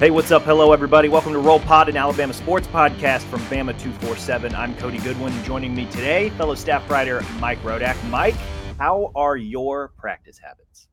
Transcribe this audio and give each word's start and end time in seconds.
Hey, 0.00 0.10
what's 0.10 0.30
up? 0.30 0.44
Hello, 0.44 0.72
everybody. 0.72 1.10
Welcome 1.10 1.34
to 1.34 1.38
Roll 1.38 1.60
Pod, 1.60 1.90
an 1.90 1.96
Alabama 1.98 2.32
sports 2.32 2.66
podcast 2.68 3.20
from 3.24 3.40
Bama 3.40 3.78
247. 3.78 4.54
I'm 4.54 4.74
Cody 4.76 4.96
Goodwin. 4.96 5.44
Joining 5.44 5.74
me 5.74 5.84
today, 5.90 6.30
fellow 6.30 6.54
staff 6.54 6.88
writer 6.88 7.22
Mike 7.38 7.62
Rodak. 7.62 8.02
Mike, 8.08 8.34
how 8.78 9.12
are 9.14 9.36
your 9.36 9.88
practice 9.98 10.38
habits? 10.38 10.88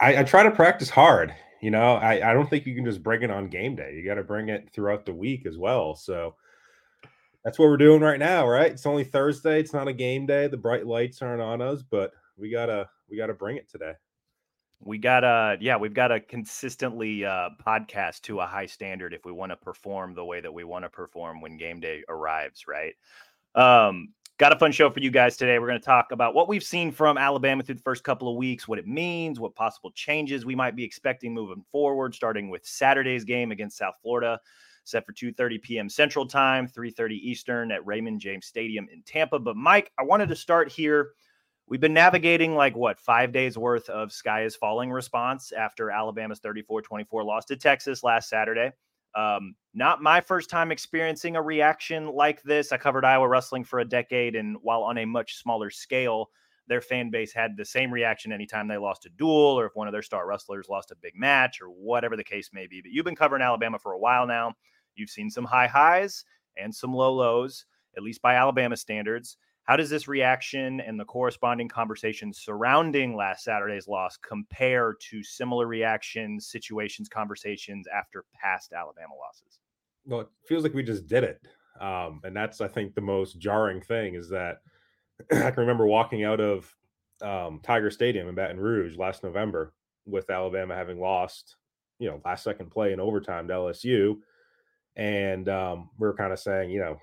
I, 0.00 0.20
I 0.20 0.22
try 0.22 0.44
to 0.44 0.50
practice 0.50 0.88
hard. 0.88 1.34
You 1.60 1.70
know, 1.70 1.96
I, 1.96 2.30
I 2.30 2.32
don't 2.32 2.48
think 2.48 2.64
you 2.64 2.74
can 2.74 2.86
just 2.86 3.02
bring 3.02 3.22
it 3.22 3.30
on 3.30 3.48
game 3.48 3.76
day. 3.76 3.92
You 3.94 4.02
got 4.02 4.14
to 4.14 4.24
bring 4.24 4.48
it 4.48 4.70
throughout 4.72 5.04
the 5.04 5.12
week 5.12 5.44
as 5.44 5.58
well. 5.58 5.94
So 5.94 6.36
that's 7.44 7.58
what 7.58 7.68
we're 7.68 7.76
doing 7.76 8.00
right 8.00 8.18
now, 8.18 8.48
right? 8.48 8.72
It's 8.72 8.86
only 8.86 9.04
Thursday. 9.04 9.60
It's 9.60 9.74
not 9.74 9.88
a 9.88 9.92
game 9.92 10.24
day. 10.24 10.46
The 10.46 10.56
bright 10.56 10.86
lights 10.86 11.20
aren't 11.20 11.42
on 11.42 11.60
us, 11.60 11.82
but 11.82 12.12
we 12.38 12.50
gotta 12.50 12.88
we 13.10 13.18
gotta 13.18 13.34
bring 13.34 13.58
it 13.58 13.70
today 13.70 13.92
we 14.80 14.98
gotta 14.98 15.56
yeah 15.60 15.76
we've 15.76 15.94
got 15.94 16.08
to 16.08 16.20
consistently 16.20 17.24
uh, 17.24 17.50
podcast 17.64 18.22
to 18.22 18.40
a 18.40 18.46
high 18.46 18.66
standard 18.66 19.12
if 19.12 19.24
we 19.24 19.32
want 19.32 19.50
to 19.50 19.56
perform 19.56 20.14
the 20.14 20.24
way 20.24 20.40
that 20.40 20.52
we 20.52 20.64
want 20.64 20.84
to 20.84 20.88
perform 20.88 21.40
when 21.40 21.56
game 21.56 21.80
day 21.80 22.02
arrives 22.08 22.66
right? 22.66 22.94
Um, 23.54 24.10
got 24.38 24.52
a 24.52 24.58
fun 24.58 24.70
show 24.70 24.88
for 24.88 25.00
you 25.00 25.10
guys 25.10 25.36
today. 25.36 25.58
We're 25.58 25.66
going 25.66 25.80
to 25.80 25.84
talk 25.84 26.12
about 26.12 26.32
what 26.32 26.48
we've 26.48 26.62
seen 26.62 26.92
from 26.92 27.18
alabama 27.18 27.62
through 27.62 27.74
the 27.76 27.82
first 27.82 28.04
couple 28.04 28.30
of 28.30 28.36
weeks 28.36 28.68
what 28.68 28.78
it 28.78 28.86
means 28.86 29.40
what 29.40 29.54
possible 29.54 29.90
changes 29.92 30.46
we 30.46 30.54
might 30.54 30.76
be 30.76 30.84
expecting 30.84 31.34
moving 31.34 31.64
forward 31.72 32.14
starting 32.14 32.48
with 32.48 32.64
saturday's 32.64 33.24
game 33.24 33.50
against 33.50 33.78
south 33.78 33.94
florida 34.00 34.38
set 34.84 35.04
for 35.04 35.12
2.30 35.12 35.60
p.m 35.62 35.88
central 35.88 36.24
time 36.24 36.68
3.30 36.68 37.12
eastern 37.12 37.72
at 37.72 37.84
raymond 37.84 38.20
james 38.20 38.46
stadium 38.46 38.86
in 38.92 39.02
tampa. 39.02 39.38
But 39.38 39.56
mike 39.56 39.90
i 39.98 40.04
wanted 40.04 40.28
to 40.28 40.36
start 40.36 40.70
here 40.70 41.10
We've 41.68 41.80
been 41.80 41.92
navigating 41.92 42.54
like 42.54 42.74
what 42.74 42.98
five 42.98 43.30
days 43.30 43.58
worth 43.58 43.90
of 43.90 44.10
sky 44.10 44.44
is 44.44 44.56
falling 44.56 44.90
response 44.90 45.52
after 45.52 45.90
Alabama's 45.90 46.38
34 46.38 46.80
24 46.80 47.24
loss 47.24 47.44
to 47.46 47.56
Texas 47.56 48.02
last 48.02 48.30
Saturday. 48.30 48.72
Um, 49.14 49.54
not 49.74 50.02
my 50.02 50.22
first 50.22 50.48
time 50.48 50.72
experiencing 50.72 51.36
a 51.36 51.42
reaction 51.42 52.06
like 52.06 52.42
this. 52.42 52.72
I 52.72 52.78
covered 52.78 53.04
Iowa 53.04 53.28
wrestling 53.28 53.64
for 53.64 53.80
a 53.80 53.84
decade, 53.84 54.34
and 54.34 54.56
while 54.62 54.82
on 54.82 54.96
a 54.96 55.04
much 55.04 55.36
smaller 55.36 55.68
scale, 55.68 56.30
their 56.68 56.80
fan 56.80 57.10
base 57.10 57.34
had 57.34 57.56
the 57.56 57.64
same 57.64 57.92
reaction 57.92 58.32
anytime 58.32 58.66
they 58.66 58.78
lost 58.78 59.04
a 59.04 59.10
duel 59.10 59.58
or 59.58 59.66
if 59.66 59.76
one 59.76 59.88
of 59.88 59.92
their 59.92 60.02
star 60.02 60.26
wrestlers 60.26 60.68
lost 60.70 60.90
a 60.90 60.96
big 61.02 61.14
match 61.16 61.60
or 61.60 61.66
whatever 61.66 62.16
the 62.16 62.24
case 62.24 62.48
may 62.52 62.66
be. 62.66 62.80
But 62.80 62.92
you've 62.92 63.04
been 63.04 63.16
covering 63.16 63.42
Alabama 63.42 63.78
for 63.78 63.92
a 63.92 63.98
while 63.98 64.26
now. 64.26 64.54
You've 64.94 65.10
seen 65.10 65.30
some 65.30 65.44
high 65.44 65.66
highs 65.66 66.24
and 66.56 66.74
some 66.74 66.94
low 66.94 67.12
lows, 67.12 67.66
at 67.96 68.02
least 68.02 68.22
by 68.22 68.34
Alabama 68.36 68.76
standards. 68.76 69.36
How 69.68 69.76
does 69.76 69.90
this 69.90 70.08
reaction 70.08 70.80
and 70.80 70.98
the 70.98 71.04
corresponding 71.04 71.68
conversation 71.68 72.32
surrounding 72.32 73.14
last 73.14 73.44
Saturday's 73.44 73.86
loss 73.86 74.16
compare 74.16 74.96
to 75.10 75.22
similar 75.22 75.66
reactions, 75.66 76.46
situations, 76.46 77.06
conversations 77.06 77.86
after 77.86 78.24
past 78.32 78.72
Alabama 78.72 79.12
losses? 79.20 79.60
Well, 80.06 80.20
it 80.20 80.28
feels 80.46 80.62
like 80.62 80.72
we 80.72 80.82
just 80.82 81.06
did 81.06 81.22
it. 81.22 81.42
Um, 81.82 82.22
and 82.24 82.34
that's, 82.34 82.62
I 82.62 82.68
think, 82.68 82.94
the 82.94 83.02
most 83.02 83.38
jarring 83.38 83.82
thing 83.82 84.14
is 84.14 84.30
that 84.30 84.62
I 85.30 85.50
can 85.50 85.60
remember 85.60 85.86
walking 85.86 86.24
out 86.24 86.40
of 86.40 86.74
um, 87.20 87.60
Tiger 87.62 87.90
Stadium 87.90 88.26
in 88.26 88.34
Baton 88.34 88.58
Rouge 88.58 88.96
last 88.96 89.22
November 89.22 89.74
with 90.06 90.30
Alabama 90.30 90.74
having 90.76 90.98
lost, 90.98 91.56
you 91.98 92.08
know, 92.08 92.22
last 92.24 92.42
second 92.42 92.70
play 92.70 92.94
in 92.94 93.00
overtime 93.00 93.46
to 93.48 93.52
LSU. 93.54 94.16
And 94.96 95.46
um, 95.50 95.90
we 95.98 96.08
were 96.08 96.16
kind 96.16 96.32
of 96.32 96.38
saying, 96.38 96.70
you 96.70 96.80
know, 96.80 96.96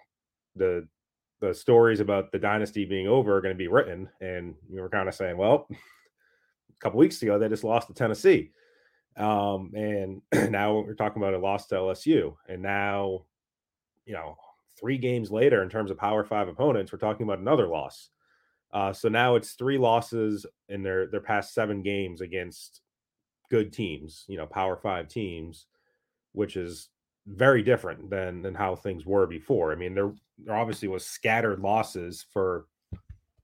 the 0.55 0.87
the 1.41 1.53
stories 1.53 1.99
about 1.99 2.31
the 2.31 2.39
dynasty 2.39 2.85
being 2.85 3.07
over 3.07 3.35
are 3.35 3.41
going 3.41 3.53
to 3.53 3.57
be 3.57 3.67
written. 3.67 4.09
And 4.21 4.55
we 4.69 4.79
were 4.79 4.89
kind 4.89 5.09
of 5.09 5.15
saying, 5.15 5.37
well, 5.37 5.67
a 5.69 5.75
couple 6.79 6.99
weeks 6.99 7.21
ago 7.21 7.37
they 7.37 7.49
just 7.49 7.63
lost 7.63 7.87
to 7.87 7.93
Tennessee, 7.93 8.51
um, 9.17 9.71
and 9.73 10.21
now 10.51 10.79
we're 10.79 10.93
talking 10.93 11.21
about 11.21 11.33
a 11.33 11.39
loss 11.39 11.67
to 11.67 11.75
LSU, 11.75 12.35
and 12.49 12.61
now, 12.61 13.25
you 14.05 14.13
know, 14.13 14.37
three 14.79 14.97
games 14.97 15.31
later 15.31 15.63
in 15.63 15.69
terms 15.69 15.91
of 15.91 15.97
Power 15.97 16.23
Five 16.23 16.47
opponents, 16.47 16.91
we're 16.91 16.99
talking 16.99 17.25
about 17.25 17.39
another 17.39 17.67
loss. 17.67 18.09
Uh, 18.73 18.91
so 18.91 19.07
now 19.07 19.35
it's 19.35 19.53
three 19.53 19.77
losses 19.77 20.45
in 20.67 20.83
their 20.83 21.07
their 21.07 21.21
past 21.21 21.53
seven 21.53 21.81
games 21.81 22.21
against 22.21 22.81
good 23.49 23.71
teams, 23.71 24.25
you 24.27 24.37
know, 24.37 24.45
Power 24.45 24.75
Five 24.75 25.07
teams, 25.07 25.67
which 26.33 26.57
is 26.57 26.89
very 27.27 27.63
different 27.63 28.09
than 28.09 28.41
than 28.41 28.53
how 28.53 28.75
things 28.75 29.05
were 29.05 29.27
before. 29.27 29.71
I 29.71 29.75
mean, 29.75 29.93
there 29.93 30.13
there 30.37 30.55
obviously 30.55 30.87
was 30.87 31.05
scattered 31.05 31.59
losses 31.59 32.25
for 32.31 32.65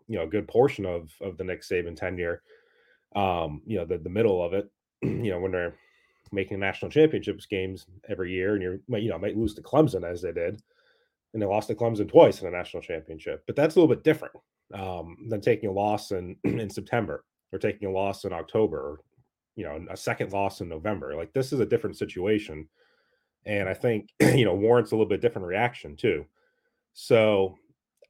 you 0.08 0.18
know 0.18 0.24
a 0.24 0.28
good 0.28 0.48
portion 0.48 0.86
of 0.86 1.12
of 1.22 1.38
the 1.38 1.44
Nick 1.44 1.62
Saban 1.62 1.96
tenure. 1.96 2.42
Um, 3.16 3.62
you 3.66 3.78
know, 3.78 3.86
the 3.86 3.98
the 3.98 4.10
middle 4.10 4.44
of 4.44 4.54
it, 4.54 4.70
you 5.02 5.32
know, 5.32 5.40
when 5.40 5.52
they're 5.52 5.76
making 6.32 6.60
national 6.60 6.92
championships 6.92 7.46
games 7.46 7.88
every 8.08 8.32
year, 8.32 8.54
and 8.54 8.62
you're 8.62 9.00
you 9.00 9.10
know 9.10 9.18
might 9.18 9.38
lose 9.38 9.54
to 9.56 9.62
Clemson 9.62 10.04
as 10.04 10.22
they 10.22 10.32
did, 10.32 10.62
and 11.34 11.42
they 11.42 11.46
lost 11.46 11.68
to 11.68 11.76
Clemson 11.76 12.10
twice 12.10 12.42
in 12.42 12.46
the 12.46 12.56
national 12.56 12.84
championship. 12.84 13.44
But 13.48 13.56
that's 13.56 13.76
a 13.76 13.80
little 13.80 13.94
bit 13.94 14.04
different 14.04 14.36
um, 14.74 15.18
than 15.30 15.42
taking 15.42 15.70
a 15.70 15.74
loss 15.74 16.12
in 16.12 16.36
in 16.44 16.70
September 16.70 17.26
or 17.52 17.60
taking 17.60 17.90
a 17.90 17.92
loss 17.92 18.26
in 18.26 18.32
October, 18.32 18.78
or 18.78 19.00
you 19.56 19.66
know, 19.66 19.84
a 19.90 19.98
second 19.98 20.32
loss 20.32 20.62
in 20.62 20.70
November. 20.70 21.16
Like 21.16 21.34
this 21.34 21.52
is 21.52 21.60
a 21.60 21.66
different 21.66 21.98
situation 21.98 22.68
and 23.46 23.68
I 23.68 23.74
think 23.74 24.10
you 24.20 24.46
know 24.46 24.56
warrants 24.56 24.92
a 24.92 24.96
little 24.96 25.10
bit 25.10 25.22
different 25.22 25.48
reaction 25.48 25.96
too. 25.96 26.26
So 26.94 27.58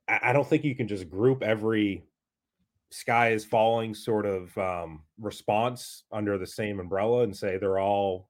I, 0.07 0.33
don't 0.33 0.48
think 0.48 0.63
you 0.63 0.75
can 0.75 0.88
just 0.88 1.10
group 1.10 1.44
every 1.44 2.04
sky 2.89 3.30
is 3.31 3.45
falling 3.45 3.94
sort 3.94 4.25
of 4.25 4.57
um, 4.57 5.04
response 5.19 6.04
under 6.12 6.38
the 6.38 6.48
same 6.48 6.80
umbrella 6.80 7.24
and 7.24 7.36
say 7.36 7.57
they're 7.57 7.80
all 7.80 8.28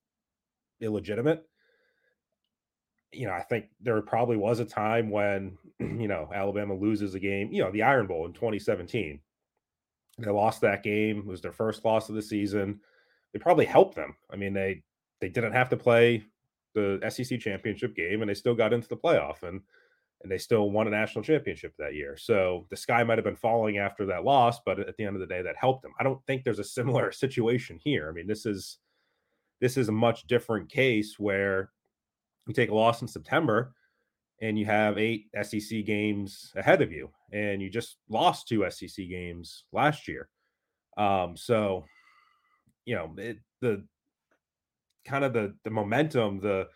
illegitimate. 0.81 1.43
you 3.11 3.27
know, 3.27 3.33
I 3.33 3.41
think 3.41 3.65
there 3.81 3.99
probably 4.01 4.37
was 4.37 4.59
a 4.59 4.65
time 4.65 5.09
when, 5.09 5.57
you 5.79 6.07
know, 6.07 6.29
Alabama 6.33 6.75
loses 6.75 7.15
a 7.15 7.19
game, 7.19 7.51
you 7.51 7.63
know, 7.63 7.71
the 7.71 7.83
Iron 7.83 8.07
Bowl 8.07 8.25
in 8.25 8.33
2017. 8.33 9.19
They 10.19 10.29
lost 10.29 10.61
that 10.61 10.83
game. 10.83 11.19
It 11.19 11.25
was 11.25 11.41
their 11.41 11.53
first 11.53 11.83
loss 11.83 12.09
of 12.09 12.15
the 12.15 12.21
season. 12.21 12.81
It 13.33 13.41
probably 13.41 13.65
helped 13.65 13.95
them. 13.95 14.15
I 14.29 14.35
mean, 14.35 14.53
they 14.53 14.83
they 15.19 15.29
didn't 15.29 15.53
have 15.53 15.69
to 15.69 15.77
play 15.77 16.25
the 16.73 16.99
SEC 17.09 17.39
championship 17.39 17.95
game 17.95 18.21
and 18.21 18.29
they 18.29 18.33
still 18.33 18.55
got 18.55 18.73
into 18.73 18.87
the 18.87 18.97
playoff 18.97 19.43
and 19.43 19.61
and 20.23 20.31
they 20.31 20.37
still 20.37 20.69
won 20.69 20.87
a 20.87 20.91
national 20.91 21.23
championship 21.23 21.73
that 21.77 21.95
year. 21.95 22.15
So 22.15 22.67
the 22.69 22.77
sky 22.77 23.03
might 23.03 23.17
have 23.17 23.25
been 23.25 23.35
falling 23.35 23.79
after 23.79 24.05
that 24.05 24.23
loss, 24.23 24.59
but 24.63 24.79
at 24.79 24.95
the 24.97 25.03
end 25.03 25.15
of 25.15 25.19
the 25.19 25.25
day 25.25 25.41
that 25.41 25.55
helped 25.57 25.81
them. 25.81 25.93
I 25.99 26.03
don't 26.03 26.23
think 26.27 26.43
there's 26.43 26.59
a 26.59 26.63
similar 26.63 27.11
situation 27.11 27.79
here. 27.83 28.07
I 28.07 28.11
mean, 28.13 28.27
this 28.27 28.45
is 28.45 28.77
this 29.59 29.77
is 29.77 29.89
a 29.89 29.93
much 29.93 30.27
different 30.27 30.69
case 30.69 31.19
where 31.19 31.71
you 32.47 32.53
take 32.53 32.71
a 32.71 32.75
loss 32.75 33.01
in 33.01 33.07
September 33.07 33.73
and 34.41 34.57
you 34.57 34.65
have 34.65 34.97
eight 34.97 35.27
SEC 35.43 35.85
games 35.85 36.51
ahead 36.55 36.81
of 36.81 36.91
you, 36.91 37.09
and 37.31 37.61
you 37.61 37.69
just 37.69 37.97
lost 38.09 38.47
two 38.47 38.67
SEC 38.71 39.07
games 39.07 39.65
last 39.71 40.07
year. 40.07 40.29
Um, 40.97 41.37
so, 41.37 41.85
you 42.85 42.95
know, 42.95 43.13
it, 43.17 43.37
the 43.61 43.85
kind 45.05 45.23
of 45.23 45.33
the 45.33 45.55
the 45.63 45.69
momentum, 45.69 46.39
the 46.39 46.67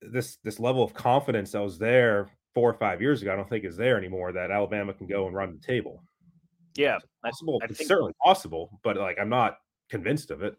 this 0.00 0.38
this 0.44 0.60
level 0.60 0.82
of 0.82 0.94
confidence 0.94 1.52
that 1.52 1.62
was 1.62 1.78
there 1.78 2.28
four 2.54 2.70
or 2.70 2.74
five 2.74 3.00
years 3.00 3.22
ago, 3.22 3.32
I 3.32 3.36
don't 3.36 3.48
think 3.48 3.64
is 3.64 3.76
there 3.76 3.98
anymore. 3.98 4.32
That 4.32 4.50
Alabama 4.50 4.92
can 4.94 5.06
go 5.06 5.26
and 5.26 5.34
run 5.34 5.58
the 5.60 5.66
table. 5.66 6.02
Yeah, 6.76 6.96
it's 6.96 7.06
possible. 7.22 7.58
I, 7.62 7.64
I 7.64 7.68
it's 7.68 7.78
think... 7.78 7.88
certainly 7.88 8.12
possible, 8.24 8.78
but 8.82 8.96
like 8.96 9.18
I'm 9.20 9.28
not 9.28 9.58
convinced 9.90 10.30
of 10.30 10.42
it. 10.42 10.56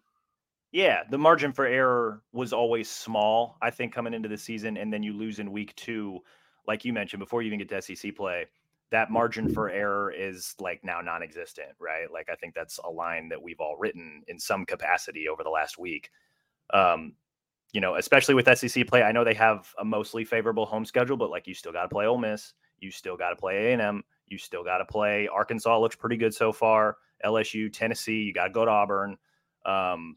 Yeah, 0.72 1.02
the 1.10 1.18
margin 1.18 1.52
for 1.52 1.66
error 1.66 2.22
was 2.32 2.54
always 2.54 2.90
small, 2.90 3.58
I 3.62 3.72
think, 3.72 3.94
coming 3.94 4.14
into 4.14 4.30
the 4.30 4.38
season. 4.38 4.78
And 4.78 4.94
then 4.94 5.02
you 5.02 5.14
lose 5.14 5.40
in 5.40 5.52
week 5.52 5.76
two, 5.76 6.20
like 6.68 6.86
you 6.86 6.94
mentioned, 6.94 7.20
before 7.20 7.42
you 7.42 7.48
even 7.48 7.60
get 7.60 7.70
to 7.70 7.82
SEC 7.82 8.16
play. 8.16 8.46
That 8.92 9.06
mm-hmm. 9.06 9.14
margin 9.14 9.54
for 9.54 9.70
error 9.70 10.12
is 10.12 10.56
like 10.60 10.84
now 10.84 11.02
non 11.02 11.24
existent, 11.24 11.70
right? 11.80 12.12
Like, 12.12 12.30
I 12.32 12.36
think 12.36 12.54
that's 12.54 12.80
a 12.84 12.90
line 12.90 13.30
that 13.30 13.42
we've 13.42 13.60
all 13.60 13.78
written 13.78 14.22
in 14.28 14.40
some 14.40 14.66
capacity 14.66 15.28
over 15.28 15.44
the 15.44 15.50
last 15.50 15.80
week. 15.80 16.12
Um, 16.74 17.14
you 17.72 17.82
know, 17.82 17.96
especially 17.96 18.36
with 18.36 18.58
SEC 18.58 18.88
play, 18.88 19.04
I 19.04 19.12
know 19.12 19.24
they 19.24 19.34
have 19.36 19.74
a 19.80 19.86
mostly 19.86 20.26
favorable 20.26 20.66
home 20.66 20.86
schedule, 20.86 21.18
but 21.18 21.30
like 21.30 21.48
you 21.48 21.54
still 21.54 21.72
got 21.72 21.84
to 21.84 21.90
play 21.90 22.06
Ole 22.06 22.18
Miss, 22.18 22.54
you 22.80 22.90
still 22.90 23.16
got 23.16 23.30
to 23.30 23.36
play 23.36 23.68
A 23.68 23.74
and 23.74 23.82
M, 23.82 24.04
you 24.28 24.38
still 24.38 24.64
got 24.64 24.80
to 24.80 24.86
play 24.86 25.28
Arkansas. 25.28 25.78
Looks 25.80 25.96
pretty 25.96 26.18
good 26.18 26.34
so 26.34 26.52
far. 26.52 26.98
LSU, 27.24 27.72
Tennessee, 27.72 28.24
you 28.24 28.34
got 28.34 28.46
to 28.46 28.50
go 28.50 28.66
to 28.66 28.72
Auburn. 28.72 29.18
Um, 29.66 30.16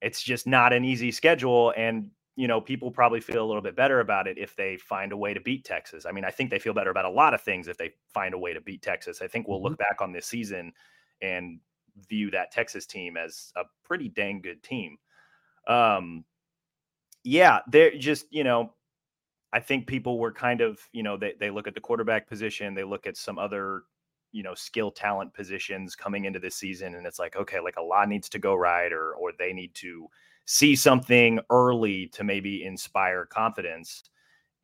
it's 0.00 0.22
just 0.22 0.46
not 0.46 0.72
an 0.72 0.84
easy 0.84 1.10
schedule 1.10 1.72
and 1.76 2.10
you 2.36 2.46
know 2.46 2.60
people 2.60 2.90
probably 2.90 3.20
feel 3.20 3.44
a 3.44 3.46
little 3.46 3.62
bit 3.62 3.74
better 3.74 4.00
about 4.00 4.28
it 4.28 4.38
if 4.38 4.54
they 4.54 4.76
find 4.76 5.12
a 5.12 5.16
way 5.16 5.34
to 5.34 5.40
beat 5.40 5.64
texas 5.64 6.06
i 6.06 6.12
mean 6.12 6.24
i 6.24 6.30
think 6.30 6.50
they 6.50 6.58
feel 6.58 6.72
better 6.72 6.90
about 6.90 7.04
a 7.04 7.10
lot 7.10 7.34
of 7.34 7.40
things 7.40 7.68
if 7.68 7.76
they 7.76 7.90
find 8.12 8.34
a 8.34 8.38
way 8.38 8.54
to 8.54 8.60
beat 8.60 8.80
texas 8.80 9.20
i 9.20 9.26
think 9.26 9.48
we'll 9.48 9.62
look 9.62 9.72
mm-hmm. 9.72 9.90
back 9.90 10.00
on 10.00 10.12
this 10.12 10.26
season 10.26 10.72
and 11.20 11.58
view 12.08 12.30
that 12.30 12.52
texas 12.52 12.86
team 12.86 13.16
as 13.16 13.52
a 13.56 13.62
pretty 13.84 14.08
dang 14.08 14.40
good 14.40 14.62
team 14.62 14.96
um 15.68 16.24
yeah 17.24 17.60
they're 17.70 17.96
just 17.96 18.26
you 18.30 18.42
know 18.42 18.72
i 19.52 19.60
think 19.60 19.86
people 19.86 20.18
were 20.18 20.32
kind 20.32 20.60
of 20.60 20.78
you 20.92 21.02
know 21.02 21.16
they, 21.16 21.34
they 21.38 21.50
look 21.50 21.66
at 21.66 21.74
the 21.74 21.80
quarterback 21.80 22.26
position 22.28 22.74
they 22.74 22.84
look 22.84 23.06
at 23.06 23.16
some 23.16 23.38
other 23.38 23.82
you 24.32 24.42
know 24.42 24.54
skill 24.54 24.90
talent 24.90 25.32
positions 25.32 25.94
coming 25.94 26.24
into 26.24 26.38
this 26.38 26.54
season 26.54 26.94
and 26.94 27.06
it's 27.06 27.18
like 27.18 27.36
okay 27.36 27.60
like 27.60 27.76
a 27.76 27.82
lot 27.82 28.08
needs 28.08 28.28
to 28.28 28.38
go 28.38 28.54
right 28.54 28.92
or 28.92 29.14
or 29.14 29.32
they 29.38 29.52
need 29.52 29.74
to 29.74 30.06
see 30.44 30.74
something 30.74 31.38
early 31.50 32.06
to 32.08 32.24
maybe 32.24 32.64
inspire 32.64 33.26
confidence 33.26 34.04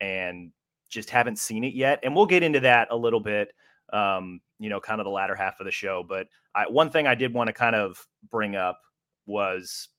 and 0.01 0.51
just 0.89 1.09
haven't 1.09 1.37
seen 1.37 1.63
it 1.63 1.73
yet 1.73 1.99
and 2.03 2.15
we'll 2.15 2.25
get 2.25 2.43
into 2.43 2.59
that 2.59 2.87
a 2.91 2.95
little 2.95 3.19
bit 3.19 3.53
um 3.93 4.39
you 4.59 4.69
know 4.69 4.79
kind 4.79 4.99
of 4.99 5.05
the 5.05 5.11
latter 5.11 5.35
half 5.35 5.59
of 5.59 5.65
the 5.65 5.71
show 5.71 6.03
but 6.07 6.27
I, 6.53 6.67
one 6.67 6.89
thing 6.89 7.07
i 7.07 7.15
did 7.15 7.33
want 7.33 7.47
to 7.47 7.53
kind 7.53 7.75
of 7.75 8.05
bring 8.31 8.55
up 8.55 8.79
was 9.25 9.89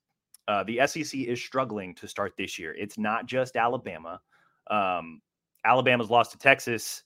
uh, 0.48 0.62
the 0.64 0.80
sec 0.86 1.14
is 1.14 1.42
struggling 1.42 1.94
to 1.94 2.06
start 2.08 2.34
this 2.36 2.58
year 2.58 2.74
it's 2.78 2.98
not 2.98 3.26
just 3.26 3.56
alabama 3.56 4.20
um 4.70 5.20
alabama's 5.64 6.10
lost 6.10 6.32
to 6.32 6.38
texas 6.38 7.02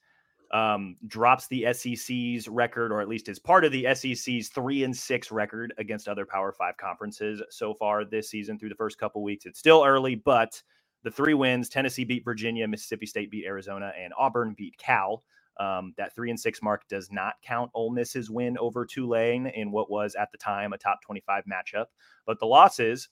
um, 0.53 0.97
drops 1.07 1.47
the 1.47 1.73
SEC's 1.73 2.49
record, 2.49 2.93
or 2.93 3.01
at 3.01 3.09
least 3.09 3.29
is 3.29 3.39
part 3.39 3.65
of 3.65 3.73
the 3.73 3.87
SEC's 3.95 4.49
three 4.49 4.85
and 4.85 4.97
six 4.97 5.31
record 5.31 5.73
against 5.79 6.09
other 6.09 6.27
Power 6.27 6.53
Five 6.53 6.77
conferences 6.77 7.41
so 7.51 7.75
far 7.75 8.05
this 8.05 8.31
season 8.31 8.59
through 8.59 8.71
the 8.71 8.75
first 8.75 8.99
couple 8.99 9.23
weeks. 9.23 9.47
It's 9.47 9.59
still 9.59 9.85
early, 9.85 10.17
but 10.17 10.61
the 11.05 11.11
three 11.11 11.35
wins: 11.35 11.69
Tennessee 11.69 12.05
beat 12.05 12.25
Virginia, 12.25 12.67
Mississippi 12.67 13.07
State 13.07 13.31
beat 13.31 13.47
Arizona, 13.47 13.93
and 13.99 14.13
Auburn 14.19 14.55
beat 14.57 14.77
Cal. 14.77 15.23
Um, 15.59 15.93
that 15.99 16.15
three 16.15 16.31
and 16.31 16.41
six 16.41 16.63
mark 16.63 16.89
does 16.89 17.13
not 17.13 17.35
count 17.43 17.71
Ole 17.75 17.91
Miss's 17.91 18.31
win 18.31 18.57
over 18.59 18.87
Tulane 18.87 19.47
in 19.49 19.71
what 19.71 19.91
was 19.91 20.15
at 20.15 20.33
the 20.33 20.39
time 20.39 20.73
a 20.73 20.79
top 20.79 21.03
25 21.03 21.45
matchup. 21.45 21.87
But 22.27 22.41
the 22.41 22.47
losses 22.47 23.09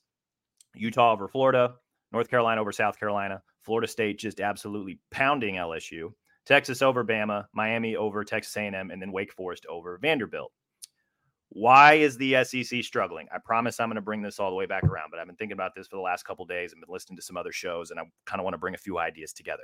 Utah 0.75 1.13
over 1.13 1.27
Florida, 1.27 1.75
North 2.11 2.29
Carolina 2.29 2.61
over 2.61 2.71
South 2.71 2.99
Carolina, 2.99 3.41
Florida 3.61 3.87
State 3.87 4.19
just 4.19 4.39
absolutely 4.39 4.99
pounding 5.11 5.55
LSU. 5.55 6.11
Texas 6.45 6.81
over 6.81 7.03
Bama, 7.03 7.45
Miami 7.53 7.95
over 7.95 8.23
Texas 8.23 8.55
A&M, 8.57 8.89
and 8.89 9.01
then 9.01 9.11
Wake 9.11 9.31
Forest 9.33 9.65
over 9.69 9.99
Vanderbilt. 9.99 10.51
Why 11.49 11.95
is 11.95 12.17
the 12.17 12.43
SEC 12.43 12.83
struggling? 12.83 13.27
I 13.33 13.37
promise 13.43 13.79
I'm 13.79 13.89
going 13.89 13.95
to 13.95 14.01
bring 14.01 14.21
this 14.21 14.39
all 14.39 14.49
the 14.49 14.55
way 14.55 14.65
back 14.65 14.83
around, 14.83 15.09
but 15.11 15.19
I've 15.19 15.27
been 15.27 15.35
thinking 15.35 15.53
about 15.53 15.75
this 15.75 15.87
for 15.87 15.95
the 15.95 16.01
last 16.01 16.23
couple 16.23 16.45
days 16.45 16.71
and 16.71 16.81
been 16.81 16.91
listening 16.91 17.17
to 17.17 17.23
some 17.23 17.37
other 17.37 17.51
shows, 17.51 17.91
and 17.91 17.99
I 17.99 18.03
kind 18.25 18.39
of 18.39 18.43
want 18.43 18.53
to 18.53 18.59
bring 18.59 18.75
a 18.75 18.79
few 18.79 18.99
ideas 18.99 19.33
together. 19.33 19.63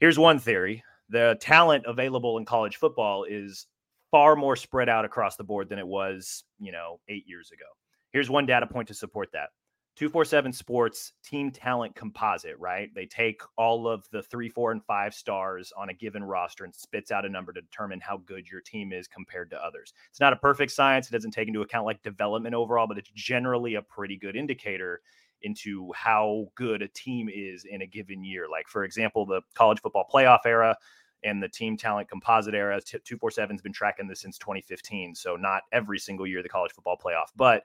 Here's 0.00 0.18
one 0.18 0.38
theory: 0.38 0.82
the 1.08 1.36
talent 1.40 1.84
available 1.86 2.38
in 2.38 2.44
college 2.44 2.76
football 2.76 3.24
is 3.24 3.66
far 4.12 4.36
more 4.36 4.56
spread 4.56 4.88
out 4.88 5.04
across 5.04 5.36
the 5.36 5.44
board 5.44 5.68
than 5.68 5.78
it 5.78 5.86
was, 5.86 6.44
you 6.60 6.70
know, 6.70 7.00
eight 7.08 7.24
years 7.26 7.50
ago. 7.50 7.64
Here's 8.10 8.30
one 8.30 8.46
data 8.46 8.66
point 8.66 8.88
to 8.88 8.94
support 8.94 9.30
that. 9.32 9.50
247 9.96 10.52
Sports 10.52 11.12
team 11.22 11.50
talent 11.50 11.94
composite, 11.94 12.58
right? 12.58 12.88
They 12.94 13.04
take 13.04 13.42
all 13.56 13.86
of 13.86 14.08
the 14.10 14.22
three, 14.22 14.48
four, 14.48 14.72
and 14.72 14.82
five 14.84 15.12
stars 15.12 15.72
on 15.76 15.90
a 15.90 15.94
given 15.94 16.24
roster 16.24 16.64
and 16.64 16.74
spits 16.74 17.10
out 17.10 17.26
a 17.26 17.28
number 17.28 17.52
to 17.52 17.60
determine 17.60 18.00
how 18.00 18.16
good 18.24 18.48
your 18.48 18.62
team 18.62 18.92
is 18.92 19.06
compared 19.06 19.50
to 19.50 19.62
others. 19.62 19.92
It's 20.08 20.20
not 20.20 20.32
a 20.32 20.36
perfect 20.36 20.72
science. 20.72 21.08
It 21.08 21.12
doesn't 21.12 21.32
take 21.32 21.48
into 21.48 21.60
account 21.60 21.84
like 21.84 22.02
development 22.02 22.54
overall, 22.54 22.86
but 22.86 22.96
it's 22.96 23.10
generally 23.14 23.74
a 23.74 23.82
pretty 23.82 24.16
good 24.16 24.34
indicator 24.34 25.02
into 25.42 25.92
how 25.94 26.46
good 26.54 26.80
a 26.80 26.88
team 26.88 27.28
is 27.32 27.66
in 27.66 27.82
a 27.82 27.86
given 27.86 28.24
year. 28.24 28.46
Like, 28.50 28.68
for 28.68 28.84
example, 28.84 29.26
the 29.26 29.42
college 29.54 29.80
football 29.80 30.08
playoff 30.12 30.40
era 30.46 30.76
and 31.22 31.42
the 31.42 31.48
team 31.48 31.76
talent 31.76 32.08
composite 32.08 32.54
era, 32.54 32.80
247 32.80 33.56
has 33.56 33.62
been 33.62 33.72
tracking 33.72 34.08
this 34.08 34.20
since 34.20 34.38
2015. 34.38 35.14
So, 35.14 35.36
not 35.36 35.62
every 35.70 35.98
single 35.98 36.26
year 36.26 36.42
the 36.42 36.48
college 36.48 36.72
football 36.72 36.96
playoff, 36.96 37.26
but 37.36 37.64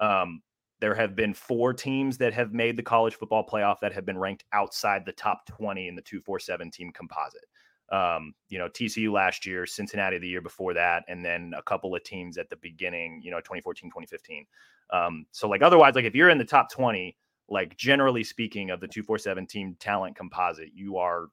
um, 0.00 0.40
there 0.80 0.94
have 0.94 1.16
been 1.16 1.32
four 1.32 1.72
teams 1.72 2.18
that 2.18 2.34
have 2.34 2.52
made 2.52 2.76
the 2.76 2.82
college 2.82 3.14
football 3.14 3.46
playoff 3.46 3.80
that 3.80 3.92
have 3.92 4.04
been 4.04 4.18
ranked 4.18 4.44
outside 4.52 5.04
the 5.04 5.12
top 5.12 5.46
20 5.46 5.88
in 5.88 5.94
the 5.94 6.02
247 6.02 6.70
team 6.70 6.92
composite. 6.92 7.46
Um, 7.90 8.34
you 8.48 8.58
know, 8.58 8.68
TCU 8.68 9.12
last 9.12 9.46
year, 9.46 9.64
Cincinnati 9.64 10.18
the 10.18 10.28
year 10.28 10.40
before 10.40 10.74
that, 10.74 11.04
and 11.08 11.24
then 11.24 11.54
a 11.56 11.62
couple 11.62 11.94
of 11.94 12.02
teams 12.02 12.36
at 12.36 12.50
the 12.50 12.56
beginning, 12.56 13.20
you 13.22 13.30
know, 13.30 13.38
2014, 13.38 13.88
2015. 13.90 14.44
Um, 14.92 15.26
so, 15.30 15.48
like, 15.48 15.62
otherwise, 15.62 15.94
like, 15.94 16.04
if 16.04 16.14
you're 16.14 16.30
in 16.30 16.38
the 16.38 16.44
top 16.44 16.70
20, 16.70 17.16
like, 17.48 17.76
generally 17.76 18.24
speaking, 18.24 18.70
of 18.70 18.80
the 18.80 18.88
247 18.88 19.46
team 19.46 19.76
talent 19.78 20.16
composite, 20.16 20.70
you 20.74 20.96
are, 20.96 21.28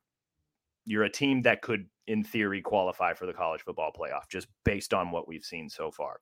you're 0.85 1.03
a 1.03 1.09
team 1.09 1.41
that 1.41 1.63
could, 1.63 1.87
in 2.07 2.23
theory, 2.23 2.61
qualify 2.61 3.13
for 3.13 3.25
the 3.25 3.33
college 3.33 3.61
football 3.61 3.91
playoff 3.91 4.29
just 4.29 4.47
based 4.63 4.93
on 4.93 5.09
what 5.09 5.27
we've 5.27 5.45
seen 5.45 5.69
so 5.69 5.89
far. 5.89 6.19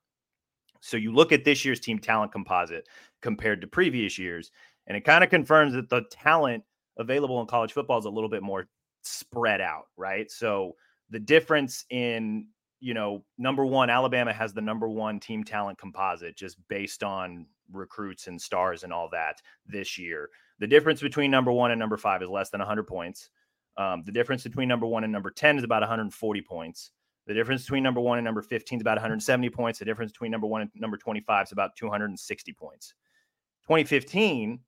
So 0.81 0.97
you 0.97 1.13
look 1.13 1.31
at 1.31 1.45
this 1.45 1.63
year's 1.63 1.79
team 1.79 1.99
talent 1.99 2.31
composite 2.31 2.87
compared 3.21 3.61
to 3.61 3.67
previous 3.67 4.17
years, 4.17 4.51
and 4.87 4.97
it 4.97 5.01
kind 5.01 5.23
of 5.23 5.29
confirms 5.29 5.73
that 5.73 5.89
the 5.89 6.03
talent 6.11 6.63
available 6.97 7.39
in 7.41 7.47
college 7.47 7.73
football 7.73 7.99
is 7.99 8.05
a 8.05 8.09
little 8.09 8.29
bit 8.29 8.43
more 8.43 8.67
spread 9.03 9.61
out, 9.61 9.85
right? 9.97 10.29
So 10.29 10.75
the 11.09 11.19
difference 11.19 11.85
in, 11.89 12.47
you 12.79 12.93
know, 12.93 13.23
number 13.37 13.65
one, 13.65 13.89
Alabama 13.89 14.33
has 14.33 14.53
the 14.53 14.61
number 14.61 14.89
one 14.89 15.19
team 15.19 15.43
talent 15.43 15.77
composite 15.77 16.35
just 16.35 16.57
based 16.67 17.03
on 17.03 17.45
recruits 17.71 18.27
and 18.27 18.41
stars 18.41 18.83
and 18.83 18.91
all 18.91 19.09
that 19.11 19.41
this 19.65 19.97
year. 19.97 20.29
The 20.59 20.67
difference 20.67 21.01
between 21.01 21.31
number 21.31 21.51
one 21.51 21.71
and 21.71 21.79
number 21.79 21.97
five 21.97 22.21
is 22.21 22.29
less 22.29 22.49
than 22.49 22.59
100 22.59 22.83
points. 22.83 23.29
Um, 23.77 24.03
the 24.05 24.11
difference 24.11 24.43
between 24.43 24.67
number 24.67 24.85
one 24.85 25.03
and 25.03 25.13
number 25.13 25.31
10 25.31 25.57
is 25.57 25.63
about 25.63 25.81
140 25.81 26.41
points. 26.41 26.91
The 27.27 27.33
difference 27.33 27.63
between 27.63 27.83
number 27.83 28.01
one 28.01 28.17
and 28.17 28.25
number 28.25 28.41
15 28.41 28.77
is 28.77 28.81
about 28.81 28.97
170 28.97 29.49
points. 29.49 29.79
The 29.79 29.85
difference 29.85 30.11
between 30.11 30.31
number 30.31 30.47
one 30.47 30.61
and 30.61 30.71
number 30.75 30.97
25 30.97 31.47
is 31.47 31.51
about 31.51 31.75
260 31.75 32.53
points. 32.53 32.93
2015, 33.71 34.59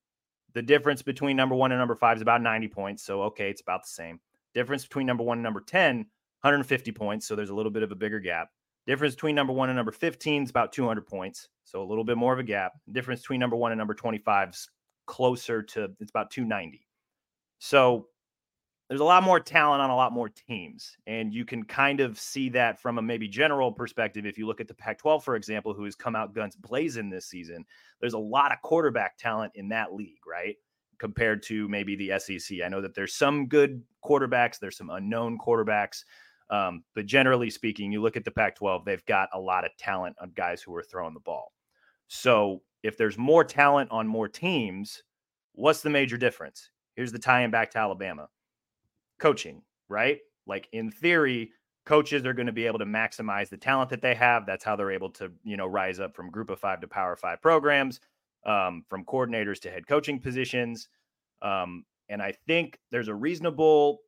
the 0.53 0.61
difference 0.61 1.01
between 1.01 1.35
number 1.35 1.55
one 1.55 1.73
and 1.73 1.79
number 1.79 1.95
five 1.95 2.15
is 2.15 2.21
about 2.21 2.41
90 2.41 2.69
points. 2.69 3.03
So, 3.03 3.23
okay, 3.23 3.49
it's 3.49 3.59
about 3.59 3.83
the 3.83 3.89
same. 3.89 4.17
Difference 4.53 4.83
between 4.85 5.05
number 5.05 5.25
one 5.25 5.39
and 5.39 5.43
number 5.43 5.59
10, 5.59 5.97
150 5.97 6.91
points. 6.93 7.27
So, 7.27 7.35
there's 7.35 7.49
a 7.49 7.53
little 7.53 7.69
bit 7.69 7.83
of 7.83 7.91
a 7.91 7.95
bigger 7.95 8.21
gap. 8.21 8.47
Difference 8.87 9.13
between 9.13 9.35
number 9.35 9.51
one 9.51 9.67
and 9.67 9.75
number 9.75 9.91
15 9.91 10.43
is 10.43 10.49
about 10.49 10.71
200 10.71 11.05
points. 11.05 11.49
So, 11.65 11.83
a 11.83 11.83
little 11.83 12.05
bit 12.05 12.15
more 12.15 12.31
of 12.31 12.39
a 12.39 12.43
gap. 12.43 12.71
Difference 12.93 13.19
between 13.19 13.41
number 13.41 13.57
one 13.57 13.73
and 13.73 13.77
number 13.77 13.93
25 13.93 14.51
is 14.51 14.69
closer 15.05 15.61
to, 15.61 15.91
it's 15.99 16.11
about 16.11 16.31
290. 16.31 16.87
So, 17.59 18.07
there's 18.89 19.01
a 19.01 19.05
lot 19.05 19.23
more 19.23 19.39
talent 19.39 19.81
on 19.81 19.89
a 19.89 19.95
lot 19.95 20.11
more 20.11 20.29
teams. 20.29 20.97
And 21.07 21.33
you 21.33 21.45
can 21.45 21.63
kind 21.63 21.99
of 21.99 22.19
see 22.19 22.49
that 22.49 22.79
from 22.79 22.97
a 22.97 23.01
maybe 23.01 23.27
general 23.27 23.71
perspective. 23.71 24.25
If 24.25 24.37
you 24.37 24.45
look 24.45 24.61
at 24.61 24.67
the 24.67 24.73
Pac 24.73 24.99
12, 24.99 25.23
for 25.23 25.35
example, 25.35 25.73
who 25.73 25.85
has 25.85 25.95
come 25.95 26.15
out 26.15 26.35
guns 26.35 26.55
blazing 26.55 27.09
this 27.09 27.25
season, 27.25 27.65
there's 28.01 28.13
a 28.13 28.19
lot 28.19 28.51
of 28.51 28.61
quarterback 28.61 29.17
talent 29.17 29.53
in 29.55 29.69
that 29.69 29.93
league, 29.93 30.25
right? 30.27 30.57
Compared 30.99 31.43
to 31.43 31.67
maybe 31.69 31.95
the 31.95 32.19
SEC. 32.19 32.59
I 32.63 32.67
know 32.67 32.81
that 32.81 32.93
there's 32.93 33.15
some 33.15 33.47
good 33.47 33.81
quarterbacks, 34.03 34.59
there's 34.59 34.77
some 34.77 34.89
unknown 34.89 35.37
quarterbacks. 35.37 36.03
Um, 36.49 36.83
but 36.93 37.05
generally 37.05 37.49
speaking, 37.49 37.91
you 37.91 38.01
look 38.01 38.17
at 38.17 38.25
the 38.25 38.31
Pac 38.31 38.55
12, 38.57 38.85
they've 38.85 39.05
got 39.05 39.29
a 39.33 39.39
lot 39.39 39.65
of 39.65 39.75
talent 39.77 40.17
on 40.21 40.31
guys 40.35 40.61
who 40.61 40.75
are 40.75 40.83
throwing 40.83 41.13
the 41.13 41.19
ball. 41.21 41.53
So 42.09 42.61
if 42.83 42.97
there's 42.97 43.17
more 43.17 43.45
talent 43.45 43.89
on 43.91 44.07
more 44.07 44.27
teams, 44.27 45.03
what's 45.53 45.81
the 45.81 45.89
major 45.89 46.17
difference? 46.17 46.69
Here's 46.95 47.11
the 47.11 47.17
tie 47.17 47.41
in 47.41 47.49
back 47.49 47.71
to 47.71 47.79
Alabama 47.79 48.27
coaching, 49.19 49.61
right? 49.89 50.19
Like 50.45 50.67
in 50.71 50.91
theory, 50.91 51.51
coaches 51.85 52.25
are 52.25 52.33
going 52.33 52.47
to 52.47 52.53
be 52.53 52.65
able 52.65 52.79
to 52.79 52.85
maximize 52.85 53.49
the 53.49 53.57
talent 53.57 53.89
that 53.89 54.01
they 54.01 54.15
have. 54.15 54.45
That's 54.45 54.63
how 54.63 54.75
they're 54.75 54.91
able 54.91 55.09
to, 55.11 55.31
you 55.43 55.57
know, 55.57 55.67
rise 55.67 55.99
up 55.99 56.15
from 56.15 56.31
group 56.31 56.49
of 56.49 56.59
five 56.59 56.81
to 56.81 56.87
power 56.87 57.15
five 57.15 57.41
programs, 57.41 57.99
um, 58.45 58.83
from 58.89 59.05
coordinators 59.05 59.59
to 59.61 59.71
head 59.71 59.87
coaching 59.87 60.19
positions. 60.19 60.87
Um, 61.41 61.85
and 62.09 62.21
I 62.21 62.33
think 62.47 62.79
there's 62.91 63.07
a 63.07 63.15
reasonable 63.15 63.99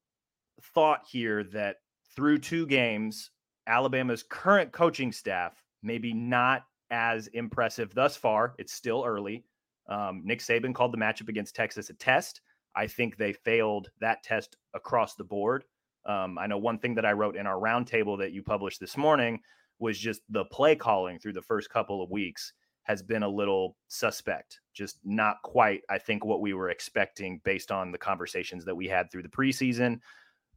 thought 0.74 1.01
here 1.09 1.43
that 1.43 1.77
through 2.15 2.39
two 2.39 2.65
games, 2.65 3.31
Alabama's 3.67 4.24
current 4.24 4.71
coaching 4.71 5.12
staff 5.12 5.62
maybe 5.83 6.13
not 6.13 6.63
as 6.91 7.27
impressive 7.27 7.93
thus 7.93 8.17
far. 8.17 8.55
It's 8.57 8.74
still 8.74 9.03
early. 9.05 9.45
Um, 9.88 10.21
Nick 10.25 10.39
Saban 10.39 10.74
called 10.74 10.91
the 10.91 10.97
matchup 10.97 11.29
against 11.29 11.55
Texas 11.55 11.89
a 11.89 11.93
test. 11.93 12.41
I 12.75 12.88
think 12.88 13.17
they 13.17 13.34
failed 13.34 13.89
that 14.01 14.24
test 14.24 14.58
across 14.74 15.15
the 15.15 15.24
board. 15.24 15.63
Um, 16.05 16.38
I 16.38 16.48
know 16.48 16.58
one 16.58 16.77
thing 16.79 16.96
that 16.96 17.05
I 17.05 17.13
wrote 17.13 17.36
in 17.36 17.48
our 17.48 17.60
roundtable 17.60 18.17
that 18.20 18.32
you 18.32 18.44
published 18.44 18.79
this 18.79 18.98
morning 18.98 19.39
was 19.79 19.98
just 19.98 20.22
the 20.29 20.46
play 20.46 20.75
calling 20.75 21.20
through 21.20 21.34
the 21.34 21.41
first 21.41 21.70
couple 21.70 22.03
of 22.03 22.12
weeks 22.12 22.53
has 22.84 23.01
been 23.01 23.24
a 23.24 23.27
little 23.27 23.75
suspect, 23.88 24.60
just 24.74 25.00
not 25.03 25.38
quite, 25.44 25.82
I 25.89 25.98
think, 25.98 26.24
what 26.24 26.39
we 26.39 26.53
were 26.53 26.70
expecting 26.70 27.41
based 27.44 27.72
on 27.72 27.91
the 27.91 27.98
conversations 27.98 28.63
that 28.65 28.75
we 28.75 28.88
had 28.88 29.12
through 29.12 29.24
the 29.24 29.29
preseason. 29.29 30.00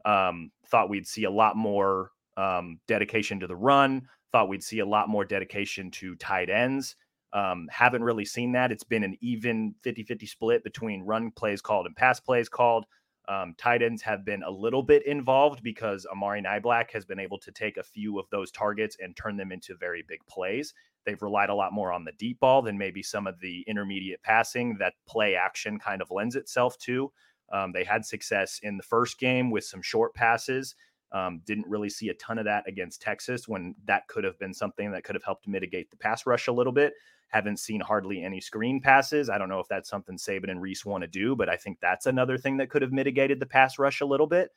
Um, 0.04 0.50
thought 0.66 0.90
we'd 0.90 1.06
see 1.06 1.24
a 1.24 1.30
lot 1.30 1.56
more 1.56 2.10
um, 2.36 2.80
dedication 2.86 3.40
to 3.40 3.46
the 3.46 3.56
run, 3.56 4.06
thought 4.30 4.48
we'd 4.48 4.62
see 4.62 4.80
a 4.80 4.86
lot 4.86 5.08
more 5.08 5.24
dedication 5.24 5.90
to 5.92 6.14
tight 6.16 6.50
ends. 6.50 6.96
Um, 7.32 7.68
haven't 7.70 8.04
really 8.04 8.24
seen 8.24 8.52
that. 8.52 8.72
It's 8.72 8.84
been 8.84 9.04
an 9.04 9.16
even 9.20 9.74
50 9.82 10.02
50 10.02 10.26
split 10.26 10.64
between 10.64 11.02
run 11.02 11.30
plays 11.30 11.60
called 11.60 11.86
and 11.86 11.94
pass 11.94 12.20
plays 12.20 12.48
called. 12.48 12.86
Um, 13.28 13.54
tight 13.58 13.82
ends 13.82 14.00
have 14.02 14.24
been 14.24 14.42
a 14.42 14.50
little 14.50 14.82
bit 14.82 15.06
involved 15.06 15.62
because 15.62 16.06
Amari 16.10 16.40
Niblack 16.40 16.90
has 16.92 17.04
been 17.04 17.18
able 17.18 17.38
to 17.40 17.52
take 17.52 17.76
a 17.76 17.82
few 17.82 18.18
of 18.18 18.24
those 18.30 18.50
targets 18.50 18.96
and 19.00 19.14
turn 19.14 19.36
them 19.36 19.52
into 19.52 19.76
very 19.76 20.02
big 20.08 20.20
plays. 20.26 20.72
They've 21.04 21.20
relied 21.20 21.50
a 21.50 21.54
lot 21.54 21.74
more 21.74 21.92
on 21.92 22.04
the 22.04 22.12
deep 22.12 22.40
ball 22.40 22.62
than 22.62 22.78
maybe 22.78 23.02
some 23.02 23.26
of 23.26 23.38
the 23.40 23.64
intermediate 23.68 24.22
passing 24.22 24.78
that 24.78 24.94
play 25.06 25.34
action 25.34 25.78
kind 25.78 26.00
of 26.00 26.10
lends 26.10 26.36
itself 26.36 26.78
to. 26.78 27.12
Um, 27.52 27.72
they 27.72 27.84
had 27.84 28.04
success 28.04 28.60
in 28.62 28.78
the 28.78 28.82
first 28.82 29.18
game 29.18 29.50
with 29.50 29.64
some 29.64 29.82
short 29.82 30.14
passes. 30.14 30.74
Um, 31.10 31.40
didn't 31.46 31.66
really 31.66 31.88
see 31.88 32.10
a 32.10 32.14
ton 32.14 32.38
of 32.38 32.44
that 32.44 32.68
against 32.68 33.00
Texas 33.00 33.48
when 33.48 33.74
that 33.86 34.06
could 34.08 34.24
have 34.24 34.38
been 34.38 34.52
something 34.52 34.90
that 34.92 35.04
could 35.04 35.14
have 35.14 35.24
helped 35.24 35.48
mitigate 35.48 35.90
the 35.90 35.96
pass 35.96 36.26
rush 36.26 36.48
a 36.48 36.52
little 36.52 36.72
bit. 36.72 36.92
Haven't 37.28 37.58
seen 37.58 37.80
hardly 37.80 38.22
any 38.22 38.40
screen 38.40 38.80
passes. 38.80 39.30
I 39.30 39.38
don't 39.38 39.48
know 39.48 39.60
if 39.60 39.68
that's 39.68 39.88
something 39.88 40.16
Saban 40.16 40.50
and 40.50 40.60
Rees 40.60 40.84
want 40.84 41.02
to 41.02 41.08
do, 41.08 41.34
but 41.34 41.48
I 41.48 41.56
think 41.56 41.78
that's 41.80 42.06
another 42.06 42.36
thing 42.36 42.58
that 42.58 42.70
could 42.70 42.82
have 42.82 42.92
mitigated 42.92 43.40
the 43.40 43.46
pass 43.46 43.78
rush 43.78 44.00
a 44.00 44.06
little 44.06 44.26
bit. 44.26 44.50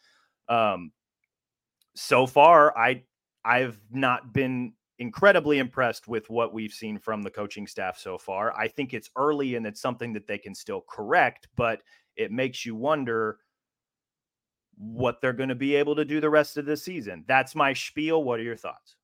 Um, 0.49 0.91
so 1.95 2.25
far, 2.27 2.77
I 2.77 3.03
I've 3.43 3.79
not 3.91 4.33
been 4.33 4.73
incredibly 4.99 5.57
impressed 5.57 6.07
with 6.07 6.29
what 6.29 6.53
we've 6.53 6.71
seen 6.71 6.99
from 6.99 7.23
the 7.23 7.31
coaching 7.31 7.65
staff 7.65 7.97
so 7.97 8.17
far. 8.17 8.55
I 8.55 8.67
think 8.67 8.93
it's 8.93 9.09
early 9.15 9.55
and 9.55 9.65
it's 9.65 9.81
something 9.81 10.13
that 10.13 10.27
they 10.27 10.37
can 10.37 10.53
still 10.53 10.85
correct, 10.87 11.47
but 11.55 11.81
it 12.15 12.31
makes 12.31 12.65
you 12.65 12.75
wonder 12.75 13.39
what 14.77 15.21
they're 15.21 15.33
going 15.33 15.49
to 15.49 15.55
be 15.55 15.75
able 15.75 15.95
to 15.95 16.05
do 16.05 16.19
the 16.19 16.29
rest 16.29 16.57
of 16.57 16.65
the 16.65 16.77
season. 16.77 17.23
That's 17.27 17.55
my 17.55 17.73
spiel. 17.73 18.23
What 18.23 18.39
are 18.39 18.43
your 18.43 18.55
thoughts? 18.55 18.95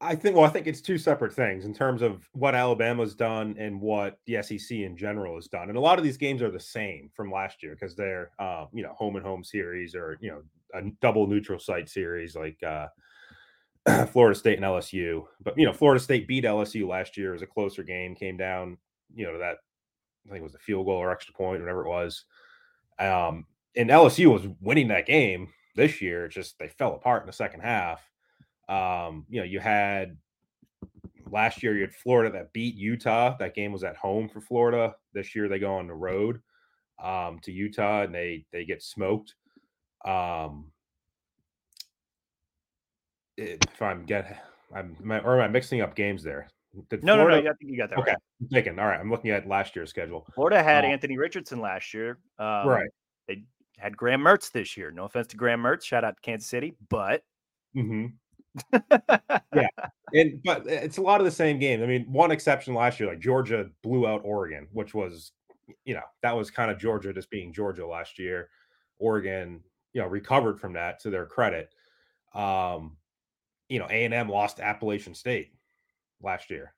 I 0.00 0.14
think 0.14 0.36
well, 0.36 0.44
I 0.44 0.48
think 0.48 0.68
it's 0.68 0.80
two 0.80 0.98
separate 0.98 1.32
things 1.32 1.64
in 1.64 1.74
terms 1.74 2.02
of 2.02 2.28
what 2.32 2.54
Alabama's 2.54 3.16
done 3.16 3.56
and 3.58 3.80
what 3.80 4.20
the 4.26 4.40
SEC 4.42 4.70
in 4.70 4.96
general 4.96 5.34
has 5.34 5.48
done. 5.48 5.68
And 5.68 5.76
a 5.76 5.80
lot 5.80 5.98
of 5.98 6.04
these 6.04 6.16
games 6.16 6.40
are 6.40 6.52
the 6.52 6.60
same 6.60 7.10
from 7.14 7.32
last 7.32 7.62
year 7.64 7.72
because 7.74 7.96
they're 7.96 8.30
uh, 8.38 8.66
you 8.72 8.84
know 8.84 8.92
home 8.92 9.16
and 9.16 9.24
home 9.24 9.42
series 9.42 9.96
or 9.96 10.16
you 10.20 10.30
know 10.30 10.42
a 10.74 10.88
double 11.00 11.26
neutral 11.26 11.58
site 11.58 11.88
series 11.88 12.36
like 12.36 12.62
uh, 12.62 12.86
Florida 14.12 14.38
State 14.38 14.58
and 14.58 14.64
LSU. 14.64 15.24
But 15.42 15.58
you 15.58 15.66
know 15.66 15.72
Florida 15.72 16.00
State 16.02 16.28
beat 16.28 16.44
LSU 16.44 16.86
last 16.86 17.16
year. 17.16 17.30
It 17.30 17.32
was 17.32 17.42
a 17.42 17.46
closer 17.46 17.82
game. 17.82 18.14
Came 18.14 18.36
down 18.36 18.78
you 19.12 19.26
know 19.26 19.32
to 19.32 19.38
that 19.38 19.56
I 20.28 20.30
think 20.30 20.42
it 20.42 20.44
was 20.44 20.54
a 20.54 20.58
field 20.58 20.86
goal 20.86 20.96
or 20.96 21.10
extra 21.10 21.34
point, 21.34 21.60
whatever 21.60 21.84
it 21.84 21.88
was. 21.88 22.24
Um, 23.00 23.46
and 23.78 23.90
LSU 23.90 24.30
was 24.32 24.46
winning 24.60 24.88
that 24.88 25.06
game 25.06 25.48
this 25.76 26.02
year. 26.02 26.28
Just 26.28 26.58
they 26.58 26.68
fell 26.68 26.94
apart 26.94 27.22
in 27.22 27.26
the 27.26 27.32
second 27.32 27.60
half. 27.60 28.02
Um, 28.68 29.24
you 29.30 29.40
know, 29.40 29.46
you 29.46 29.60
had 29.60 30.18
last 31.30 31.62
year 31.62 31.74
you 31.74 31.82
had 31.82 31.94
Florida 31.94 32.30
that 32.32 32.52
beat 32.52 32.74
Utah. 32.74 33.36
That 33.38 33.54
game 33.54 33.72
was 33.72 33.84
at 33.84 33.96
home 33.96 34.28
for 34.28 34.40
Florida. 34.40 34.96
This 35.14 35.34
year 35.34 35.48
they 35.48 35.60
go 35.60 35.76
on 35.76 35.86
the 35.86 35.94
road 35.94 36.40
um, 37.02 37.38
to 37.44 37.52
Utah 37.52 38.02
and 38.02 38.14
they 38.14 38.44
they 38.52 38.64
get 38.64 38.82
smoked. 38.82 39.34
Um, 40.04 40.72
if 43.36 43.80
I'm 43.80 44.04
get, 44.04 44.42
I'm 44.74 44.96
or 45.24 45.40
am 45.40 45.44
I 45.44 45.48
mixing 45.48 45.80
up 45.80 45.94
games 45.94 46.24
there? 46.24 46.48
Did 46.90 47.04
no, 47.04 47.14
Florida, 47.14 47.36
no, 47.36 47.42
no. 47.42 47.50
I 47.50 47.54
think 47.54 47.70
you 47.70 47.76
got 47.78 47.90
that 47.90 47.98
okay. 48.00 48.10
right. 48.10 48.18
I'm 48.40 48.48
thinking. 48.48 48.78
All 48.78 48.86
right, 48.86 49.00
I'm 49.00 49.10
looking 49.10 49.30
at 49.30 49.46
last 49.46 49.76
year's 49.76 49.90
schedule. 49.90 50.26
Florida 50.34 50.62
had 50.62 50.84
uh, 50.84 50.88
Anthony 50.88 51.16
Richardson 51.16 51.60
last 51.60 51.94
year. 51.94 52.18
Um, 52.38 52.68
right. 52.68 52.88
Had 53.78 53.96
Graham 53.96 54.20
Mertz 54.20 54.50
this 54.50 54.76
year. 54.76 54.90
No 54.90 55.04
offense 55.04 55.28
to 55.28 55.36
Graham 55.36 55.62
Mertz. 55.62 55.84
Shout 55.84 56.04
out 56.04 56.16
to 56.16 56.22
Kansas 56.22 56.48
City, 56.48 56.74
but. 56.88 57.22
Mm-hmm 57.76 58.06
yeah, 59.54 59.68
and 60.14 60.42
but 60.44 60.66
it's 60.66 60.98
a 60.98 61.02
lot 61.02 61.20
of 61.20 61.24
the 61.24 61.30
same 61.30 61.58
game. 61.58 61.82
I 61.82 61.86
mean, 61.86 62.04
one 62.10 62.30
exception 62.30 62.74
last 62.74 62.98
year, 62.98 63.08
like 63.08 63.20
Georgia 63.20 63.70
blew 63.82 64.06
out 64.06 64.22
Oregon, 64.24 64.68
which 64.72 64.94
was, 64.94 65.32
you 65.84 65.94
know, 65.94 66.02
that 66.22 66.36
was 66.36 66.50
kind 66.50 66.70
of 66.70 66.78
Georgia 66.78 67.12
just 67.12 67.30
being 67.30 67.52
Georgia 67.52 67.86
last 67.86 68.18
year. 68.18 68.48
Oregon, 68.98 69.60
you 69.92 70.00
know, 70.00 70.08
recovered 70.08 70.60
from 70.60 70.72
that 70.74 71.00
to 71.00 71.10
their 71.10 71.26
credit. 71.26 71.70
Um, 72.34 72.96
you 73.68 73.78
know, 73.78 73.86
A 73.90 74.04
and 74.04 74.14
M 74.14 74.28
lost 74.28 74.60
Appalachian 74.60 75.14
State 75.14 75.52
last 76.22 76.50
year. 76.50 76.74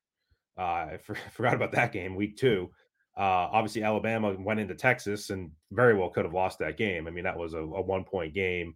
Uh, 0.58 0.62
I 0.62 0.98
for, 1.02 1.14
forgot 1.32 1.54
about 1.54 1.72
that 1.72 1.92
game, 1.92 2.14
week 2.14 2.36
two. 2.36 2.70
Uh, 3.16 3.48
obviously, 3.52 3.82
Alabama 3.82 4.34
went 4.38 4.60
into 4.60 4.74
Texas 4.74 5.30
and 5.30 5.50
very 5.72 5.94
well 5.94 6.10
could 6.10 6.24
have 6.24 6.34
lost 6.34 6.58
that 6.58 6.76
game. 6.76 7.06
I 7.06 7.10
mean, 7.10 7.24
that 7.24 7.36
was 7.36 7.54
a, 7.54 7.58
a 7.58 7.82
one 7.82 8.04
point 8.04 8.34
game. 8.34 8.74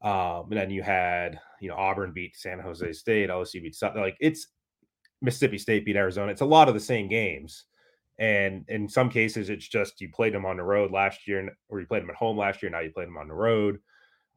Um, 0.00 0.46
and 0.50 0.58
then 0.58 0.70
you 0.70 0.82
had, 0.82 1.40
you 1.60 1.68
know, 1.68 1.74
Auburn 1.74 2.12
beat 2.12 2.36
San 2.36 2.60
Jose 2.60 2.92
State, 2.92 3.30
LSU 3.30 3.62
beat 3.62 3.74
something 3.74 4.00
like 4.00 4.16
it's 4.20 4.46
Mississippi 5.20 5.58
State 5.58 5.84
beat 5.84 5.96
Arizona. 5.96 6.30
It's 6.30 6.40
a 6.40 6.46
lot 6.46 6.68
of 6.68 6.74
the 6.74 6.80
same 6.80 7.08
games. 7.08 7.64
And 8.18 8.64
in 8.68 8.88
some 8.88 9.10
cases, 9.10 9.48
it's 9.48 9.66
just 9.66 10.00
you 10.00 10.08
played 10.10 10.34
them 10.34 10.46
on 10.46 10.56
the 10.56 10.62
road 10.62 10.90
last 10.90 11.28
year, 11.28 11.56
or 11.68 11.80
you 11.80 11.86
played 11.86 12.02
them 12.02 12.10
at 12.10 12.16
home 12.16 12.36
last 12.36 12.62
year. 12.62 12.70
Now 12.70 12.80
you 12.80 12.90
played 12.90 13.06
them 13.08 13.16
on 13.16 13.28
the 13.28 13.34
road. 13.34 13.78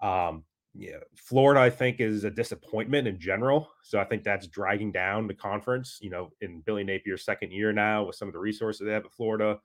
Um, 0.01 0.43
yeah, 0.73 0.97
Florida, 1.15 1.59
I 1.59 1.69
think, 1.69 1.99
is 1.99 2.23
a 2.23 2.31
disappointment 2.31 3.07
in 3.07 3.19
general. 3.19 3.69
So 3.83 3.99
I 3.99 4.05
think 4.05 4.23
that's 4.23 4.47
dragging 4.47 4.91
down 4.91 5.27
the 5.27 5.33
conference. 5.33 5.99
You 6.01 6.09
know, 6.09 6.31
in 6.41 6.61
Billy 6.61 6.83
Napier's 6.83 7.25
second 7.25 7.51
year 7.51 7.73
now, 7.73 8.05
with 8.05 8.15
some 8.15 8.29
of 8.29 8.33
the 8.33 8.39
resources 8.39 8.85
they 8.85 8.93
have 8.93 9.05
at 9.05 9.11
Florida. 9.11 9.59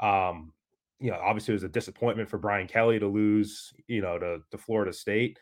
Um, 0.00 0.52
you 0.98 1.10
know, 1.10 1.18
obviously 1.22 1.52
it 1.52 1.56
was 1.56 1.64
a 1.64 1.68
disappointment 1.68 2.28
for 2.28 2.38
Brian 2.38 2.66
Kelly 2.66 2.98
to 2.98 3.06
lose, 3.06 3.72
you 3.88 4.00
know, 4.00 4.18
to, 4.18 4.38
to 4.50 4.58
Florida 4.58 4.92
State. 4.92 5.38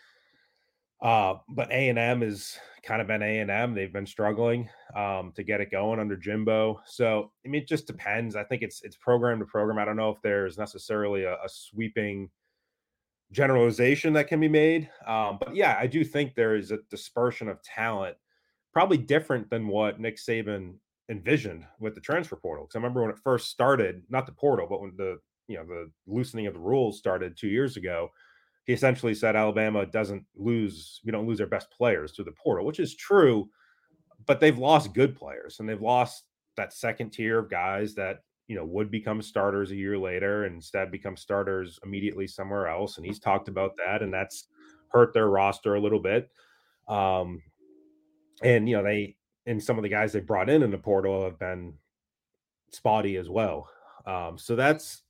Uh, 1.02 1.34
but 1.48 1.70
A 1.70 1.88
and 1.88 1.98
M 1.98 2.20
has 2.20 2.58
kind 2.82 3.00
of 3.00 3.06
been 3.06 3.22
A 3.22 3.40
and 3.40 3.50
M. 3.50 3.74
They've 3.74 3.92
been 3.92 4.06
struggling 4.06 4.68
um, 4.94 5.32
to 5.34 5.42
get 5.42 5.62
it 5.62 5.70
going 5.70 5.98
under 5.98 6.16
Jimbo. 6.16 6.80
So 6.84 7.30
I 7.44 7.48
mean, 7.48 7.62
it 7.62 7.68
just 7.68 7.86
depends. 7.86 8.36
I 8.36 8.44
think 8.44 8.60
it's 8.60 8.82
it's 8.82 8.96
program 8.96 9.38
to 9.38 9.46
program. 9.46 9.78
I 9.78 9.86
don't 9.86 9.96
know 9.96 10.10
if 10.10 10.20
there's 10.22 10.58
necessarily 10.58 11.24
a, 11.24 11.34
a 11.34 11.48
sweeping 11.48 12.28
generalization 13.32 14.12
that 14.14 14.28
can 14.28 14.40
be 14.40 14.48
made. 14.48 14.90
Um, 15.06 15.38
but 15.40 15.54
yeah, 15.54 15.76
I 15.78 15.86
do 15.86 16.04
think 16.04 16.34
there 16.34 16.56
is 16.56 16.70
a 16.70 16.78
dispersion 16.90 17.48
of 17.48 17.62
talent, 17.62 18.16
probably 18.72 18.98
different 18.98 19.48
than 19.50 19.68
what 19.68 20.00
Nick 20.00 20.16
Saban 20.16 20.74
envisioned 21.08 21.64
with 21.78 21.94
the 21.94 22.00
transfer 22.00 22.36
portal. 22.36 22.64
Because 22.64 22.76
I 22.76 22.78
remember 22.78 23.02
when 23.02 23.10
it 23.10 23.18
first 23.22 23.50
started, 23.50 24.02
not 24.08 24.26
the 24.26 24.32
portal, 24.32 24.66
but 24.68 24.80
when 24.80 24.94
the 24.96 25.18
you 25.48 25.56
know 25.56 25.64
the 25.64 25.90
loosening 26.06 26.46
of 26.46 26.54
the 26.54 26.60
rules 26.60 26.98
started 26.98 27.36
two 27.36 27.48
years 27.48 27.76
ago, 27.76 28.10
he 28.64 28.72
essentially 28.72 29.14
said 29.14 29.36
Alabama 29.36 29.86
doesn't 29.86 30.24
lose, 30.36 31.00
we 31.04 31.10
don't 31.10 31.26
lose 31.26 31.40
our 31.40 31.46
best 31.46 31.70
players 31.70 32.12
through 32.12 32.26
the 32.26 32.32
portal, 32.32 32.64
which 32.64 32.78
is 32.78 32.94
true, 32.94 33.48
but 34.26 34.38
they've 34.38 34.58
lost 34.58 34.94
good 34.94 35.16
players 35.16 35.58
and 35.58 35.68
they've 35.68 35.80
lost 35.80 36.24
that 36.56 36.72
second 36.72 37.10
tier 37.10 37.38
of 37.38 37.50
guys 37.50 37.94
that 37.94 38.20
you 38.50 38.56
know 38.56 38.64
would 38.64 38.90
become 38.90 39.22
starters 39.22 39.70
a 39.70 39.76
year 39.76 39.96
later 39.96 40.44
and 40.44 40.56
instead 40.56 40.90
become 40.90 41.16
starters 41.16 41.78
immediately 41.84 42.26
somewhere 42.26 42.66
else 42.66 42.96
and 42.96 43.06
he's 43.06 43.20
talked 43.20 43.46
about 43.46 43.76
that 43.76 44.02
and 44.02 44.12
that's 44.12 44.48
hurt 44.88 45.14
their 45.14 45.28
roster 45.28 45.76
a 45.76 45.80
little 45.80 46.00
bit. 46.00 46.28
Um 46.88 47.40
and 48.42 48.68
you 48.68 48.76
know 48.76 48.82
they 48.82 49.14
and 49.46 49.62
some 49.62 49.78
of 49.78 49.84
the 49.84 49.88
guys 49.88 50.12
they 50.12 50.18
brought 50.18 50.50
in 50.50 50.64
in 50.64 50.72
the 50.72 50.78
portal 50.78 51.22
have 51.22 51.38
been 51.38 51.74
spotty 52.72 53.18
as 53.18 53.30
well. 53.30 53.70
Um 54.04 54.36
so 54.36 54.56
that's 54.56 55.02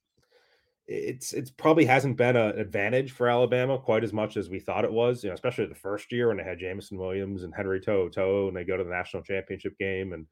it's 0.87 1.33
it's 1.33 1.51
probably 1.51 1.87
hasn't 1.87 2.19
been 2.19 2.37
an 2.37 2.59
advantage 2.59 3.13
for 3.13 3.27
Alabama 3.27 3.79
quite 3.79 4.05
as 4.05 4.13
much 4.13 4.37
as 4.37 4.51
we 4.51 4.61
thought 4.61 4.85
it 4.85 4.93
was, 4.93 5.25
you 5.25 5.31
know, 5.31 5.35
especially 5.35 5.65
the 5.65 5.75
first 5.75 6.13
year 6.13 6.29
when 6.29 6.37
they 6.37 6.45
had 6.45 6.59
Jameson 6.59 6.99
Williams 6.99 7.43
and 7.43 7.55
Henry 7.55 7.81
To'oTo'o 7.81 8.49
and 8.49 8.57
they 8.57 8.65
go 8.65 8.77
to 8.77 8.85
the 8.85 8.91
national 8.91 9.23
championship 9.23 9.79
game 9.79 10.13
and 10.13 10.27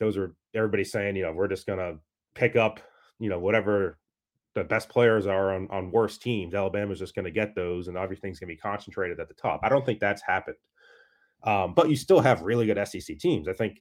those 0.00 0.16
are 0.16 0.34
everybody 0.52 0.82
saying, 0.82 1.14
you 1.14 1.22
know, 1.22 1.32
we're 1.32 1.46
just 1.46 1.66
gonna 1.68 1.98
pick 2.34 2.56
up, 2.56 2.80
you 3.18 3.28
know, 3.28 3.38
whatever 3.38 3.98
the 4.54 4.64
best 4.64 4.88
players 4.88 5.26
are 5.26 5.54
on, 5.54 5.68
on 5.70 5.90
worse 5.90 6.18
teams. 6.18 6.54
Alabama's 6.54 6.98
just 6.98 7.14
going 7.14 7.24
to 7.24 7.30
get 7.30 7.54
those, 7.54 7.88
and 7.88 7.96
everything's 7.96 8.40
going 8.40 8.48
to 8.48 8.54
be 8.54 8.60
concentrated 8.60 9.20
at 9.20 9.28
the 9.28 9.34
top. 9.34 9.60
I 9.62 9.68
don't 9.68 9.86
think 9.86 10.00
that's 10.00 10.22
happened. 10.22 10.56
Um, 11.44 11.72
but 11.74 11.88
you 11.88 11.96
still 11.96 12.20
have 12.20 12.42
really 12.42 12.66
good 12.66 12.86
SEC 12.86 13.18
teams. 13.18 13.48
I 13.48 13.52
think 13.52 13.80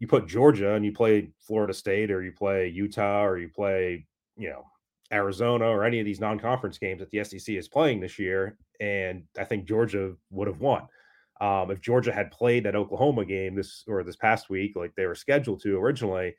you 0.00 0.06
put 0.06 0.26
Georgia 0.26 0.74
and 0.74 0.84
you 0.84 0.92
play 0.92 1.30
Florida 1.40 1.72
State 1.72 2.10
or 2.10 2.22
you 2.22 2.32
play 2.32 2.68
Utah 2.68 3.24
or 3.24 3.38
you 3.38 3.48
play, 3.48 4.06
you 4.36 4.48
know, 4.48 4.64
Arizona 5.12 5.66
or 5.66 5.84
any 5.84 5.98
of 5.98 6.06
these 6.06 6.20
non-conference 6.20 6.78
games 6.78 7.00
that 7.00 7.10
the 7.10 7.24
SEC 7.24 7.54
is 7.54 7.68
playing 7.68 8.00
this 8.00 8.18
year, 8.18 8.56
and 8.80 9.24
I 9.38 9.44
think 9.44 9.66
Georgia 9.66 10.14
would 10.30 10.48
have 10.48 10.60
won. 10.60 10.82
Um, 11.40 11.70
if 11.70 11.80
Georgia 11.80 12.12
had 12.12 12.30
played 12.30 12.64
that 12.64 12.76
Oklahoma 12.76 13.24
game 13.24 13.54
this 13.54 13.82
or 13.88 14.04
this 14.04 14.16
past 14.16 14.50
week, 14.50 14.76
like 14.76 14.94
they 14.94 15.06
were 15.06 15.14
scheduled 15.14 15.62
to 15.62 15.78
originally, 15.78 16.34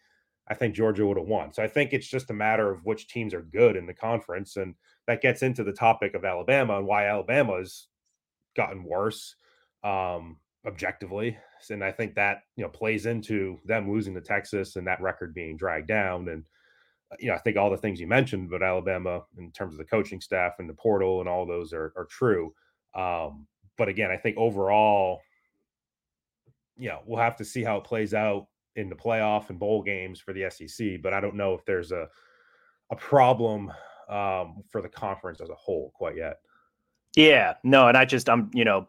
I 0.50 0.53
think 0.53 0.75
Georgia 0.75 1.05
would 1.05 1.17
have 1.17 1.27
won. 1.27 1.53
So 1.53 1.63
I 1.63 1.67
think 1.67 1.93
it's 1.93 2.07
just 2.07 2.29
a 2.29 2.33
matter 2.33 2.71
of 2.71 2.83
which 2.86 3.07
teams 3.07 3.33
are 3.33 3.41
good 3.41 3.75
in 3.75 3.86
the 3.86 3.93
conference. 3.93 4.57
And 4.57 4.75
that 5.07 5.21
gets 5.21 5.43
into 5.43 5.63
the 5.63 5.71
topic 5.71 6.13
of 6.13 6.25
Alabama 6.25 6.77
and 6.77 6.88
why 6.88 7.07
Alabama's 7.07 7.88
gotten 8.55 8.83
worse 8.83 9.36
um, 9.83 10.38
objectively. 10.65 11.38
And 11.69 11.83
I 11.83 11.91
think 11.91 12.15
that, 12.15 12.39
you 12.55 12.63
know, 12.63 12.69
plays 12.69 13.05
into 13.05 13.60
them 13.65 13.91
losing 13.91 14.13
to 14.15 14.21
Texas 14.21 14.75
and 14.75 14.88
that 14.88 15.01
record 15.01 15.33
being 15.33 15.57
dragged 15.57 15.88
down. 15.88 16.27
And, 16.27 16.43
uh, 17.12 17.15
you 17.19 17.27
know, 17.27 17.36
I 17.36 17.39
think 17.39 17.55
all 17.55 17.69
the 17.69 17.77
things 17.77 18.00
you 18.00 18.07
mentioned 18.07 18.48
about 18.48 18.67
Alabama 18.67 19.21
in 19.38 19.51
terms 19.51 19.74
of 19.74 19.77
the 19.77 19.86
coaching 19.86 20.21
staff 20.21 20.53
and 20.60 20.69
the 20.69 20.74
portal 20.74 21.19
and 21.19 21.29
all 21.29 21.45
those 21.45 21.71
are, 21.71 21.93
are 21.95 22.07
true. 22.10 22.53
Um, 22.95 23.48
but 23.77 23.88
again, 23.88 24.12
I 24.12 24.17
think 24.17 24.38
overall, 24.38 25.21
know, 26.89 27.00
we'll 27.05 27.21
have 27.21 27.38
to 27.38 27.45
see 27.45 27.63
how 27.63 27.77
it 27.77 27.83
plays 27.83 28.13
out 28.13 28.48
in 28.75 28.90
the 28.90 28.96
playoff 28.96 29.50
and 29.50 29.60
bowl 29.60 29.84
games 29.84 30.20
for 30.20 30.34
the 30.34 30.50
SEC, 30.50 31.01
but 31.01 31.13
I 31.13 31.20
don't 31.20 31.36
know 31.36 31.54
if 31.54 31.66
there's 31.66 31.92
a 31.92 32.08
a 32.92 32.96
problem 32.96 33.72
um, 34.10 34.63
for 34.70 34.82
the 34.82 34.90
conference 34.90 35.40
as 35.42 35.50
a 35.50 35.56
whole 35.56 35.92
quite 35.96 36.18
yet. 36.18 36.38
Yeah, 37.16 37.54
no, 37.63 37.88
and 37.88 37.98
I 37.98 38.06
just 38.06 38.30
I'm 38.30 38.50
you 38.54 38.66
know 38.66 38.88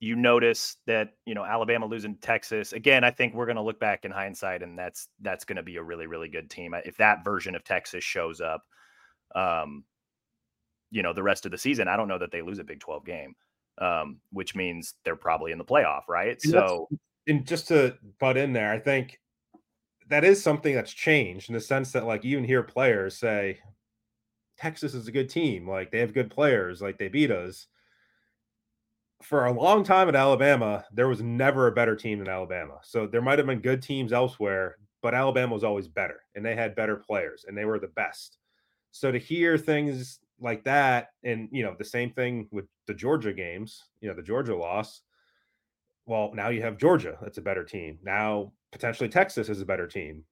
you 0.00 0.16
notice 0.16 0.76
that 0.86 1.14
you 1.26 1.34
know 1.34 1.44
Alabama 1.44 1.86
losing 1.86 2.16
Texas 2.16 2.72
again. 2.72 3.04
I 3.04 3.10
think 3.10 3.34
we're 3.34 3.46
going 3.46 3.56
to 3.56 3.62
look 3.62 3.78
back 3.78 4.04
in 4.04 4.10
hindsight, 4.10 4.62
and 4.62 4.78
that's 4.78 5.08
that's 5.20 5.44
going 5.44 5.56
to 5.56 5.62
be 5.62 5.76
a 5.76 5.82
really 5.82 6.06
really 6.06 6.28
good 6.28 6.50
team 6.50 6.74
if 6.84 6.96
that 6.96 7.24
version 7.24 7.54
of 7.54 7.64
Texas 7.64 8.04
shows 8.04 8.40
up. 8.40 8.64
Um, 9.34 9.84
you 10.90 11.02
know, 11.02 11.12
the 11.12 11.22
rest 11.22 11.44
of 11.44 11.52
the 11.52 11.58
season, 11.58 11.86
I 11.86 11.96
don't 11.96 12.08
know 12.08 12.18
that 12.18 12.32
they 12.32 12.42
lose 12.42 12.58
a 12.58 12.64
Big 12.64 12.80
Twelve 12.80 13.04
game, 13.04 13.34
um, 13.78 14.20
which 14.32 14.54
means 14.54 14.94
they're 15.04 15.16
probably 15.16 15.52
in 15.52 15.58
the 15.58 15.64
playoff, 15.64 16.02
right? 16.08 16.38
And 16.42 16.52
so 16.52 16.88
and 17.26 17.46
just 17.46 17.68
to 17.68 17.96
butt 18.18 18.36
in 18.36 18.52
there, 18.52 18.72
I 18.72 18.78
think 18.78 19.20
that 20.08 20.24
is 20.24 20.42
something 20.42 20.74
that's 20.74 20.92
changed 20.92 21.48
in 21.48 21.54
the 21.54 21.60
sense 21.60 21.92
that 21.92 22.04
like 22.04 22.24
even 22.24 22.44
hear 22.44 22.62
players 22.62 23.16
say 23.16 23.58
Texas 24.58 24.92
is 24.92 25.08
a 25.08 25.12
good 25.12 25.30
team, 25.30 25.68
like 25.68 25.90
they 25.90 26.00
have 26.00 26.12
good 26.12 26.30
players, 26.30 26.82
like 26.82 26.98
they 26.98 27.08
beat 27.08 27.30
us. 27.30 27.66
For 29.22 29.46
a 29.46 29.52
long 29.52 29.84
time 29.84 30.08
at 30.08 30.16
Alabama, 30.16 30.84
there 30.92 31.08
was 31.08 31.22
never 31.22 31.66
a 31.66 31.72
better 31.72 31.94
team 31.94 32.18
than 32.18 32.28
Alabama. 32.28 32.78
So 32.82 33.06
there 33.06 33.22
might 33.22 33.38
have 33.38 33.46
been 33.46 33.60
good 33.60 33.82
teams 33.82 34.12
elsewhere, 34.12 34.76
but 35.02 35.14
Alabama 35.14 35.54
was 35.54 35.64
always 35.64 35.88
better 35.88 36.22
and 36.34 36.44
they 36.44 36.54
had 36.54 36.74
better 36.74 36.96
players 36.96 37.44
and 37.46 37.56
they 37.56 37.64
were 37.64 37.78
the 37.78 37.88
best. 37.88 38.38
So 38.90 39.12
to 39.12 39.18
hear 39.18 39.56
things 39.56 40.18
like 40.40 40.64
that, 40.64 41.08
and 41.22 41.48
you 41.52 41.62
know, 41.62 41.76
the 41.78 41.84
same 41.84 42.10
thing 42.10 42.48
with 42.50 42.64
the 42.86 42.94
Georgia 42.94 43.32
games, 43.32 43.84
you 44.00 44.08
know, 44.08 44.14
the 44.14 44.22
Georgia 44.22 44.56
loss, 44.56 45.02
well, 46.10 46.32
now 46.34 46.48
you 46.48 46.60
have 46.60 46.76
Georgia, 46.76 47.16
that's 47.22 47.38
a 47.38 47.42
better 47.42 47.62
team. 47.62 47.96
Now 48.02 48.52
potentially 48.72 49.08
Texas 49.08 49.48
is 49.48 49.60
a 49.60 49.64
better 49.64 49.86
team. 49.86 50.24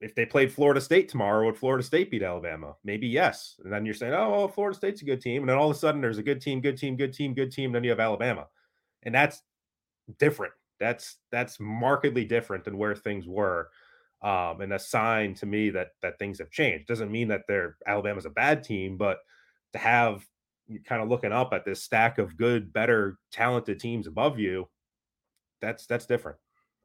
If 0.00 0.16
they 0.16 0.26
played 0.26 0.52
Florida 0.52 0.80
State 0.80 1.08
tomorrow, 1.08 1.46
would 1.46 1.56
Florida 1.56 1.84
State 1.84 2.10
beat 2.10 2.24
Alabama? 2.24 2.74
Maybe 2.82 3.06
yes. 3.06 3.60
And 3.62 3.72
then 3.72 3.86
you're 3.86 3.94
saying, 3.94 4.12
oh, 4.12 4.30
well, 4.30 4.48
Florida 4.48 4.76
State's 4.76 5.00
a 5.02 5.04
good 5.04 5.20
team. 5.20 5.42
And 5.42 5.48
then 5.48 5.56
all 5.56 5.70
of 5.70 5.76
a 5.76 5.78
sudden 5.78 6.00
there's 6.00 6.18
a 6.18 6.22
good 6.24 6.40
team, 6.40 6.60
good 6.60 6.76
team, 6.76 6.96
good 6.96 7.12
team, 7.12 7.32
good 7.32 7.52
team. 7.52 7.70
Then 7.70 7.84
you 7.84 7.90
have 7.90 8.00
Alabama. 8.00 8.48
And 9.04 9.14
that's 9.14 9.42
different. 10.18 10.52
That's 10.80 11.18
that's 11.30 11.60
markedly 11.60 12.24
different 12.24 12.64
than 12.64 12.76
where 12.76 12.96
things 12.96 13.28
were. 13.28 13.70
Um, 14.20 14.62
and 14.62 14.72
a 14.72 14.80
sign 14.80 15.34
to 15.34 15.46
me 15.46 15.70
that 15.70 15.90
that 16.02 16.18
things 16.18 16.40
have 16.40 16.50
changed. 16.50 16.88
Doesn't 16.88 17.12
mean 17.12 17.28
that 17.28 17.42
they're 17.46 17.76
Alabama's 17.86 18.26
a 18.26 18.30
bad 18.30 18.64
team, 18.64 18.96
but 18.96 19.18
to 19.74 19.78
have 19.78 20.26
kind 20.84 21.02
of 21.02 21.08
looking 21.08 21.32
up 21.32 21.52
at 21.52 21.64
this 21.64 21.84
stack 21.84 22.18
of 22.18 22.36
good, 22.36 22.72
better, 22.72 23.18
talented 23.30 23.78
teams 23.78 24.08
above 24.08 24.40
you, 24.40 24.68
that's 25.62 25.86
that's 25.86 26.04
different. 26.04 26.36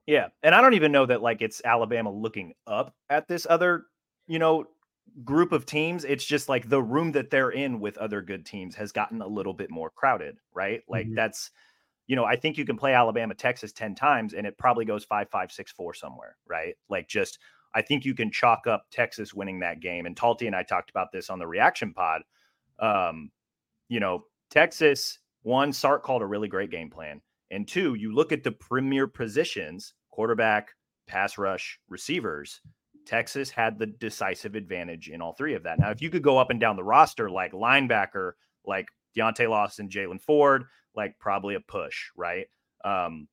Yeah, 0.05 0.27
and 0.41 0.55
I 0.55 0.61
don't 0.61 0.75
even 0.75 0.93
know 0.93 1.05
that 1.05 1.21
like 1.21 1.41
it's 1.41 1.61
Alabama 1.65 2.09
looking 2.09 2.53
up 2.65 2.95
at 3.09 3.27
this 3.27 3.45
other, 3.49 3.87
you 4.25 4.39
know, 4.39 4.65
group 5.25 5.51
of 5.51 5.65
teams. 5.65 6.05
It's 6.05 6.23
just 6.23 6.47
like 6.47 6.69
the 6.69 6.81
room 6.81 7.11
that 7.11 7.29
they're 7.29 7.49
in 7.49 7.81
with 7.81 7.97
other 7.97 8.21
good 8.21 8.45
teams 8.45 8.75
has 8.75 8.93
gotten 8.93 9.21
a 9.21 9.27
little 9.27 9.53
bit 9.53 9.69
more 9.69 9.89
crowded, 9.89 10.37
right? 10.53 10.81
Like 10.87 11.07
mm-hmm. 11.07 11.15
that's 11.15 11.51
you 12.07 12.15
know, 12.15 12.23
I 12.23 12.37
think 12.37 12.57
you 12.57 12.63
can 12.63 12.77
play 12.77 12.93
Alabama, 12.93 13.35
Texas 13.35 13.73
10 13.73 13.93
times 13.93 14.33
and 14.33 14.47
it 14.47 14.57
probably 14.57 14.85
goes 14.85 15.03
five, 15.03 15.29
five, 15.29 15.51
six, 15.51 15.73
four 15.73 15.93
somewhere, 15.93 16.37
right? 16.47 16.75
Like 16.89 17.09
just 17.09 17.39
I 17.75 17.81
think 17.81 18.05
you 18.05 18.15
can 18.15 18.31
chalk 18.31 18.65
up 18.65 18.85
Texas 18.91 19.33
winning 19.33 19.59
that 19.59 19.81
game. 19.81 20.05
And 20.05 20.15
Talty 20.15 20.47
and 20.47 20.55
I 20.55 20.63
talked 20.63 20.89
about 20.89 21.11
this 21.11 21.29
on 21.29 21.37
the 21.37 21.47
reaction 21.47 21.93
pod. 21.93 22.21
Um, 22.79 23.29
you 23.89 23.99
know, 23.99 24.23
Texas, 24.49 25.19
one, 25.43 25.73
Sark 25.73 26.03
called 26.03 26.21
a 26.21 26.25
really 26.25 26.47
great 26.47 26.71
game 26.71 26.89
plan. 26.89 27.21
And 27.51 27.67
two, 27.67 27.95
you 27.95 28.13
look 28.13 28.31
at 28.31 28.43
the 28.43 28.51
premier 28.51 29.07
positions 29.07 29.93
quarterback, 30.11 30.69
pass 31.07 31.37
rush, 31.37 31.79
receivers. 31.89 32.61
Texas 33.05 33.49
had 33.49 33.79
the 33.79 33.85
decisive 33.85 34.55
advantage 34.55 35.07
in 35.07 35.21
all 35.21 35.33
three 35.33 35.53
of 35.53 35.63
that. 35.63 35.79
Now, 35.79 35.91
if 35.91 36.01
you 36.01 36.09
could 36.09 36.23
go 36.23 36.37
up 36.37 36.49
and 36.49 36.59
down 36.59 36.75
the 36.75 36.83
roster 36.83 37.29
like 37.29 37.53
linebacker, 37.53 38.31
like 38.65 38.87
Deontae 39.15 39.49
Lawson, 39.49 39.89
Jalen 39.89 40.21
Ford, 40.21 40.65
like 40.95 41.17
probably 41.19 41.55
a 41.55 41.61
push, 41.61 42.09
right? 42.17 42.47
Um, 42.83 43.27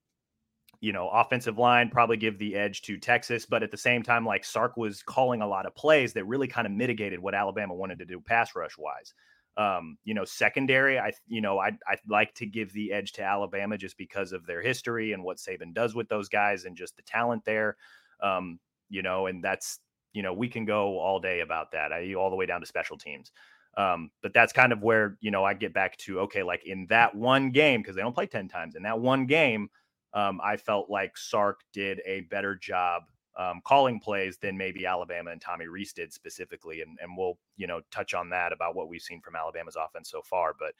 you 0.81 0.93
know, 0.93 1.09
offensive 1.09 1.59
line 1.59 1.89
probably 1.89 2.19
give 2.19 2.39
the 2.39 2.55
edge 2.55 2.83
to 2.83 2.99
Texas, 2.99 3.47
but 3.47 3.63
at 3.63 3.71
the 3.71 3.77
same 3.77 4.03
time, 4.03 4.27
like 4.27 4.45
Sark 4.45 4.77
was 4.77 5.03
calling 5.03 5.41
a 5.41 5.49
lot 5.49 5.67
of 5.67 5.75
plays 5.75 6.13
that 6.13 6.27
really 6.27 6.47
kind 6.47 6.67
of 6.67 6.73
mitigated 6.73 7.19
what 7.19 7.35
Alabama 7.35 7.75
wanted 7.75 7.99
to 8.01 8.05
do 8.05 8.21
pass 8.21 8.55
rush 8.55 8.77
wise. 8.77 9.15
Um, 9.57 9.99
you 10.05 10.15
know, 10.15 10.25
secondary, 10.25 10.99
I 10.99 11.13
you 11.29 11.41
know, 11.41 11.59
I'd, 11.59 11.79
I'd 11.89 12.01
like 12.09 12.35
to 12.35 12.47
give 12.47 12.73
the 12.73 12.93
edge 12.93 13.13
to 13.13 13.23
Alabama 13.23 13.79
just 13.79 13.97
because 13.97 14.33
of 14.33 14.47
their 14.47 14.61
history 14.61 15.13
and 15.13 15.23
what 15.23 15.37
Saban 15.37 15.73
does 15.73 15.95
with 15.95 16.09
those 16.09 16.29
guys 16.29 16.65
and 16.65 16.77
just 16.77 16.97
the 16.97 17.03
talent 17.03 17.45
there. 17.45 17.77
Um, 18.21 18.59
you 18.89 19.03
know, 19.03 19.27
and 19.27 19.45
that's 19.45 19.79
you 20.13 20.23
know, 20.23 20.33
we 20.33 20.49
can 20.49 20.65
go 20.65 20.99
all 20.99 21.21
day 21.21 21.41
about 21.41 21.73
that. 21.73 21.93
I 21.93 22.15
all 22.15 22.31
the 22.31 22.37
way 22.37 22.47
down 22.47 22.61
to 22.61 22.67
special 22.67 22.97
teams. 22.97 23.33
Um, 23.77 24.11
but 24.23 24.33
that's 24.33 24.53
kind 24.53 24.73
of 24.73 24.83
where 24.83 25.19
you 25.21 25.31
know 25.31 25.45
I 25.45 25.55
get 25.55 25.75
back 25.75 25.97
to 25.99 26.21
okay, 26.21 26.43
like 26.43 26.65
in 26.65 26.87
that 26.89 27.15
one 27.15 27.51
game 27.51 27.81
because 27.81 27.97
they 27.97 28.03
don't 28.03 28.15
play 28.15 28.27
ten 28.27 28.49
times. 28.49 28.77
In 28.77 28.85
that 28.85 29.01
one 29.01 29.27
game, 29.27 29.69
um, 30.15 30.41
I 30.43 30.57
felt 30.57 30.89
like 30.89 31.17
Sark 31.17 31.61
did 31.73 32.01
a 32.07 32.23
better 32.23 32.55
job 32.55 33.03
um, 33.37 33.61
calling 33.65 33.99
plays 33.99 34.39
than 34.39 34.57
maybe 34.57 34.87
Alabama 34.87 35.31
and 35.31 35.41
Tommy 35.41 35.67
Rees 35.67 35.93
did 35.93 36.13
specifically. 36.13 36.83
And, 36.83 36.99
and 37.03 37.17
we'll, 37.17 37.39
you 37.57 37.67
know, 37.67 37.81
touch 37.91 38.15
on 38.15 38.31
that 38.31 38.53
about 38.53 38.75
what 38.75 38.89
we've 38.89 39.03
seen 39.03 39.21
from 39.21 39.37
Alabama's 39.37 39.77
offense 39.77 40.11
so 40.11 40.23
far. 40.23 40.55
But 40.59 40.75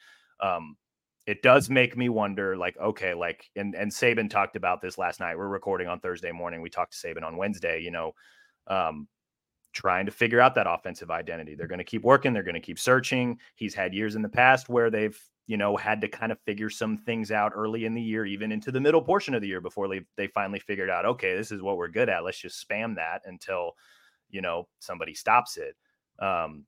um, 0.45 0.77
it 1.25 1.41
does 1.41 1.69
make 1.69 1.97
me 1.97 2.09
wonder, 2.09 2.55
like, 2.55 2.77
okay, 2.77 3.13
like, 3.13 3.49
and, 3.55 3.75
and 3.75 3.91
Saban 3.91 4.29
talked 4.29 4.55
about 4.55 4.81
this 4.81 4.97
last 4.97 5.19
night. 5.19 5.37
We're 5.37 5.47
recording 5.47 5.87
on 5.87 5.99
Thursday 5.99 6.31
morning. 6.31 6.61
We 6.61 6.69
talked 6.69 6.99
to 6.99 7.07
Saban 7.07 7.23
on 7.23 7.35
Wednesday, 7.35 7.81
you 7.81 7.91
know, 7.91 8.13
um, 8.67 9.07
trying 9.73 10.05
to 10.05 10.11
figure 10.11 10.39
out 10.39 10.55
that 10.55 10.67
offensive 10.69 11.11
identity. 11.11 11.55
They're 11.55 11.67
going 11.67 11.79
to 11.79 11.83
keep 11.83 12.03
working. 12.03 12.31
They're 12.31 12.43
going 12.43 12.55
to 12.55 12.61
keep 12.61 12.79
searching. 12.79 13.39
He's 13.55 13.73
had 13.73 13.93
years 13.93 14.15
in 14.15 14.21
the 14.21 14.29
past 14.29 14.69
where 14.69 14.89
they've 14.89 15.19
you 15.47 15.57
know, 15.57 15.77
had 15.77 16.01
to 16.01 16.07
kind 16.07 16.31
of 16.31 16.39
figure 16.41 16.69
some 16.69 16.97
things 16.97 17.31
out 17.31 17.51
early 17.55 17.85
in 17.85 17.93
the 17.93 18.01
year, 18.01 18.25
even 18.25 18.51
into 18.51 18.71
the 18.71 18.81
middle 18.81 19.01
portion 19.01 19.35
of 19.35 19.41
the 19.41 19.47
year 19.47 19.61
before 19.61 19.87
they, 19.87 20.01
they 20.17 20.27
finally 20.27 20.59
figured 20.59 20.89
out, 20.89 21.05
okay, 21.05 21.35
this 21.35 21.51
is 21.51 21.61
what 21.61 21.77
we're 21.77 21.87
good 21.87 22.09
at. 22.09 22.23
Let's 22.23 22.39
just 22.39 22.67
spam 22.67 22.95
that 22.95 23.21
until, 23.25 23.73
you 24.29 24.41
know, 24.41 24.67
somebody 24.79 25.13
stops 25.13 25.57
it. 25.57 25.75
Um, 26.19 26.65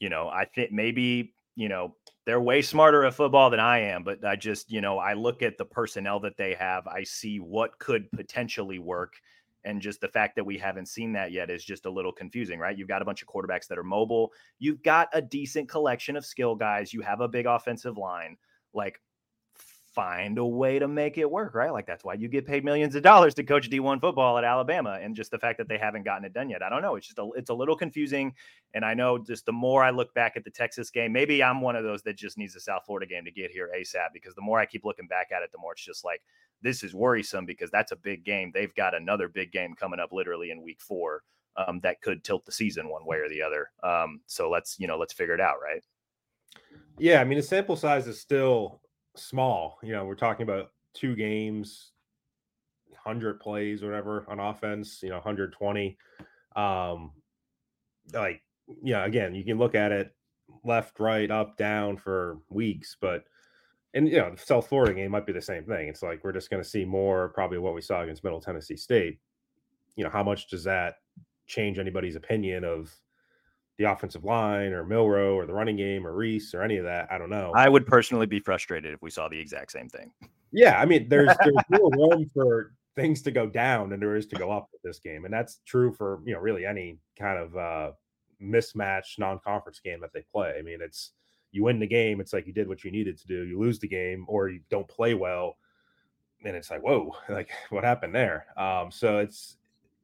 you 0.00 0.08
know, 0.08 0.28
I 0.28 0.44
think 0.44 0.72
maybe, 0.72 1.34
you 1.54 1.68
know, 1.68 1.94
they're 2.26 2.40
way 2.40 2.62
smarter 2.62 3.04
at 3.04 3.14
football 3.14 3.50
than 3.50 3.60
I 3.60 3.80
am, 3.80 4.02
but 4.02 4.24
I 4.24 4.34
just, 4.34 4.72
you 4.72 4.80
know, 4.80 4.98
I 4.98 5.12
look 5.12 5.42
at 5.42 5.56
the 5.56 5.64
personnel 5.64 6.18
that 6.20 6.36
they 6.36 6.54
have, 6.54 6.86
I 6.88 7.04
see 7.04 7.38
what 7.38 7.78
could 7.78 8.10
potentially 8.10 8.78
work. 8.78 9.12
And 9.64 9.80
just 9.80 10.00
the 10.00 10.08
fact 10.08 10.36
that 10.36 10.44
we 10.44 10.58
haven't 10.58 10.86
seen 10.86 11.12
that 11.12 11.32
yet 11.32 11.50
is 11.50 11.64
just 11.64 11.86
a 11.86 11.90
little 11.90 12.12
confusing, 12.12 12.58
right? 12.58 12.76
You've 12.76 12.88
got 12.88 13.02
a 13.02 13.04
bunch 13.04 13.22
of 13.22 13.28
quarterbacks 13.28 13.66
that 13.68 13.78
are 13.78 13.84
mobile. 13.84 14.32
You've 14.58 14.82
got 14.82 15.08
a 15.12 15.22
decent 15.22 15.68
collection 15.68 16.16
of 16.16 16.26
skill 16.26 16.54
guys. 16.54 16.92
You 16.92 17.00
have 17.00 17.20
a 17.20 17.28
big 17.28 17.46
offensive 17.46 17.96
line. 17.96 18.36
Like, 18.74 19.00
find 19.94 20.38
a 20.38 20.44
way 20.44 20.78
to 20.78 20.88
make 20.88 21.18
it 21.18 21.30
work, 21.30 21.54
right? 21.54 21.72
Like, 21.72 21.86
that's 21.86 22.04
why 22.04 22.14
you 22.14 22.28
get 22.28 22.46
paid 22.46 22.64
millions 22.64 22.94
of 22.94 23.02
dollars 23.02 23.32
to 23.34 23.44
coach 23.44 23.70
D1 23.70 24.00
football 24.00 24.36
at 24.36 24.44
Alabama. 24.44 24.98
And 25.00 25.14
just 25.14 25.30
the 25.30 25.38
fact 25.38 25.56
that 25.58 25.68
they 25.68 25.78
haven't 25.78 26.04
gotten 26.04 26.24
it 26.24 26.32
done 26.32 26.50
yet. 26.50 26.62
I 26.62 26.68
don't 26.68 26.82
know. 26.82 26.96
It's 26.96 27.06
just 27.06 27.18
a, 27.18 27.30
it's 27.36 27.50
a 27.50 27.54
little 27.54 27.76
confusing. 27.76 28.34
And 28.74 28.84
I 28.84 28.94
know 28.94 29.18
just 29.18 29.46
the 29.46 29.52
more 29.52 29.84
I 29.84 29.90
look 29.90 30.12
back 30.12 30.36
at 30.36 30.44
the 30.44 30.50
Texas 30.50 30.90
game, 30.90 31.12
maybe 31.12 31.42
I'm 31.42 31.60
one 31.60 31.76
of 31.76 31.84
those 31.84 32.02
that 32.02 32.16
just 32.16 32.36
needs 32.36 32.56
a 32.56 32.60
South 32.60 32.82
Florida 32.84 33.06
game 33.06 33.24
to 33.24 33.30
get 33.30 33.50
here 33.50 33.70
ASAP 33.74 34.08
because 34.12 34.34
the 34.34 34.42
more 34.42 34.58
I 34.58 34.66
keep 34.66 34.84
looking 34.84 35.06
back 35.06 35.28
at 35.34 35.42
it, 35.42 35.52
the 35.52 35.58
more 35.58 35.72
it's 35.72 35.84
just 35.84 36.04
like, 36.04 36.20
this 36.64 36.82
is 36.82 36.94
worrisome 36.94 37.44
because 37.44 37.70
that's 37.70 37.92
a 37.92 37.96
big 37.96 38.24
game. 38.24 38.50
They've 38.52 38.74
got 38.74 38.94
another 38.94 39.28
big 39.28 39.52
game 39.52 39.74
coming 39.74 40.00
up 40.00 40.12
literally 40.12 40.50
in 40.50 40.62
week 40.62 40.80
four 40.80 41.22
um, 41.56 41.78
that 41.82 42.00
could 42.00 42.24
tilt 42.24 42.44
the 42.46 42.52
season 42.52 42.88
one 42.88 43.04
way 43.04 43.18
or 43.18 43.28
the 43.28 43.42
other. 43.42 43.70
Um, 43.82 44.20
so 44.26 44.50
let's, 44.50 44.80
you 44.80 44.86
know, 44.86 44.98
let's 44.98 45.12
figure 45.12 45.34
it 45.34 45.40
out, 45.40 45.56
right? 45.62 45.82
Yeah. 46.98 47.20
I 47.20 47.24
mean, 47.24 47.36
the 47.36 47.42
sample 47.42 47.76
size 47.76 48.08
is 48.08 48.18
still 48.18 48.80
small. 49.14 49.78
You 49.82 49.92
know, 49.92 50.06
we're 50.06 50.14
talking 50.14 50.44
about 50.44 50.72
two 50.94 51.14
games, 51.14 51.92
100 52.88 53.40
plays 53.40 53.82
or 53.82 53.86
whatever 53.86 54.24
on 54.26 54.40
offense, 54.40 55.00
you 55.02 55.10
know, 55.10 55.16
120. 55.16 55.98
Um, 56.56 57.12
like, 58.12 58.42
yeah, 58.82 59.04
again, 59.04 59.34
you 59.34 59.44
can 59.44 59.58
look 59.58 59.74
at 59.74 59.92
it 59.92 60.14
left, 60.64 60.98
right, 60.98 61.30
up, 61.30 61.58
down 61.58 61.98
for 61.98 62.38
weeks, 62.48 62.96
but 62.98 63.24
and 63.94 64.08
you 64.08 64.18
know, 64.18 64.30
the 64.30 64.36
South 64.36 64.68
Florida 64.68 64.92
game 64.92 65.12
might 65.12 65.26
be 65.26 65.32
the 65.32 65.40
same 65.40 65.64
thing. 65.64 65.88
It's 65.88 66.02
like 66.02 66.22
we're 66.24 66.32
just 66.32 66.50
going 66.50 66.62
to 66.62 66.68
see 66.68 66.84
more 66.84 67.28
probably 67.28 67.58
what 67.58 67.74
we 67.74 67.80
saw 67.80 68.02
against 68.02 68.24
Middle 68.24 68.40
Tennessee 68.40 68.76
State. 68.76 69.18
You 69.96 70.04
know, 70.04 70.10
how 70.10 70.22
much 70.22 70.48
does 70.48 70.64
that 70.64 70.96
change 71.46 71.78
anybody's 71.78 72.16
opinion 72.16 72.64
of 72.64 72.92
the 73.78 73.84
offensive 73.84 74.24
line 74.24 74.72
or 74.72 74.84
Milroe 74.84 75.34
or 75.34 75.46
the 75.46 75.52
running 75.52 75.76
game 75.76 76.06
or 76.06 76.12
Rees 76.12 76.52
or 76.54 76.62
any 76.62 76.76
of 76.76 76.84
that? 76.84 77.06
I 77.10 77.18
don't 77.18 77.30
know. 77.30 77.52
I 77.54 77.68
would 77.68 77.86
personally 77.86 78.26
be 78.26 78.40
frustrated 78.40 78.92
if 78.92 79.00
we 79.00 79.10
saw 79.10 79.28
the 79.28 79.38
exact 79.38 79.70
same 79.70 79.88
thing. 79.88 80.10
Yeah, 80.52 80.80
I 80.80 80.84
mean, 80.84 81.08
there's 81.08 81.34
there's 81.42 81.56
more 81.80 81.90
room 81.90 82.28
for 82.34 82.72
things 82.96 83.22
to 83.22 83.30
go 83.30 83.46
down 83.46 83.90
than 83.90 84.00
there 84.00 84.16
is 84.16 84.26
to 84.26 84.36
go 84.36 84.50
up 84.50 84.68
with 84.72 84.82
this 84.82 84.98
game, 84.98 85.24
and 85.24 85.32
that's 85.32 85.60
true 85.66 85.92
for 85.92 86.20
you 86.24 86.34
know 86.34 86.40
really 86.40 86.66
any 86.66 86.98
kind 87.18 87.38
of 87.38 87.56
uh 87.56 87.92
mismatch 88.42 89.18
non-conference 89.18 89.80
game 89.80 90.00
that 90.00 90.12
they 90.12 90.24
play. 90.32 90.54
I 90.58 90.62
mean, 90.62 90.78
it's 90.80 91.12
you 91.54 91.62
win 91.62 91.78
the 91.78 91.86
game, 91.86 92.20
it's 92.20 92.32
like 92.32 92.46
you 92.46 92.52
did 92.52 92.68
what 92.68 92.82
you 92.82 92.90
needed 92.90 93.16
to 93.18 93.26
do. 93.26 93.44
You 93.44 93.60
lose 93.60 93.78
the 93.78 93.88
game 93.88 94.24
or 94.28 94.48
you 94.48 94.60
don't 94.70 94.88
play 94.88 95.14
well, 95.14 95.56
and 96.44 96.56
it's 96.56 96.70
like, 96.70 96.82
whoa, 96.82 97.14
like 97.28 97.50
what 97.70 97.84
happened 97.84 98.14
there? 98.14 98.46
Um, 98.56 98.90
so 98.90 99.18
it's 99.18 99.56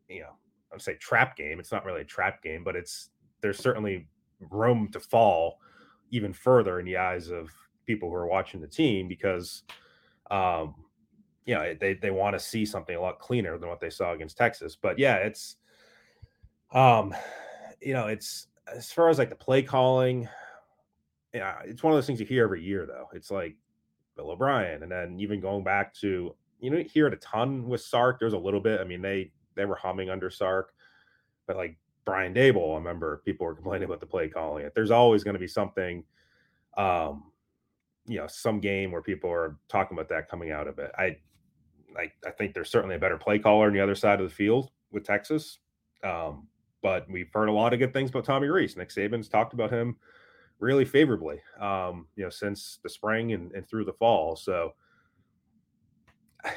you 0.09 0.21
know, 0.21 0.33
I'd 0.73 0.81
say 0.81 0.95
trap 0.95 1.37
game. 1.37 1.59
It's 1.59 1.73
not 1.73 1.85
really 1.85 2.03
a 2.03 2.05
trap 2.05 2.43
game, 2.43 2.63
but 2.63 2.77
it's 2.77 3.11
there's 3.41 3.59
certainly 3.59 4.07
room 4.51 4.89
to 4.93 5.01
fall 5.01 5.59
even 6.11 6.33
further 6.33 6.79
in 6.79 6.87
the 6.87 6.97
eyes 6.97 7.31
of 7.31 7.51
people 7.87 8.09
who 8.09 8.15
are 8.15 8.27
watching 8.27 8.61
the 8.61 8.67
team 8.67 9.09
because 9.09 9.65
um 10.31 10.75
you 11.45 11.55
know 11.55 11.75
they 11.81 11.95
they 11.95 12.11
want 12.11 12.35
to 12.35 12.41
see 12.41 12.65
something 12.65 12.97
a 12.97 13.01
lot 13.01 13.19
cleaner 13.19 13.59
than 13.59 13.69
what 13.69 13.81
they 13.81 13.91
saw 13.91 14.13
against 14.13 14.37
Texas. 14.37 14.77
But 14.81 14.99
yeah, 14.99 15.17
it's 15.17 15.57
um 16.73 17.15
you 17.81 17.93
know, 17.93 18.07
it's 18.07 18.47
as 18.73 18.93
far 18.93 19.09
as 19.09 19.19
like 19.19 19.31
the 19.31 19.35
play 19.35 19.63
calling, 19.63 20.29
yeah, 21.33 21.57
it's 21.65 21.83
one 21.83 21.93
of 21.93 21.97
those 21.97 22.07
things 22.07 22.21
you 22.21 22.27
hear 22.27 22.45
every 22.45 22.63
year, 22.63 22.87
though. 22.87 23.09
It's 23.13 23.31
like 23.31 23.57
Bill 24.17 24.31
O'Brien, 24.31 24.83
and 24.83 24.91
then 24.91 25.19
even 25.21 25.41
going 25.41 25.65
back 25.65 25.95
to 25.95 26.35
you 26.61 26.71
know 26.71 26.83
hear 26.83 27.07
it 27.07 27.15
a 27.15 27.17
ton 27.17 27.69
with 27.69 27.81
Sark. 27.81 28.19
There's 28.19 28.33
a 28.33 28.39
little 28.39 28.61
bit. 28.61 28.81
I 28.81 28.85
mean, 28.85 29.03
they 29.03 29.33
they 29.55 29.65
were 29.65 29.77
humming 29.77 30.11
under 30.11 30.31
Sark, 30.31 30.73
but 31.47 31.57
like 31.57 31.77
Brian 32.05 32.35
Daboll, 32.35 32.75
I 32.75 32.79
remember 32.79 33.23
people 33.25 33.47
were 33.47 33.55
complaining 33.55 33.87
about 33.87 34.01
the 34.01 34.07
play 34.07 34.29
calling. 34.29 34.65
It 34.65 34.73
there's 34.75 34.91
always 34.91 35.23
going 35.23 35.35
to 35.35 35.41
be 35.41 35.47
something, 35.47 36.05
um, 36.77 37.31
you 38.07 38.19
know, 38.19 38.27
some 38.27 38.61
game 38.61 38.91
where 38.91 39.03
people 39.03 39.31
are 39.31 39.57
talking 39.69 39.97
about 39.97 40.09
that 40.09 40.29
coming 40.29 40.51
out 40.51 40.67
of 40.67 40.79
it. 40.79 40.91
I, 40.99 41.17
I, 41.97 42.11
I 42.27 42.31
think 42.31 42.55
there's 42.55 42.71
certainly 42.71 42.97
a 42.97 42.99
better 42.99 43.19
play 43.19 43.39
caller 43.39 43.67
on 43.67 43.73
the 43.73 43.81
other 43.81 43.95
side 43.95 44.21
of 44.21 44.29
the 44.29 44.35
field 44.35 44.71
with 44.91 45.05
Texas, 45.05 45.59
um, 46.03 46.49
but 46.83 47.09
we've 47.09 47.31
heard 47.33 47.49
a 47.49 47.53
lot 47.53 47.73
of 47.73 47.79
good 47.79 47.93
things 47.93 48.11
about 48.11 48.25
Tommy 48.25 48.49
Rees. 48.49 48.77
Nick 48.77 48.89
Saban's 48.89 49.29
talked 49.29 49.53
about 49.53 49.71
him 49.71 49.97
really 50.61 50.85
favorably, 50.85 51.41
um, 51.61 52.07
you 52.17 52.25
know, 52.25 52.31
since 52.31 52.79
the 52.83 52.89
spring 52.89 53.33
and, 53.33 53.53
and 53.53 53.69
through 53.69 53.85
the 53.85 53.93
fall. 53.93 54.37
So 54.37 54.75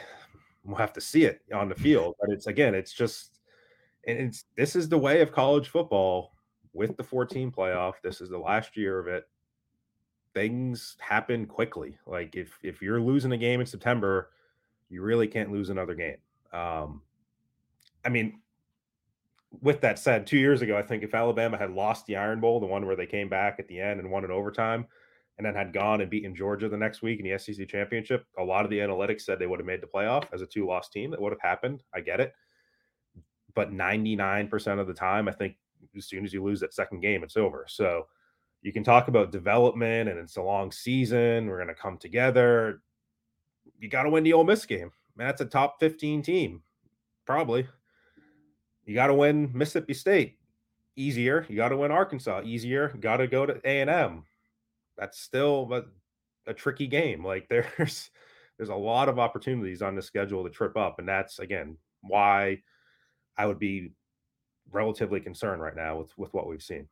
we'll 0.63 0.77
have 0.77 0.93
to 0.93 1.01
see 1.01 1.25
it 1.25 1.41
on 1.53 1.69
the 1.69 1.75
field. 1.83 2.15
But 2.19 2.31
it's 2.31 2.47
again, 2.47 2.75
it's 2.75 2.93
just, 2.93 3.39
and 4.05 4.17
it's 4.17 4.45
this 4.55 4.75
is 4.75 4.89
the 4.89 4.97
way 4.97 5.21
of 5.21 5.31
college 5.31 5.69
football 5.69 6.33
with 6.73 6.97
the 6.97 7.03
14 7.03 7.51
playoff. 7.51 7.93
This 8.03 8.21
is 8.21 8.29
the 8.29 8.37
last 8.37 8.75
year 8.75 8.99
of 8.99 9.07
it. 9.07 9.25
Things 10.33 10.97
happen 10.99 11.45
quickly. 11.45 11.97
Like 12.05 12.35
if 12.35 12.57
if 12.63 12.81
you're 12.81 12.99
losing 12.99 13.31
a 13.31 13.37
game 13.37 13.61
in 13.61 13.67
September, 13.67 14.31
you 14.89 15.01
really 15.01 15.27
can't 15.27 15.51
lose 15.51 15.69
another 15.69 15.95
game. 15.95 16.17
Um, 16.51 17.01
I 18.05 18.09
mean, 18.09 18.41
with 19.61 19.81
that 19.81 19.99
said, 19.99 20.25
two 20.25 20.37
years 20.37 20.61
ago, 20.61 20.77
I 20.77 20.81
think 20.81 21.03
if 21.03 21.13
Alabama 21.13 21.57
had 21.57 21.71
lost 21.71 22.05
the 22.05 22.15
Iron 22.15 22.39
Bowl, 22.39 22.59
the 22.59 22.65
one 22.65 22.85
where 22.85 22.95
they 22.95 23.05
came 23.05 23.29
back 23.29 23.57
at 23.59 23.67
the 23.67 23.79
end 23.79 23.99
and 23.99 24.09
won 24.09 24.25
in 24.25 24.31
overtime, 24.31 24.85
and 25.37 25.45
then 25.45 25.55
had 25.55 25.73
gone 25.73 26.01
and 26.01 26.09
beaten 26.09 26.35
Georgia 26.35 26.69
the 26.69 26.77
next 26.77 27.01
week 27.01 27.19
in 27.19 27.29
the 27.29 27.37
SEC 27.37 27.67
championship, 27.67 28.25
a 28.37 28.43
lot 28.43 28.65
of 28.65 28.71
the 28.71 28.79
analytics 28.79 29.21
said 29.21 29.39
they 29.39 29.47
would 29.47 29.59
have 29.59 29.65
made 29.65 29.81
the 29.81 29.87
playoff 29.87 30.25
as 30.31 30.41
a 30.41 30.45
two 30.45 30.65
loss 30.65 30.89
team. 30.89 31.11
That 31.11 31.21
would 31.21 31.33
have 31.33 31.41
happened. 31.41 31.83
I 31.93 32.01
get 32.01 32.19
it. 32.19 32.33
But 33.55 33.71
99% 33.71 34.79
of 34.79 34.87
the 34.87 34.93
time, 34.93 35.27
I 35.27 35.31
think 35.31 35.55
as 35.97 36.05
soon 36.05 36.23
as 36.23 36.33
you 36.33 36.43
lose 36.43 36.59
that 36.59 36.73
second 36.73 37.01
game, 37.01 37.23
it's 37.23 37.37
over. 37.37 37.65
So 37.67 38.07
you 38.61 38.71
can 38.71 38.83
talk 38.83 39.07
about 39.07 39.31
development 39.31 40.09
and 40.09 40.19
it's 40.19 40.37
a 40.37 40.41
long 40.41 40.71
season. 40.71 41.47
We're 41.47 41.57
going 41.57 41.67
to 41.67 41.75
come 41.75 41.97
together. 41.97 42.81
You 43.79 43.89
got 43.89 44.03
to 44.03 44.09
win 44.09 44.23
the 44.23 44.33
Ole 44.33 44.43
Miss 44.43 44.65
game. 44.65 44.91
Man, 45.15 45.27
that's 45.27 45.41
a 45.41 45.45
top 45.45 45.79
15 45.79 46.21
team, 46.23 46.61
probably. 47.25 47.67
You 48.85 48.93
got 48.93 49.07
to 49.07 49.13
win 49.13 49.49
Mississippi 49.53 49.93
State, 49.93 50.37
easier. 50.95 51.45
You 51.49 51.55
got 51.55 51.69
to 51.69 51.77
win 51.77 51.91
Arkansas, 51.91 52.41
easier. 52.43 52.89
Got 52.99 53.17
to 53.17 53.27
go 53.27 53.45
to 53.45 53.59
A 53.63 53.81
and 53.81 53.89
M. 53.89 54.23
That's 54.97 55.19
still 55.19 55.69
a, 55.71 56.49
a 56.49 56.53
tricky 56.53 56.87
game. 56.87 57.23
Like 57.23 57.47
there's 57.77 58.09
there's 58.57 58.69
a 58.69 58.75
lot 58.75 59.09
of 59.09 59.19
opportunities 59.19 59.81
on 59.81 59.95
the 59.95 60.01
schedule 60.01 60.43
to 60.43 60.49
trip 60.49 60.77
up, 60.77 60.99
and 60.99 61.07
that's 61.07 61.39
again 61.39 61.77
why 62.01 62.61
I 63.37 63.45
would 63.45 63.59
be 63.59 63.91
relatively 64.71 65.19
concerned 65.19 65.61
right 65.61 65.75
now 65.75 65.97
with 65.97 66.17
with 66.17 66.33
what 66.33 66.47
we've 66.47 66.63
seen. 66.63 66.87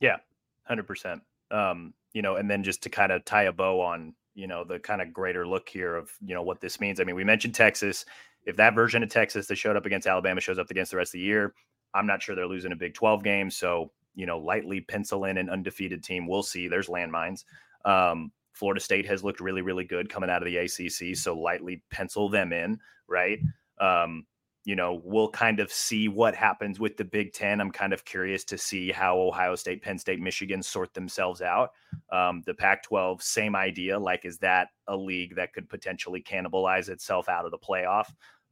Yeah, 0.00 0.16
hundred 0.64 0.86
percent. 0.86 1.22
Um, 1.50 1.94
you 2.12 2.22
know, 2.22 2.36
and 2.36 2.50
then 2.50 2.62
just 2.62 2.82
to 2.82 2.90
kind 2.90 3.12
of 3.12 3.24
tie 3.24 3.44
a 3.44 3.52
bow 3.52 3.80
on 3.80 4.14
you 4.34 4.46
know 4.46 4.64
the 4.64 4.78
kind 4.78 5.00
of 5.00 5.12
greater 5.12 5.46
look 5.46 5.68
here 5.68 5.96
of 5.96 6.10
you 6.24 6.34
know 6.34 6.42
what 6.42 6.60
this 6.60 6.80
means. 6.80 7.00
I 7.00 7.04
mean, 7.04 7.16
we 7.16 7.24
mentioned 7.24 7.54
Texas 7.54 8.04
if 8.44 8.56
that 8.56 8.74
version 8.74 9.02
of 9.02 9.08
Texas 9.08 9.46
that 9.46 9.56
showed 9.56 9.76
up 9.76 9.86
against 9.86 10.06
Alabama 10.06 10.40
shows 10.40 10.58
up 10.58 10.70
against 10.70 10.90
the 10.90 10.96
rest 10.96 11.10
of 11.10 11.18
the 11.18 11.24
year, 11.24 11.54
I'm 11.94 12.06
not 12.06 12.22
sure 12.22 12.34
they're 12.34 12.46
losing 12.46 12.72
a 12.72 12.76
Big 12.76 12.94
12 12.94 13.22
game. 13.22 13.50
So, 13.50 13.90
you 14.14 14.26
know, 14.26 14.38
lightly 14.38 14.80
pencil 14.80 15.24
in 15.24 15.38
an 15.38 15.48
undefeated 15.48 16.02
team. 16.02 16.26
We'll 16.26 16.42
see. 16.42 16.68
There's 16.68 16.88
landmines. 16.88 17.44
Um, 17.84 18.32
Florida 18.52 18.80
State 18.80 19.06
has 19.06 19.24
looked 19.24 19.40
really, 19.40 19.62
really 19.62 19.84
good 19.84 20.08
coming 20.08 20.30
out 20.30 20.42
of 20.42 20.46
the 20.46 20.56
ACC. 20.56 21.16
So 21.16 21.38
lightly 21.38 21.82
pencil 21.90 22.28
them 22.28 22.52
in, 22.52 22.78
right? 23.08 23.40
Um, 23.80 24.26
you 24.64 24.74
know, 24.74 25.02
we'll 25.04 25.28
kind 25.28 25.60
of 25.60 25.70
see 25.70 26.08
what 26.08 26.34
happens 26.34 26.80
with 26.80 26.96
the 26.96 27.04
Big 27.04 27.34
Ten. 27.34 27.60
I'm 27.60 27.70
kind 27.70 27.92
of 27.92 28.04
curious 28.04 28.44
to 28.44 28.56
see 28.56 28.90
how 28.90 29.18
Ohio 29.18 29.54
State, 29.56 29.82
Penn 29.82 29.98
State, 29.98 30.20
Michigan 30.20 30.62
sort 30.62 30.94
themselves 30.94 31.42
out. 31.42 31.72
Um, 32.10 32.42
the 32.46 32.54
Pac 32.54 32.82
12, 32.82 33.22
same 33.22 33.54
idea. 33.54 33.98
Like, 33.98 34.24
is 34.24 34.38
that 34.38 34.68
a 34.88 34.96
league 34.96 35.36
that 35.36 35.52
could 35.52 35.68
potentially 35.68 36.22
cannibalize 36.22 36.88
itself 36.88 37.28
out 37.28 37.44
of 37.44 37.50
the 37.50 37.58
playoff? 37.58 38.06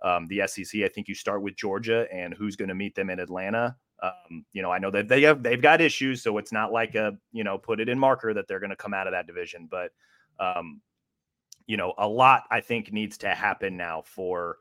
Um, 0.05 0.27
the 0.27 0.43
SEC, 0.47 0.83
I 0.83 0.89
think 0.89 1.09
you 1.09 1.15
start 1.15 1.43
with 1.43 1.57
Georgia 1.57 2.07
and 2.13 2.35
who's 2.35 2.57
going 2.57 2.69
to 2.69 2.75
meet 2.75 2.95
them 2.95 3.09
in 3.09 3.19
Atlanta. 3.19 3.77
Um, 4.03 4.45
you 4.53 4.61
know, 4.61 4.71
I 4.71 4.79
know 4.79 4.91
that 4.91 5.09
they 5.09 5.23
have 5.23 5.43
they've 5.43 5.63
got 5.63 5.81
issues, 5.81 6.23
so 6.23 6.37
it's 6.39 6.53
not 6.53 6.73
like 6.73 6.97
a 6.97 7.17
you 7.31 7.45
know 7.45 7.57
put 7.57 7.79
it 7.79 7.89
in 7.89 7.99
marker 7.99 8.35
that 8.35 8.49
they're 8.49 8.59
going 8.59 8.71
to 8.71 8.77
come 8.77 8.93
out 8.93 9.07
of 9.07 9.13
that 9.13 9.29
division. 9.29 9.69
But 9.71 9.93
um, 10.41 10.81
you 11.67 11.77
know, 11.77 11.95
a 11.97 12.09
lot 12.09 12.43
I 12.51 12.61
think 12.61 12.93
needs 12.93 13.17
to 13.19 13.29
happen 13.29 13.77
now 13.77 14.03
for 14.05 14.57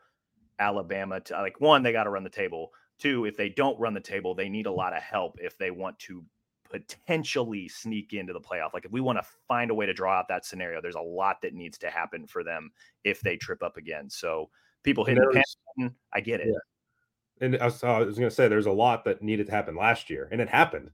Alabama 0.62 1.20
to 1.20 1.34
like 1.34 1.60
one, 1.60 1.84
they 1.84 1.92
got 1.92 2.06
to 2.06 2.10
run 2.10 2.24
the 2.24 2.30
table. 2.30 2.72
Two, 3.00 3.26
if 3.26 3.36
they 3.36 3.50
don't 3.50 3.80
run 3.80 3.94
the 3.94 4.00
table, 4.00 4.36
they 4.36 4.48
need 4.48 4.68
a 4.68 4.72
lot 4.72 4.96
of 4.96 5.02
help 5.02 5.40
if 5.42 5.58
they 5.58 5.72
want 5.72 5.98
to 6.00 6.24
potentially 6.70 7.68
sneak 7.68 8.14
into 8.14 8.32
the 8.32 8.40
playoff. 8.40 8.74
Like 8.74 8.86
if 8.86 8.92
we 8.92 9.02
want 9.02 9.18
to 9.18 9.26
find 9.48 9.72
a 9.72 9.76
way 9.76 9.86
to 9.86 9.94
draw 9.94 10.18
out 10.18 10.28
that 10.30 10.46
scenario, 10.46 10.82
there's 10.82 10.96
a 10.96 11.02
lot 11.02 11.42
that 11.42 11.54
needs 11.54 11.78
to 11.80 11.90
happen 11.90 12.28
for 12.28 12.44
them 12.44 12.72
if 13.04 13.20
they 13.22 13.36
trip 13.36 13.64
up 13.64 13.78
again. 13.78 14.10
So 14.10 14.50
people 14.84 15.04
hitting 15.04 15.24
the 15.24 15.44
button, 15.78 15.96
I 16.14 16.22
get 16.22 16.40
it. 16.40 16.48
Yeah. 16.48 17.46
And 17.46 17.58
I 17.58 17.66
was, 17.66 17.84
I 17.84 18.00
was 18.00 18.18
going 18.18 18.30
to 18.30 18.36
say 18.36 18.48
there's 18.48 18.68
a 18.68 18.72
lot 18.72 19.04
that 19.06 19.24
needed 19.24 19.48
to 19.48 19.52
happen 19.52 19.76
last 19.76 20.12
year, 20.12 20.30
and 20.32 20.40
it 20.40 20.48
happened. 20.48 20.92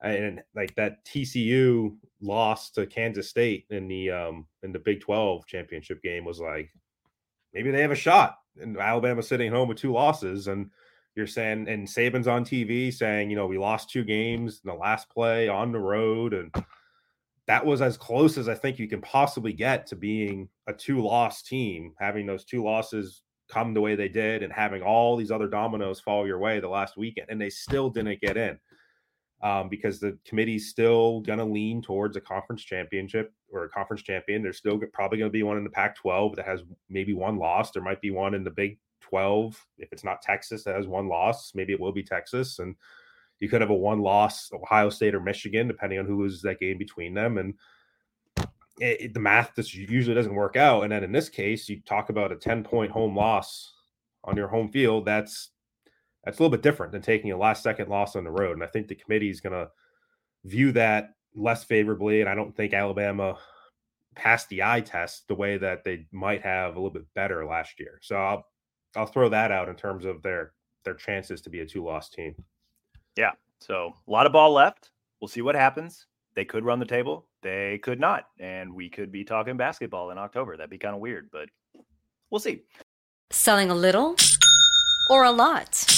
And 0.00 0.42
like 0.54 0.74
that 0.76 1.04
TCU 1.04 1.96
loss 2.20 2.70
to 2.72 2.86
Kansas 2.86 3.28
State 3.28 3.66
in 3.70 3.88
the 3.88 4.10
um 4.10 4.46
in 4.62 4.70
the 4.70 4.78
Big 4.78 5.00
12 5.00 5.44
championship 5.46 6.00
game 6.02 6.24
was 6.24 6.40
like 6.40 6.70
maybe 7.52 7.72
they 7.72 7.82
have 7.82 7.90
a 7.90 7.96
shot. 7.96 8.38
And 8.60 8.76
Alabama 8.76 9.22
sitting 9.22 9.50
home 9.50 9.68
with 9.68 9.78
two 9.78 9.92
losses, 9.92 10.48
and 10.48 10.70
you're 11.14 11.26
saying, 11.26 11.68
and 11.68 11.86
Saban's 11.86 12.28
on 12.28 12.44
TV 12.44 12.92
saying, 12.92 13.30
you 13.30 13.36
know, 13.36 13.46
we 13.46 13.58
lost 13.58 13.90
two 13.90 14.04
games 14.04 14.60
in 14.64 14.70
the 14.70 14.76
last 14.76 15.08
play 15.10 15.48
on 15.48 15.72
the 15.72 15.78
road, 15.78 16.34
and 16.34 16.54
that 17.46 17.64
was 17.64 17.80
as 17.80 17.96
close 17.96 18.36
as 18.38 18.48
I 18.48 18.54
think 18.54 18.78
you 18.78 18.88
can 18.88 19.00
possibly 19.00 19.52
get 19.52 19.86
to 19.88 19.96
being 19.96 20.48
a 20.66 20.72
two 20.72 21.00
loss 21.00 21.42
team, 21.42 21.94
having 21.98 22.26
those 22.26 22.44
two 22.44 22.62
losses 22.62 23.22
come 23.48 23.72
the 23.72 23.80
way 23.80 23.96
they 23.96 24.08
did 24.08 24.42
and 24.42 24.52
having 24.52 24.82
all 24.82 25.16
these 25.16 25.30
other 25.30 25.48
dominoes 25.48 26.00
fall 26.00 26.26
your 26.26 26.38
way 26.38 26.60
the 26.60 26.68
last 26.68 26.96
weekend. 26.96 27.28
And 27.30 27.40
they 27.40 27.48
still 27.48 27.88
didn't 27.88 28.20
get 28.20 28.36
in 28.36 28.58
um, 29.40 29.68
because 29.68 30.00
the 30.00 30.18
committee's 30.24 30.68
still 30.68 31.20
going 31.20 31.38
to 31.38 31.44
lean 31.44 31.80
towards 31.80 32.16
a 32.16 32.20
conference 32.20 32.62
championship 32.62 33.32
or 33.52 33.64
a 33.64 33.68
conference 33.68 34.02
champion. 34.02 34.42
There's 34.42 34.58
still 34.58 34.80
probably 34.92 35.18
going 35.18 35.30
to 35.30 35.32
be 35.32 35.42
one 35.42 35.56
in 35.56 35.64
the 35.64 35.70
Pac 35.70 35.96
12 35.96 36.36
that 36.36 36.46
has 36.46 36.62
maybe 36.88 37.14
one 37.14 37.38
loss. 37.38 37.70
There 37.70 37.82
might 37.82 38.00
be 38.00 38.10
one 38.10 38.34
in 38.34 38.42
the 38.42 38.50
Big 38.50 38.78
12. 39.00 39.64
If 39.78 39.92
it's 39.92 40.04
not 40.04 40.22
Texas 40.22 40.64
that 40.64 40.74
has 40.74 40.86
one 40.86 41.08
loss, 41.08 41.52
maybe 41.54 41.72
it 41.72 41.80
will 41.80 41.92
be 41.92 42.02
Texas. 42.02 42.58
And 42.58 42.74
you 43.40 43.48
could 43.48 43.60
have 43.60 43.70
a 43.70 43.74
one 43.74 44.00
loss 44.00 44.50
Ohio 44.52 44.90
State 44.90 45.14
or 45.14 45.20
Michigan, 45.20 45.68
depending 45.68 45.98
on 45.98 46.06
who 46.06 46.20
loses 46.20 46.42
that 46.42 46.60
game 46.60 46.78
between 46.78 47.14
them. 47.14 47.38
And 47.38 47.54
it, 48.80 49.00
it, 49.00 49.14
the 49.14 49.20
math 49.20 49.54
just 49.54 49.74
usually 49.74 50.14
doesn't 50.14 50.34
work 50.34 50.56
out. 50.56 50.82
And 50.82 50.92
then 50.92 51.04
in 51.04 51.12
this 51.12 51.28
case, 51.28 51.68
you 51.68 51.80
talk 51.82 52.10
about 52.10 52.32
a 52.32 52.36
10 52.36 52.64
point 52.64 52.90
home 52.90 53.16
loss 53.16 53.74
on 54.24 54.36
your 54.36 54.48
home 54.48 54.70
field. 54.70 55.04
That's 55.04 55.50
that's 56.24 56.38
a 56.38 56.42
little 56.42 56.56
bit 56.56 56.62
different 56.62 56.92
than 56.92 57.02
taking 57.02 57.32
a 57.32 57.36
last 57.36 57.62
second 57.62 57.88
loss 57.88 58.16
on 58.16 58.24
the 58.24 58.30
road. 58.30 58.52
And 58.52 58.64
I 58.64 58.66
think 58.66 58.88
the 58.88 58.94
committee 58.94 59.30
is 59.30 59.40
going 59.40 59.52
to 59.52 59.70
view 60.44 60.72
that 60.72 61.10
less 61.34 61.64
favorably. 61.64 62.20
And 62.20 62.28
I 62.28 62.34
don't 62.34 62.54
think 62.56 62.74
Alabama 62.74 63.38
passed 64.14 64.48
the 64.48 64.62
eye 64.62 64.80
test 64.80 65.28
the 65.28 65.34
way 65.34 65.56
that 65.56 65.84
they 65.84 66.06
might 66.12 66.42
have 66.42 66.74
a 66.74 66.78
little 66.78 66.90
bit 66.90 67.06
better 67.14 67.46
last 67.46 67.78
year. 67.78 67.98
So 68.02 68.16
I'll 68.16 68.46
I'll 68.96 69.06
throw 69.06 69.28
that 69.28 69.52
out 69.52 69.68
in 69.68 69.76
terms 69.76 70.04
of 70.04 70.22
their 70.22 70.52
their 70.84 70.94
chances 70.94 71.40
to 71.42 71.50
be 71.50 71.60
a 71.60 71.66
two 71.66 71.84
loss 71.84 72.10
team. 72.10 72.34
Yeah. 73.16 73.32
So 73.60 73.92
a 74.06 74.10
lot 74.10 74.26
of 74.26 74.32
ball 74.32 74.52
left. 74.52 74.90
We'll 75.20 75.28
see 75.28 75.42
what 75.42 75.54
happens. 75.54 76.06
They 76.34 76.44
could 76.44 76.64
run 76.64 76.78
the 76.78 76.86
table. 76.86 77.26
They 77.42 77.78
could 77.78 78.00
not. 78.00 78.26
And 78.38 78.72
we 78.72 78.88
could 78.88 79.10
be 79.10 79.24
talking 79.24 79.56
basketball 79.56 80.10
in 80.10 80.18
October. 80.18 80.56
That'd 80.56 80.70
be 80.70 80.78
kind 80.78 80.94
of 80.94 81.00
weird, 81.00 81.28
but 81.32 81.48
we'll 82.30 82.38
see. 82.38 82.62
Selling 83.30 83.70
a 83.70 83.74
little 83.74 84.16
or 85.10 85.24
a 85.24 85.32
lot? 85.32 85.97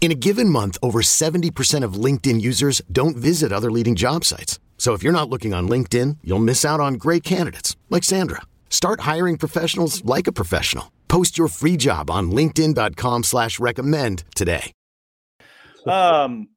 In 0.00 0.10
a 0.10 0.14
given 0.14 0.48
month, 0.48 0.78
over 0.82 1.02
70% 1.02 1.84
of 1.84 2.04
LinkedIn 2.04 2.40
users 2.40 2.80
don't 2.90 3.18
visit 3.18 3.52
other 3.52 3.70
leading 3.70 3.96
job 3.96 4.24
sites. 4.24 4.58
So 4.78 4.94
if 4.94 5.02
you're 5.02 5.12
not 5.12 5.28
looking 5.28 5.52
on 5.52 5.68
LinkedIn, 5.68 6.16
you'll 6.24 6.38
miss 6.38 6.64
out 6.64 6.80
on 6.80 6.94
great 6.94 7.22
candidates 7.22 7.76
like 7.90 8.02
Sandra. 8.02 8.40
Start 8.70 9.00
hiring 9.00 9.36
professionals 9.36 10.02
like 10.06 10.26
a 10.26 10.32
professional. 10.32 10.90
Post 11.08 11.36
your 11.36 11.48
free 11.48 11.76
job 11.76 12.10
on 12.10 12.30
LinkedIn.com 12.30 13.24
slash 13.24 13.60
recommend 13.60 14.24
today. 14.34 14.72
Um 15.86 16.48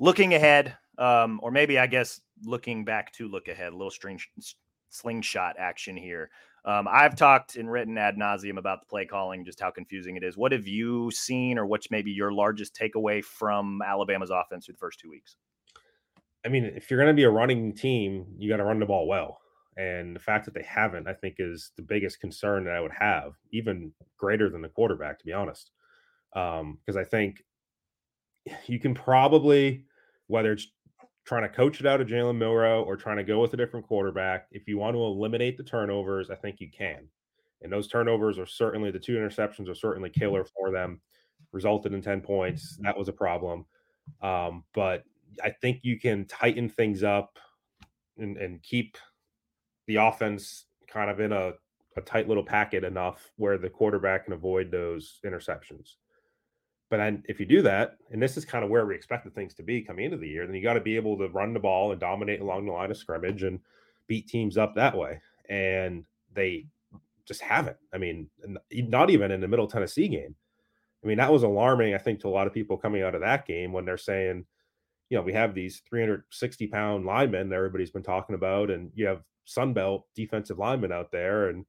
looking 0.00 0.34
ahead, 0.34 0.76
um, 0.98 1.38
or 1.42 1.52
maybe 1.52 1.78
I 1.78 1.86
guess 1.86 2.20
looking 2.42 2.84
back 2.84 3.12
to 3.12 3.28
look 3.28 3.46
ahead, 3.46 3.72
a 3.72 3.76
little 3.76 3.90
strange 3.90 4.28
slingshot 4.88 5.56
action 5.58 5.96
here. 5.96 6.30
Um, 6.64 6.86
I've 6.90 7.16
talked 7.16 7.56
and 7.56 7.70
written 7.70 7.96
ad 7.96 8.16
nauseum 8.16 8.58
about 8.58 8.80
the 8.80 8.86
play 8.86 9.06
calling, 9.06 9.44
just 9.44 9.60
how 9.60 9.70
confusing 9.70 10.16
it 10.16 10.22
is. 10.22 10.36
What 10.36 10.52
have 10.52 10.68
you 10.68 11.10
seen, 11.10 11.58
or 11.58 11.66
what's 11.66 11.90
maybe 11.90 12.10
your 12.10 12.32
largest 12.32 12.78
takeaway 12.78 13.24
from 13.24 13.80
Alabama's 13.82 14.30
offense 14.30 14.66
through 14.66 14.74
the 14.74 14.78
first 14.78 15.00
two 15.00 15.08
weeks? 15.08 15.36
I 16.44 16.48
mean, 16.48 16.64
if 16.64 16.90
you're 16.90 17.00
going 17.00 17.14
to 17.14 17.18
be 17.18 17.24
a 17.24 17.30
running 17.30 17.74
team, 17.74 18.26
you 18.38 18.48
got 18.48 18.58
to 18.58 18.64
run 18.64 18.78
the 18.78 18.86
ball 18.86 19.06
well. 19.06 19.40
And 19.76 20.14
the 20.14 20.20
fact 20.20 20.44
that 20.44 20.54
they 20.54 20.62
haven't, 20.62 21.08
I 21.08 21.14
think, 21.14 21.36
is 21.38 21.70
the 21.76 21.82
biggest 21.82 22.20
concern 22.20 22.64
that 22.64 22.74
I 22.74 22.80
would 22.80 22.92
have, 22.92 23.32
even 23.52 23.92
greater 24.18 24.50
than 24.50 24.62
the 24.62 24.68
quarterback, 24.68 25.18
to 25.18 25.24
be 25.24 25.32
honest. 25.32 25.70
Because 26.32 26.60
um, 26.60 26.98
I 26.98 27.04
think 27.04 27.42
you 28.66 28.78
can 28.78 28.94
probably, 28.94 29.84
whether 30.26 30.52
it's 30.52 30.68
trying 31.24 31.42
to 31.42 31.48
coach 31.48 31.80
it 31.80 31.86
out 31.86 32.00
of 32.00 32.08
Jalen 32.08 32.36
Milroe 32.36 32.82
or 32.82 32.96
trying 32.96 33.18
to 33.18 33.24
go 33.24 33.40
with 33.40 33.52
a 33.54 33.56
different 33.56 33.86
quarterback, 33.86 34.46
if 34.50 34.66
you 34.66 34.78
want 34.78 34.94
to 34.94 35.02
eliminate 35.02 35.56
the 35.56 35.62
turnovers, 35.62 36.30
I 36.30 36.34
think 36.34 36.60
you 36.60 36.68
can. 36.70 37.08
And 37.62 37.72
those 37.72 37.88
turnovers 37.88 38.38
are 38.38 38.46
certainly 38.46 38.90
the 38.90 38.98
two 38.98 39.16
interceptions 39.16 39.68
are 39.68 39.74
certainly 39.74 40.10
killer 40.10 40.44
for 40.44 40.70
them, 40.70 41.00
resulted 41.52 41.92
in 41.92 42.02
10 42.02 42.22
points. 42.22 42.78
That 42.82 42.96
was 42.96 43.08
a 43.08 43.12
problem. 43.12 43.66
Um, 44.22 44.64
but 44.74 45.04
I 45.42 45.50
think 45.50 45.80
you 45.82 46.00
can 46.00 46.26
tighten 46.26 46.68
things 46.68 47.02
up 47.02 47.38
and, 48.16 48.36
and 48.36 48.62
keep 48.62 48.96
the 49.86 49.96
offense 49.96 50.66
kind 50.88 51.10
of 51.10 51.20
in 51.20 51.32
a, 51.32 51.52
a 51.96 52.00
tight 52.00 52.28
little 52.28 52.44
packet 52.44 52.82
enough 52.84 53.30
where 53.36 53.58
the 53.58 53.70
quarterback 53.70 54.24
can 54.24 54.32
avoid 54.32 54.70
those 54.70 55.20
interceptions. 55.24 55.96
But 56.90 56.96
then 56.96 57.22
if 57.28 57.38
you 57.38 57.46
do 57.46 57.62
that, 57.62 57.96
and 58.10 58.20
this 58.20 58.36
is 58.36 58.44
kind 58.44 58.64
of 58.64 58.70
where 58.70 58.84
we 58.84 58.96
expected 58.96 59.32
things 59.32 59.54
to 59.54 59.62
be 59.62 59.80
coming 59.80 60.06
into 60.06 60.16
the 60.16 60.28
year, 60.28 60.44
then 60.44 60.56
you 60.56 60.62
got 60.62 60.74
to 60.74 60.80
be 60.80 60.96
able 60.96 61.16
to 61.18 61.28
run 61.28 61.54
the 61.54 61.60
ball 61.60 61.92
and 61.92 62.00
dominate 62.00 62.40
along 62.40 62.66
the 62.66 62.72
line 62.72 62.90
of 62.90 62.96
scrimmage 62.96 63.44
and 63.44 63.60
beat 64.08 64.26
teams 64.26 64.58
up 64.58 64.74
that 64.74 64.96
way. 64.96 65.20
And 65.48 66.04
they 66.34 66.66
just 67.26 67.40
haven't. 67.40 67.76
I 67.94 67.98
mean, 67.98 68.28
not 68.72 69.08
even 69.08 69.30
in 69.30 69.40
the 69.40 69.48
Middle 69.48 69.68
Tennessee 69.68 70.08
game. 70.08 70.34
I 71.02 71.06
mean, 71.06 71.18
that 71.18 71.32
was 71.32 71.44
alarming, 71.44 71.94
I 71.94 71.98
think, 71.98 72.20
to 72.20 72.28
a 72.28 72.30
lot 72.30 72.48
of 72.48 72.52
people 72.52 72.76
coming 72.76 73.02
out 73.02 73.14
of 73.14 73.20
that 73.20 73.46
game 73.46 73.72
when 73.72 73.84
they're 73.84 73.96
saying, 73.96 74.44
you 75.08 75.16
know, 75.16 75.22
we 75.22 75.32
have 75.32 75.54
these 75.54 75.82
360 75.88 76.66
pound 76.66 77.06
linemen 77.06 77.48
that 77.48 77.56
everybody's 77.56 77.90
been 77.90 78.02
talking 78.02 78.34
about, 78.34 78.70
and 78.70 78.90
you 78.94 79.06
have 79.06 79.22
Sunbelt 79.46 80.02
defensive 80.16 80.58
linemen 80.58 80.92
out 80.92 81.12
there. 81.12 81.48
And 81.48 81.64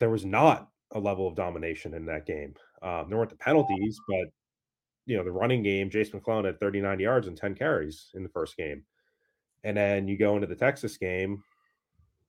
there 0.00 0.10
was 0.10 0.24
not 0.24 0.68
a 0.92 1.00
level 1.00 1.26
of 1.26 1.36
domination 1.36 1.94
in 1.94 2.06
that 2.06 2.26
game. 2.26 2.54
Um, 2.86 3.08
there 3.08 3.18
weren't 3.18 3.30
the 3.30 3.36
penalties, 3.36 3.98
but 4.08 4.28
you 5.06 5.16
know 5.16 5.24
the 5.24 5.32
running 5.32 5.62
game. 5.62 5.90
Jase 5.90 6.12
McClellan 6.12 6.44
had 6.44 6.60
39 6.60 7.00
yards 7.00 7.26
and 7.26 7.36
10 7.36 7.54
carries 7.54 8.10
in 8.14 8.22
the 8.22 8.28
first 8.28 8.56
game, 8.56 8.84
and 9.64 9.76
then 9.76 10.06
you 10.06 10.16
go 10.16 10.36
into 10.36 10.46
the 10.46 10.54
Texas 10.54 10.96
game, 10.96 11.42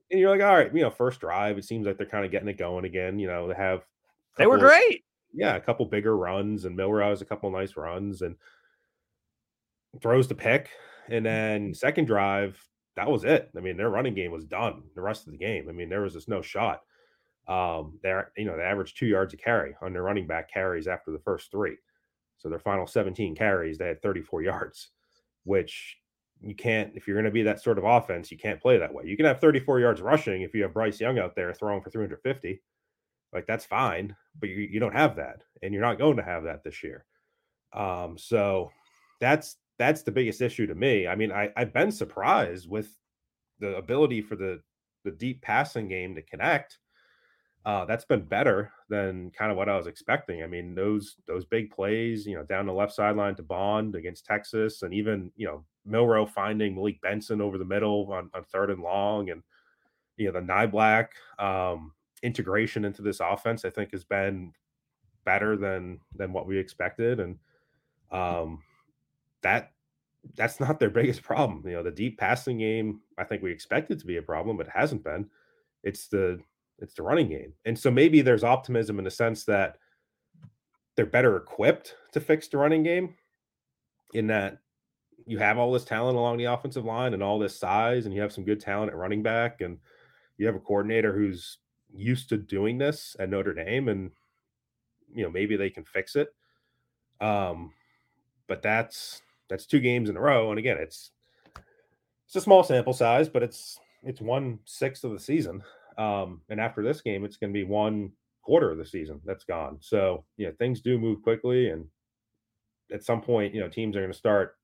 and 0.10 0.20
you're 0.20 0.32
like, 0.32 0.41
all 0.41 0.56
right, 0.56 0.74
you 0.74 0.82
know, 0.82 0.89
first 0.89 1.20
drive. 1.20 1.58
It 1.58 1.65
seems 1.65 1.86
like 1.86 1.98
they're 1.98 2.08
kind 2.08 2.26
of 2.26 2.32
getting 2.32 2.48
it 2.48 2.58
going 2.58 2.86
again. 2.86 3.20
You 3.20 3.28
know, 3.28 3.48
they 3.48 3.56
have 3.56 3.84
they 4.38 4.48
were 4.48 4.58
great. 4.58 5.04
Yeah, 5.34 5.56
a 5.56 5.62
couple 5.62 5.86
bigger 5.86 6.17
runs, 6.17 6.65
and 6.65 6.76
Milroe 6.76 7.10
has 7.10 7.22
a 7.22 7.26
couple 7.26 7.52
nice 7.52 7.78
runs, 7.78 8.24
and 8.24 8.36
throws 10.02 10.28
the 10.28 10.36
pick, 10.36 10.70
And 11.10 11.26
then 11.26 11.74
second 11.74 12.06
drive, 12.06 12.62
that 12.96 13.10
was 13.10 13.24
it. 13.24 13.50
I 13.56 13.60
mean, 13.60 13.78
their 13.78 13.89
running 13.89 14.13
game 14.13 14.32
was 14.32 14.46
done 14.46 14.84
the 14.96 15.02
rest 15.02 15.26
of 15.26 15.32
the 15.32 15.38
game. 15.38 15.70
I 15.70 15.72
mean, 15.72 15.89
there 15.89 16.02
was 16.02 16.13
just 16.13 16.30
no 16.30 16.41
shot. 16.41 16.82
Um, 17.47 17.99
they're 18.03 18.31
you 18.36 18.45
know, 18.45 18.57
they 18.57 18.63
averaged 18.63 18.97
two 18.97 19.05
yards 19.05 19.33
a 19.33 19.38
carry 19.38 19.75
on 19.81 19.93
their 19.93 20.03
running 20.03 20.27
back 20.27 20.51
carries 20.51 20.88
after 20.88 21.12
the 21.12 21.19
first 21.19 21.51
three. 21.51 21.77
So 22.38 22.49
their 22.49 22.60
final 22.60 22.86
17 22.86 23.36
carries, 23.36 23.77
they 23.77 23.88
had 23.88 24.01
34 24.01 24.43
yards, 24.43 24.89
which 25.43 25.97
you 26.41 26.55
can't 26.55 26.91
if 26.95 27.07
you're 27.07 27.15
going 27.15 27.25
to 27.25 27.31
be 27.31 27.43
that 27.43 27.62
sort 27.62 27.77
of 27.77 27.83
offense, 27.83 28.31
you 28.31 28.38
can't 28.38 28.62
play 28.62 28.77
that 28.77 28.93
way. 28.93 29.05
You 29.05 29.17
can 29.17 29.25
have 29.25 29.39
34 29.39 29.79
yards 29.79 30.01
rushing 30.01 30.41
if 30.41 30.53
you 30.53 30.63
have 30.63 30.73
Bryce 30.73 30.99
Young 30.99 31.19
out 31.19 31.36
there 31.36 31.53
throwing 31.53 31.81
for 31.81 31.89
350. 31.89 32.62
Like 33.33 33.45
that's 33.47 33.65
fine, 33.65 34.15
but 34.39 34.49
you, 34.49 34.57
you 34.57 34.79
don't 34.79 34.95
have 34.95 35.15
that, 35.17 35.41
and 35.62 35.73
you're 35.73 35.83
not 35.83 35.97
going 35.97 36.17
to 36.17 36.23
have 36.23 36.43
that 36.43 36.63
this 36.63 36.81
year. 36.83 37.05
Um, 37.73 38.17
so 38.17 38.71
that's 39.19 39.57
that's 39.77 40.03
the 40.03 40.12
biggest 40.12 40.41
issue 40.41 40.65
to 40.67 40.75
me. 40.75 41.07
I 41.07 41.15
mean, 41.15 41.31
I, 41.31 41.51
I've 41.55 41.73
been 41.73 41.91
surprised 41.91 42.69
with 42.69 42.89
the 43.60 43.75
ability 43.75 44.21
for 44.21 44.36
the 44.36 44.62
the 45.03 45.12
deep 45.12 45.41
passing 45.41 45.88
game 45.88 46.15
to 46.15 46.21
connect. 46.21 46.79
Uh, 47.67 47.84
that's 47.84 48.06
been 48.06 48.21
better 48.21 48.71
than 48.88 49.30
kind 49.32 49.51
of 49.51 49.58
what 49.58 49.67
I 49.67 49.75
was 49.75 49.88
expecting. 49.88 50.41
I 50.41 50.47
mean, 50.47 50.73
those 50.73 51.17
those 51.27 51.43
big 51.43 51.69
plays, 51.69 52.25
you 52.25 52.34
know, 52.34 52.43
down 52.43 52.65
the 52.65 52.71
left 52.71 52.93
sideline 52.93 53.36
to 53.36 53.43
Bond 53.43 53.93
against 53.93 54.25
Texas, 54.25 54.84
and 54.84 54.93
even 54.93 55.34
you 55.36 55.47
know 55.47 55.65
Milroe 55.86 56.25
finding 56.25 56.73
Malik 56.73 57.01
Benson 57.01 57.41
over 57.41 57.58
the 57.58 57.65
middle 57.65 58.10
on, 58.13 58.30
on 58.34 58.45
third 58.45 58.69
and 58.69 58.82
long, 58.82 59.32
and 59.32 59.43
you 60.15 60.27
know 60.27 60.32
the 60.32 60.47
Niblack 60.47 61.08
um, 61.39 61.91
integration 62.23 62.86
into 62.86 63.01
this 63.01 63.19
offense, 63.19 63.65
I 63.65 63.69
think 63.69 63.91
has 63.91 64.06
been 64.06 64.53
better 65.25 65.58
than 65.58 65.99
than 66.15 66.32
what 66.32 66.47
we 66.47 66.58
expected, 66.58 67.19
and 67.19 67.38
um, 68.12 68.63
that 69.41 69.73
that's 70.38 70.62
not 70.62 70.80
their 70.80 70.89
biggest 71.01 71.21
problem. 71.21 71.63
You 71.67 71.73
know, 71.73 71.84
the 71.84 71.91
deep 71.91 72.17
passing 72.17 72.60
game, 72.60 73.01
I 73.17 73.25
think 73.25 73.43
we 73.43 73.51
expected 73.51 73.99
to 73.99 74.06
be 74.06 74.15
a 74.15 74.21
problem, 74.21 74.56
but 74.56 74.67
it 74.67 74.73
hasn't 74.73 75.03
been. 75.03 75.30
It's 75.84 76.08
the 76.08 76.39
it's 76.80 76.94
the 76.94 77.04
running 77.04 77.30
game. 77.30 77.54
And 77.66 77.78
so 77.78 77.90
maybe 77.90 78.22
there's 78.22 78.44
optimism 78.44 79.00
in 79.00 79.06
the 79.06 79.12
sense 79.12 79.44
that 79.46 79.78
they're 80.96 81.06
better 81.06 81.38
equipped 81.38 81.96
to 82.12 82.20
fix 82.20 82.48
the 82.48 82.58
running 82.58 82.84
game 82.84 83.16
in 84.13 84.28
that 84.28 84.60
you 85.26 85.38
have 85.38 85.58
all 85.58 85.72
this 85.72 85.84
talent 85.84 86.18
along 86.18 86.38
the 86.38 86.46
offensive 86.46 86.86
line 86.86 87.13
and 87.13 87.22
all 87.22 87.40
this 87.40 87.58
size 87.58 88.06
and 88.06 88.16
you 88.16 88.22
have 88.22 88.32
some 88.32 88.46
good 88.46 88.60
talent 88.60 88.92
at 88.92 88.98
running 88.98 89.22
back 89.22 89.62
and 89.62 89.78
you 90.38 90.46
have 90.46 90.56
a 90.56 90.60
coordinator 90.60 91.13
who's 91.13 91.58
used 91.94 92.30
to 92.30 92.38
doing 92.38 92.78
this 92.78 93.16
at 93.20 93.30
Notre 93.30 93.54
Dame 93.54 93.90
and 93.90 94.12
you 95.13 95.24
know 95.24 95.30
maybe 95.30 95.56
they 95.56 95.70
can 95.70 95.84
fix 95.84 96.16
it. 96.16 96.30
Um 97.20 97.74
but 98.48 98.62
that's 98.62 99.22
that's 99.50 99.66
two 99.66 99.80
games 99.80 100.10
in 100.10 100.18
a 100.18 100.22
row. 100.22 100.50
And 100.50 100.60
again, 100.60 100.78
it's 100.80 101.12
it's 102.26 102.36
a 102.36 102.42
small 102.42 102.63
sample 102.63 102.94
size, 102.94 103.30
but 103.30 103.44
it's 103.44 103.80
it's 104.04 104.22
one 104.22 104.60
sixth 104.66 105.04
of 105.04 105.12
the 105.12 105.20
season. 105.20 105.63
Um, 105.97 106.41
and 106.49 106.60
after 106.60 106.83
this 106.83 107.01
game, 107.01 107.25
it's 107.25 107.38
going 107.38 107.51
to 107.51 107.57
be 107.57 107.63
one 107.63 108.12
quarter 108.43 108.71
of 108.71 108.77
the 108.77 108.86
season 108.86 109.19
that's 109.25 109.43
gone. 109.43 109.77
So 109.81 110.23
yeah, 110.38 110.51
things 110.57 110.81
do 110.81 110.97
move 110.97 111.21
quickly, 111.21 111.69
and 111.69 111.86
at 112.91 113.03
some 113.03 113.21
point, 113.21 113.53
you 113.53 113.60
know, 113.60 113.67
teams 113.67 113.95
are 113.95 114.01
going 114.01 114.12
to 114.12 114.17
start 114.17 114.55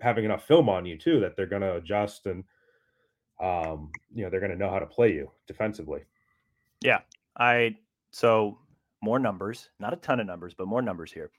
having 0.00 0.24
enough 0.24 0.46
film 0.46 0.68
on 0.68 0.84
you 0.84 0.98
too 0.98 1.20
that 1.20 1.36
they're 1.36 1.46
going 1.46 1.62
to 1.62 1.76
adjust 1.76 2.26
and 2.26 2.44
um, 3.40 3.90
you 4.14 4.22
know 4.22 4.30
they're 4.30 4.40
going 4.40 4.52
to 4.52 4.58
know 4.58 4.70
how 4.70 4.78
to 4.78 4.86
play 4.86 5.12
you 5.12 5.30
defensively. 5.46 6.00
Yeah, 6.82 7.00
I 7.38 7.76
so 8.12 8.58
more 9.02 9.18
numbers, 9.18 9.70
not 9.80 9.92
a 9.92 9.96
ton 9.96 10.20
of 10.20 10.26
numbers, 10.26 10.54
but 10.54 10.68
more 10.68 10.82
numbers 10.82 11.12
here. 11.12 11.30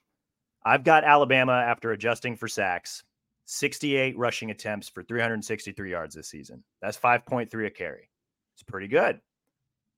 I've 0.66 0.84
got 0.84 1.04
Alabama 1.04 1.54
after 1.54 1.92
adjusting 1.92 2.36
for 2.36 2.48
sacks, 2.48 3.04
68 3.46 4.18
rushing 4.18 4.52
attempts 4.52 4.90
for 4.90 5.04
363 5.04 5.92
yards 5.92 6.16
this 6.16 6.30
season. 6.30 6.64
That's 6.82 6.98
5.3 6.98 7.66
a 7.66 7.70
carry. 7.70 8.10
It's 8.56 8.64
pretty 8.64 8.88
good. 8.88 9.20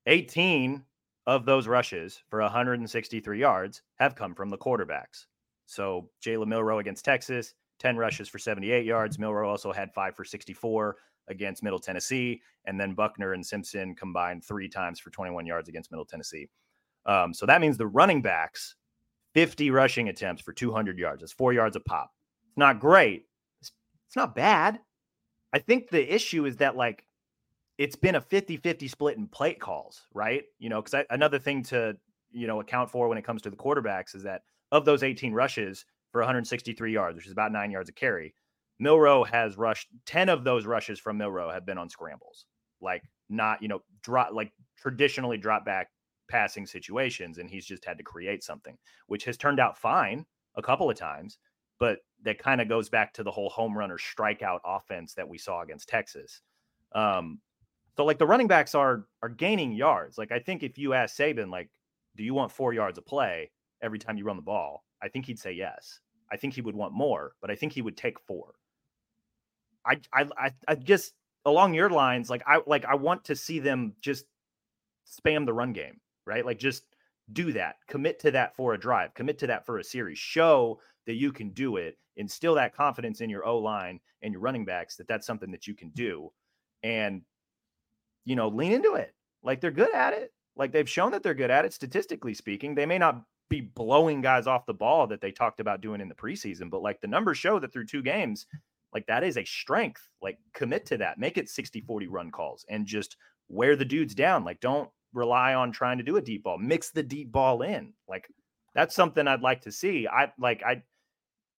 18 0.07 0.83
of 1.27 1.45
those 1.45 1.67
rushes 1.67 2.21
for 2.29 2.41
163 2.41 3.39
yards 3.39 3.81
have 3.95 4.15
come 4.15 4.35
from 4.35 4.49
the 4.49 4.57
quarterbacks. 4.57 5.25
So 5.65 6.09
Jalen 6.23 6.47
Milroe 6.47 6.79
against 6.79 7.05
Texas, 7.05 7.53
10 7.79 7.97
rushes 7.97 8.29
for 8.29 8.37
78 8.37 8.85
yards. 8.85 9.17
Milroe 9.17 9.49
also 9.49 9.71
had 9.71 9.93
five 9.93 10.15
for 10.15 10.23
64 10.23 10.95
against 11.27 11.63
Middle 11.63 11.79
Tennessee. 11.79 12.41
And 12.65 12.79
then 12.79 12.93
Buchner 12.93 13.33
and 13.33 13.45
Simpson 13.45 13.95
combined 13.95 14.43
three 14.43 14.69
times 14.69 14.99
for 14.99 15.09
21 15.09 15.45
yards 15.45 15.69
against 15.69 15.91
Middle 15.91 16.05
Tennessee. 16.05 16.49
Um, 17.05 17.33
so 17.33 17.45
that 17.45 17.61
means 17.61 17.77
the 17.77 17.87
running 17.87 18.21
backs 18.21 18.75
50 19.33 19.69
rushing 19.69 20.07
attempts 20.07 20.41
for 20.41 20.53
200 20.53 20.97
yards. 20.97 21.21
That's 21.21 21.33
four 21.33 21.51
yards 21.51 21.75
a 21.75 21.81
pop. 21.81 22.11
It's 22.47 22.57
not 22.57 22.79
great. 22.79 23.25
It's, 23.61 23.71
it's 24.07 24.15
not 24.15 24.33
bad. 24.33 24.79
I 25.51 25.59
think 25.59 25.89
the 25.89 26.13
issue 26.13 26.45
is 26.45 26.57
that, 26.57 26.77
like, 26.77 27.05
it's 27.77 27.95
been 27.95 28.15
a 28.15 28.21
50 28.21 28.57
50 28.57 28.87
split 28.87 29.17
in 29.17 29.27
plate 29.27 29.59
calls, 29.59 30.07
right? 30.13 30.43
You 30.59 30.69
know, 30.69 30.81
because 30.81 31.05
another 31.09 31.39
thing 31.39 31.63
to, 31.63 31.97
you 32.31 32.47
know, 32.47 32.61
account 32.61 32.89
for 32.89 33.07
when 33.07 33.17
it 33.17 33.23
comes 33.25 33.41
to 33.43 33.49
the 33.49 33.55
quarterbacks 33.55 34.15
is 34.15 34.23
that 34.23 34.41
of 34.71 34.85
those 34.85 35.03
18 35.03 35.33
rushes 35.33 35.85
for 36.11 36.21
163 36.21 36.93
yards, 36.93 37.15
which 37.15 37.25
is 37.25 37.31
about 37.31 37.51
nine 37.51 37.71
yards 37.71 37.89
a 37.89 37.93
carry, 37.93 38.33
Milroe 38.79 39.23
has 39.23 39.57
rushed 39.57 39.87
10 40.05 40.29
of 40.29 40.43
those 40.43 40.65
rushes 40.65 40.99
from 40.99 41.17
Milroe 41.17 41.51
have 41.51 41.65
been 41.65 41.77
on 41.77 41.89
scrambles, 41.89 42.45
like 42.81 43.03
not, 43.29 43.61
you 43.61 43.67
know, 43.67 43.81
drop 44.01 44.31
like 44.33 44.51
traditionally 44.77 45.37
drop 45.37 45.65
back 45.65 45.89
passing 46.27 46.65
situations 46.65 47.37
and 47.37 47.49
he's 47.49 47.65
just 47.65 47.85
had 47.85 47.97
to 47.97 48.03
create 48.03 48.43
something 48.43 48.77
which 49.07 49.25
has 49.25 49.37
turned 49.37 49.59
out 49.59 49.77
fine 49.77 50.25
a 50.55 50.61
couple 50.61 50.89
of 50.89 50.97
times 50.97 51.37
but 51.79 51.99
that 52.23 52.39
kind 52.39 52.61
of 52.61 52.69
goes 52.69 52.89
back 52.89 53.13
to 53.13 53.23
the 53.23 53.31
whole 53.31 53.49
home 53.49 53.77
run 53.77 53.91
or 53.91 53.97
strikeout 53.97 54.59
offense 54.65 55.13
that 55.13 55.27
we 55.27 55.37
saw 55.37 55.61
against 55.61 55.87
Texas 55.87 56.41
um 56.93 57.39
so 57.95 58.05
like 58.05 58.17
the 58.17 58.27
running 58.27 58.47
backs 58.47 58.75
are 58.75 59.05
are 59.21 59.29
gaining 59.29 59.71
yards 59.71 60.17
like 60.17 60.31
I 60.31 60.39
think 60.39 60.63
if 60.63 60.77
you 60.77 60.93
ask 60.93 61.17
Saban 61.17 61.51
like 61.51 61.69
do 62.15 62.23
you 62.23 62.33
want 62.33 62.51
4 62.51 62.73
yards 62.73 62.97
of 62.97 63.05
play 63.05 63.51
every 63.81 63.99
time 63.99 64.17
you 64.17 64.25
run 64.25 64.37
the 64.37 64.41
ball 64.41 64.85
I 65.01 65.09
think 65.09 65.25
he'd 65.25 65.39
say 65.39 65.51
yes 65.53 65.99
I 66.31 66.37
think 66.37 66.53
he 66.53 66.61
would 66.61 66.75
want 66.75 66.93
more 66.93 67.33
but 67.41 67.51
I 67.51 67.55
think 67.55 67.73
he 67.73 67.81
would 67.81 67.97
take 67.97 68.19
4 68.19 68.53
I 69.85 69.99
I 70.13 70.51
I 70.67 70.75
just 70.75 71.13
along 71.45 71.73
your 71.73 71.89
lines 71.89 72.29
like 72.29 72.43
I 72.47 72.61
like 72.65 72.85
I 72.85 72.95
want 72.95 73.25
to 73.25 73.35
see 73.35 73.59
them 73.59 73.93
just 74.01 74.25
spam 75.07 75.45
the 75.45 75.53
run 75.53 75.73
game 75.73 75.99
right? 76.25 76.45
Like 76.45 76.59
just 76.59 76.83
do 77.33 77.51
that. 77.53 77.77
Commit 77.87 78.19
to 78.19 78.31
that 78.31 78.55
for 78.55 78.73
a 78.73 78.79
drive. 78.79 79.13
Commit 79.13 79.37
to 79.39 79.47
that 79.47 79.65
for 79.65 79.79
a 79.79 79.83
series. 79.83 80.17
Show 80.17 80.79
that 81.05 81.15
you 81.15 81.31
can 81.31 81.49
do 81.49 81.77
it. 81.77 81.97
Instill 82.17 82.55
that 82.55 82.75
confidence 82.75 83.21
in 83.21 83.29
your 83.29 83.45
O 83.45 83.57
line 83.57 83.99
and 84.21 84.31
your 84.31 84.41
running 84.41 84.65
backs 84.65 84.95
that 84.95 85.07
that's 85.07 85.27
something 85.27 85.51
that 85.51 85.67
you 85.67 85.75
can 85.75 85.89
do, 85.89 86.31
and 86.83 87.21
you 88.25 88.35
know 88.35 88.47
lean 88.47 88.71
into 88.71 88.95
it. 88.95 89.13
Like 89.43 89.61
they're 89.61 89.71
good 89.71 89.93
at 89.93 90.13
it. 90.13 90.33
Like 90.55 90.71
they've 90.71 90.89
shown 90.89 91.11
that 91.11 91.23
they're 91.23 91.33
good 91.33 91.51
at 91.51 91.65
it. 91.65 91.73
Statistically 91.73 92.33
speaking, 92.33 92.75
they 92.75 92.85
may 92.85 92.97
not 92.97 93.21
be 93.49 93.61
blowing 93.61 94.21
guys 94.21 94.47
off 94.47 94.65
the 94.65 94.73
ball 94.73 95.07
that 95.07 95.21
they 95.21 95.31
talked 95.31 95.59
about 95.59 95.81
doing 95.81 96.01
in 96.01 96.09
the 96.09 96.15
preseason, 96.15 96.69
but 96.69 96.81
like 96.81 96.99
the 97.01 97.07
numbers 97.07 97.37
show 97.37 97.59
that 97.59 97.71
through 97.71 97.85
two 97.85 98.01
games, 98.01 98.47
like 98.93 99.05
that 99.07 99.23
is 99.23 99.37
a 99.37 99.45
strength. 99.45 100.07
Like 100.21 100.39
commit 100.53 100.85
to 100.87 100.97
that. 100.97 101.19
Make 101.19 101.37
it 101.37 101.49
60 101.49 101.81
40 101.81 102.07
run 102.07 102.31
calls 102.31 102.65
and 102.69 102.85
just 102.85 103.17
wear 103.49 103.75
the 103.75 103.85
dudes 103.85 104.15
down. 104.15 104.43
Like 104.43 104.59
don't 104.59 104.89
rely 105.13 105.53
on 105.53 105.71
trying 105.71 105.97
to 105.97 106.03
do 106.03 106.17
a 106.17 106.21
deep 106.21 106.43
ball. 106.43 106.57
Mix 106.57 106.89
the 106.89 107.03
deep 107.03 107.31
ball 107.31 107.61
in. 107.61 107.93
Like 108.07 108.27
that's 108.73 108.95
something 108.95 109.27
I'd 109.27 109.41
like 109.41 109.61
to 109.61 109.71
see. 109.71 110.07
I 110.07 110.31
like 110.39 110.63
I 110.63 110.81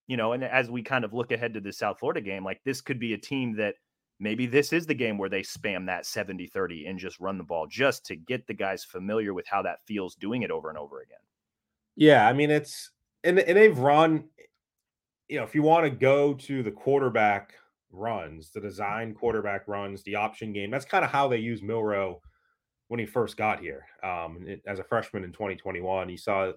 you 0.08 0.16
know, 0.16 0.32
and 0.32 0.44
as 0.44 0.72
we 0.72 0.82
kind 0.82 1.04
of 1.04 1.14
look 1.14 1.32
ahead 1.32 1.54
to 1.54 1.60
the 1.60 1.74
South 1.74 2.00
Florida 2.00 2.22
game, 2.22 2.44
like 2.44 2.62
this 2.64 2.82
could 2.82 3.00
be 3.00 3.14
a 3.14 3.18
team 3.18 3.56
that 3.58 3.76
maybe 4.20 4.46
this 4.46 4.74
is 4.74 4.86
the 4.86 4.94
game 4.94 5.18
where 5.18 5.30
they 5.30 5.42
spam 5.42 5.86
that 5.86 6.04
70-30 6.04 6.90
and 6.90 7.00
just 7.00 7.20
run 7.20 7.38
the 7.38 7.44
ball 7.44 7.68
just 7.68 8.06
to 8.06 8.16
get 8.16 8.48
the 8.48 8.54
guys 8.54 8.84
familiar 8.84 9.34
with 9.34 9.46
how 9.48 9.62
that 9.62 9.80
feels 9.86 10.16
doing 10.16 10.44
it 10.44 10.52
over 10.52 10.70
and 10.70 10.78
over 10.78 11.02
again. 11.02 11.18
Yeah, 11.96 12.28
I 12.28 12.34
mean 12.34 12.52
it's 12.52 12.92
and 13.24 13.40
and 13.40 13.58
they've 13.58 13.78
run 13.78 14.26
you 15.28 15.38
know, 15.38 15.44
if 15.44 15.54
you 15.54 15.62
want 15.62 15.86
to 15.86 15.90
go 15.90 16.34
to 16.34 16.64
the 16.64 16.72
quarterback 16.72 17.54
runs, 17.92 18.50
the 18.52 18.62
design 18.62 19.14
quarterback 19.14 19.68
runs, 19.68 20.04
the 20.04 20.16
option 20.16 20.54
game, 20.54 20.72
that's 20.72 20.86
kind 20.86 21.04
of 21.04 21.12
how 21.12 21.28
they 21.28 21.38
use 21.38 21.62
Milroe 21.62 22.22
when 22.88 23.00
he 23.00 23.06
first 23.06 23.36
got 23.36 23.60
here 23.60 23.86
um, 24.04 24.46
it, 24.48 24.62
as 24.66 24.80
a 24.80 24.84
freshman 24.84 25.24
in 25.24 25.32
2021. 25.32 26.08
He 26.08 26.18
saw 26.18 26.52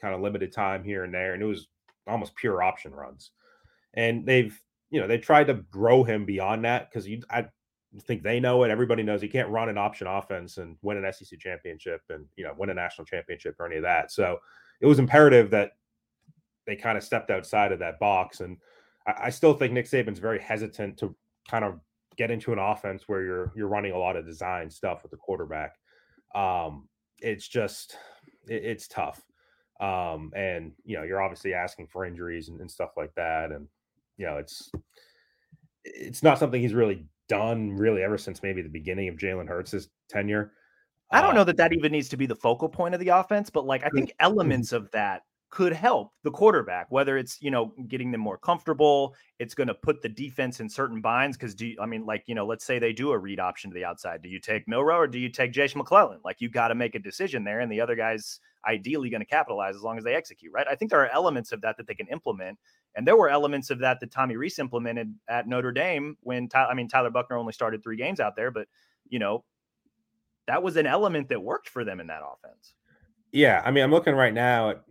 kind 0.00 0.14
of 0.14 0.20
limited 0.20 0.52
time 0.52 0.84
here 0.84 1.04
and 1.04 1.12
there, 1.12 1.34
and 1.34 1.42
it 1.42 1.46
was 1.46 1.66
almost 2.06 2.36
pure 2.36 2.62
option 2.62 2.92
runs. 2.92 3.32
And 3.94 4.24
they've, 4.26 4.58
you 4.90 5.00
know, 5.00 5.06
they 5.06 5.18
tried 5.18 5.48
to 5.48 5.54
grow 5.54 6.04
him 6.04 6.24
beyond 6.24 6.64
that 6.64 6.90
because 6.90 7.08
you, 7.08 7.22
I 7.30 7.46
think 8.02 8.22
they 8.22 8.40
know 8.40 8.64
it. 8.64 8.70
Everybody 8.70 9.02
knows 9.02 9.20
he 9.20 9.28
can't 9.28 9.48
run 9.48 9.68
an 9.68 9.78
option 9.78 10.06
offense 10.06 10.58
and 10.58 10.76
win 10.82 11.02
an 11.02 11.12
SEC 11.12 11.38
championship 11.38 12.00
and 12.10 12.26
you 12.36 12.44
know 12.44 12.54
win 12.56 12.70
a 12.70 12.74
national 12.74 13.04
championship 13.04 13.56
or 13.58 13.66
any 13.66 13.76
of 13.76 13.82
that. 13.82 14.10
So 14.10 14.38
it 14.80 14.86
was 14.86 14.98
imperative 14.98 15.50
that 15.50 15.72
they 16.66 16.76
kind 16.76 16.98
of 16.98 17.04
stepped 17.04 17.30
outside 17.30 17.72
of 17.72 17.78
that 17.80 17.98
box. 17.98 18.40
And 18.40 18.56
I, 19.06 19.14
I 19.24 19.30
still 19.30 19.54
think 19.54 19.72
Nick 19.72 19.86
Saban's 19.86 20.18
very 20.18 20.40
hesitant 20.40 20.98
to 20.98 21.14
kind 21.48 21.64
of 21.64 21.80
get 22.16 22.30
into 22.30 22.52
an 22.52 22.58
offense 22.58 23.04
where 23.06 23.22
you're 23.22 23.52
you're 23.54 23.68
running 23.68 23.92
a 23.92 23.98
lot 23.98 24.16
of 24.16 24.26
design 24.26 24.70
stuff 24.70 25.02
with 25.02 25.10
the 25.10 25.16
quarterback. 25.16 25.76
Um, 26.34 26.88
it's 27.18 27.46
just 27.46 27.96
it, 28.48 28.64
it's 28.64 28.88
tough. 28.88 29.22
Um, 29.80 30.32
and 30.36 30.72
you 30.84 30.96
know, 30.96 31.02
you're 31.02 31.22
obviously 31.22 31.54
asking 31.54 31.88
for 31.88 32.04
injuries 32.04 32.48
and, 32.48 32.60
and, 32.60 32.70
stuff 32.70 32.90
like 32.96 33.12
that. 33.16 33.50
And 33.50 33.66
you 34.16 34.26
know, 34.26 34.36
it's 34.38 34.70
it's 35.84 36.22
not 36.22 36.38
something 36.38 36.60
he's 36.60 36.74
really 36.74 37.06
done 37.28 37.72
really 37.72 38.02
ever 38.02 38.18
since 38.18 38.42
maybe 38.42 38.62
the 38.62 38.68
beginning 38.68 39.08
of 39.08 39.16
Jalen 39.16 39.48
Hurts' 39.48 39.88
tenure. 40.08 40.52
I 41.10 41.20
don't 41.20 41.32
uh, 41.32 41.34
know 41.34 41.44
that 41.44 41.56
that 41.58 41.72
even 41.72 41.92
needs 41.92 42.08
to 42.10 42.16
be 42.16 42.26
the 42.26 42.36
focal 42.36 42.68
point 42.68 42.94
of 42.94 43.00
the 43.00 43.08
offense, 43.08 43.50
but 43.50 43.66
like 43.66 43.84
I 43.84 43.90
think 43.90 44.10
mm-hmm. 44.10 44.24
elements 44.24 44.72
of 44.72 44.90
that 44.92 45.22
could 45.54 45.72
help 45.72 46.10
the 46.24 46.32
quarterback, 46.32 46.90
whether 46.90 47.16
it's, 47.16 47.40
you 47.40 47.48
know, 47.48 47.72
getting 47.86 48.10
them 48.10 48.20
more 48.20 48.36
comfortable. 48.36 49.14
It's 49.38 49.54
going 49.54 49.68
to 49.68 49.74
put 49.74 50.02
the 50.02 50.08
defense 50.08 50.58
in 50.58 50.68
certain 50.68 51.00
binds. 51.00 51.36
Cause 51.36 51.54
do 51.54 51.68
you, 51.68 51.76
I 51.80 51.86
mean, 51.86 52.04
like, 52.04 52.24
you 52.26 52.34
know, 52.34 52.44
let's 52.44 52.64
say 52.64 52.80
they 52.80 52.92
do 52.92 53.12
a 53.12 53.18
read 53.18 53.38
option 53.38 53.70
to 53.70 53.74
the 53.74 53.84
outside. 53.84 54.20
Do 54.20 54.28
you 54.28 54.40
take 54.40 54.66
Milroe 54.66 54.96
or 54.96 55.06
do 55.06 55.20
you 55.20 55.28
take 55.28 55.52
Jase 55.52 55.76
McClellan? 55.76 56.18
Like, 56.24 56.40
you 56.40 56.48
got 56.48 56.68
to 56.68 56.74
make 56.74 56.96
a 56.96 56.98
decision 56.98 57.44
there. 57.44 57.60
And 57.60 57.70
the 57.70 57.80
other 57.80 57.94
guy's 57.94 58.40
ideally 58.66 59.10
going 59.10 59.20
to 59.20 59.26
capitalize 59.26 59.76
as 59.76 59.82
long 59.82 59.96
as 59.96 60.02
they 60.02 60.16
execute, 60.16 60.52
right? 60.52 60.66
I 60.68 60.74
think 60.74 60.90
there 60.90 61.00
are 61.00 61.10
elements 61.10 61.52
of 61.52 61.60
that 61.60 61.76
that 61.76 61.86
they 61.86 61.94
can 61.94 62.08
implement. 62.08 62.58
And 62.96 63.06
there 63.06 63.16
were 63.16 63.28
elements 63.28 63.70
of 63.70 63.80
that 63.80 64.00
that 64.00 64.10
Tommy 64.10 64.36
Rees 64.36 64.58
implemented 64.58 65.14
at 65.28 65.48
Notre 65.48 65.72
Dame 65.72 66.16
when, 66.20 66.48
Ty- 66.48 66.66
I 66.66 66.74
mean, 66.74 66.88
Tyler 66.88 67.10
Buchner 67.10 67.36
only 67.36 67.52
started 67.52 67.82
three 67.82 67.96
games 67.96 68.20
out 68.20 68.36
there, 68.36 68.50
but, 68.50 68.68
you 69.08 69.18
know, 69.18 69.44
that 70.46 70.62
was 70.62 70.76
an 70.76 70.86
element 70.86 71.28
that 71.30 71.42
worked 71.42 71.68
for 71.68 71.84
them 71.84 72.00
in 72.00 72.06
that 72.06 72.22
offense. 72.22 72.74
Yeah. 73.32 73.62
I 73.64 73.70
mean, 73.70 73.82
I'm 73.82 73.90
looking 73.90 74.14
right 74.14 74.34
now 74.34 74.70
at 74.70 74.84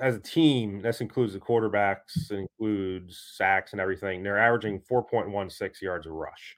as 0.00 0.16
a 0.16 0.20
team, 0.20 0.80
this 0.80 1.00
includes 1.00 1.32
the 1.32 1.40
quarterbacks, 1.40 2.30
includes 2.30 3.32
sacks 3.36 3.72
and 3.72 3.80
everything. 3.80 4.22
They're 4.22 4.38
averaging 4.38 4.80
4.16 4.80 5.80
yards 5.82 6.06
a 6.06 6.10
rush, 6.10 6.56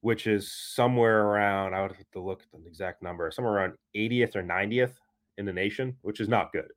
which 0.00 0.26
is 0.26 0.52
somewhere 0.52 1.26
around, 1.26 1.74
I 1.74 1.82
would 1.82 1.92
have 1.92 2.10
to 2.12 2.20
look 2.20 2.42
at 2.42 2.60
the 2.60 2.66
exact 2.66 3.02
number, 3.02 3.30
somewhere 3.30 3.54
around 3.54 3.74
80th 3.96 4.36
or 4.36 4.42
90th 4.42 4.92
in 5.38 5.46
the 5.46 5.52
nation, 5.52 5.96
which 6.02 6.20
is 6.20 6.28
not 6.28 6.52
good. 6.52 6.70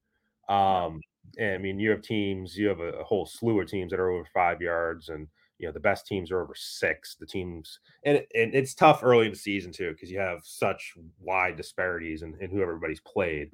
Um, 0.53 1.01
and 1.37 1.55
I 1.55 1.57
mean, 1.57 1.79
you 1.79 1.89
have 1.91 2.01
teams, 2.01 2.57
you 2.57 2.67
have 2.67 2.79
a, 2.79 2.91
a, 2.99 3.03
whole 3.03 3.25
slew 3.25 3.59
of 3.59 3.67
teams 3.67 3.91
that 3.91 3.99
are 3.99 4.11
over 4.11 4.27
five 4.33 4.61
yards, 4.61 5.09
and 5.09 5.27
you 5.57 5.67
know 5.67 5.71
the 5.73 5.79
best 5.79 6.05
teams 6.05 6.31
are 6.31 6.41
over 6.41 6.53
six. 6.55 7.15
The 7.15 7.25
teams, 7.25 7.79
and, 8.05 8.17
and 8.35 8.53
it's 8.53 8.73
tough 8.73 9.03
early 9.03 9.25
in 9.25 9.31
the 9.31 9.37
season 9.37 9.71
too 9.71 9.91
because 9.91 10.11
you 10.11 10.19
have 10.19 10.41
such 10.43 10.93
wide 11.19 11.55
disparities 11.55 12.21
in, 12.21 12.35
in 12.39 12.49
who 12.49 12.61
everybody's 12.61 13.01
played. 13.01 13.51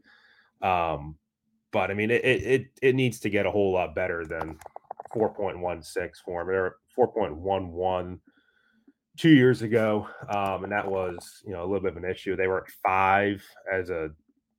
Um, 0.62 1.16
but 1.72 1.92
I 1.92 1.94
mean, 1.94 2.12
it 2.12 2.26
it 2.26 2.68
it 2.82 2.96
needs 2.96 3.20
to 3.22 3.30
get 3.30 3.46
a 3.46 3.52
whole 3.52 3.74
lot 3.74 3.96
better 3.96 4.26
than 4.26 4.58
4.16 5.16 6.10
for 6.26 6.42
them. 6.42 6.48
They're 6.48 6.76
4.11 6.98 8.20
two 9.18 9.30
years 9.30 9.62
ago, 9.62 10.08
um, 10.30 10.64
and 10.64 10.72
that 10.72 10.90
was 10.90 11.42
you 11.46 11.54
know 11.54 11.62
a 11.62 11.68
little 11.68 11.82
bit 11.82 11.92
of 11.92 12.04
an 12.04 12.10
issue. 12.10 12.36
They 12.36 12.48
were 12.48 12.64
at 12.64 12.72
five 12.84 13.44
as 13.72 13.90
a 13.90 14.10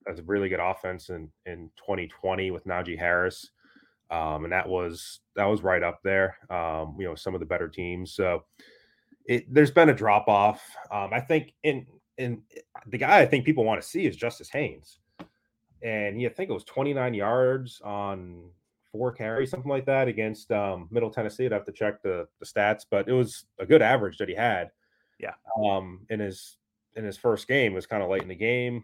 as 0.08 0.18
a 0.18 0.22
really 0.22 0.48
good 0.48 0.60
offense 0.60 1.10
in 1.10 1.28
in 1.46 1.70
2020 1.76 2.50
with 2.50 2.66
Najee 2.66 2.98
Harris, 2.98 3.50
um, 4.10 4.44
and 4.44 4.52
that 4.52 4.68
was 4.68 5.20
that 5.36 5.46
was 5.46 5.62
right 5.62 5.82
up 5.82 6.00
there. 6.02 6.36
Um, 6.50 6.96
you 6.98 7.06
know, 7.06 7.14
some 7.14 7.34
of 7.34 7.40
the 7.40 7.46
better 7.46 7.68
teams. 7.68 8.12
So 8.12 8.44
it 9.26 9.52
there's 9.52 9.70
been 9.70 9.88
a 9.88 9.94
drop 9.94 10.28
off. 10.28 10.62
Um, 10.90 11.10
I 11.12 11.20
think 11.20 11.54
in 11.62 11.86
in 12.18 12.42
the 12.86 12.98
guy 12.98 13.20
I 13.20 13.26
think 13.26 13.44
people 13.44 13.64
want 13.64 13.80
to 13.80 13.88
see 13.88 14.06
is 14.06 14.16
Justice 14.16 14.50
Haynes 14.50 15.00
and 15.82 16.20
you 16.20 16.28
think 16.28 16.50
it 16.50 16.54
was 16.54 16.64
29 16.64 17.14
yards 17.14 17.80
on 17.82 18.44
four 18.92 19.12
carries, 19.12 19.50
something 19.50 19.70
like 19.70 19.86
that, 19.86 20.08
against 20.08 20.50
um, 20.52 20.88
Middle 20.90 21.10
Tennessee. 21.10 21.46
I'd 21.46 21.52
have 21.52 21.64
to 21.64 21.72
check 21.72 22.02
the, 22.02 22.26
the 22.38 22.46
stats, 22.46 22.84
but 22.90 23.08
it 23.08 23.12
was 23.12 23.44
a 23.58 23.66
good 23.66 23.82
average 23.82 24.18
that 24.18 24.28
he 24.28 24.34
had. 24.34 24.70
Yeah. 25.18 25.34
Um, 25.62 26.06
in 26.10 26.20
his 26.20 26.56
in 26.96 27.04
his 27.04 27.16
first 27.16 27.46
game, 27.46 27.72
it 27.72 27.76
was 27.76 27.86
kind 27.86 28.02
of 28.02 28.10
late 28.10 28.22
in 28.22 28.28
the 28.28 28.34
game. 28.34 28.82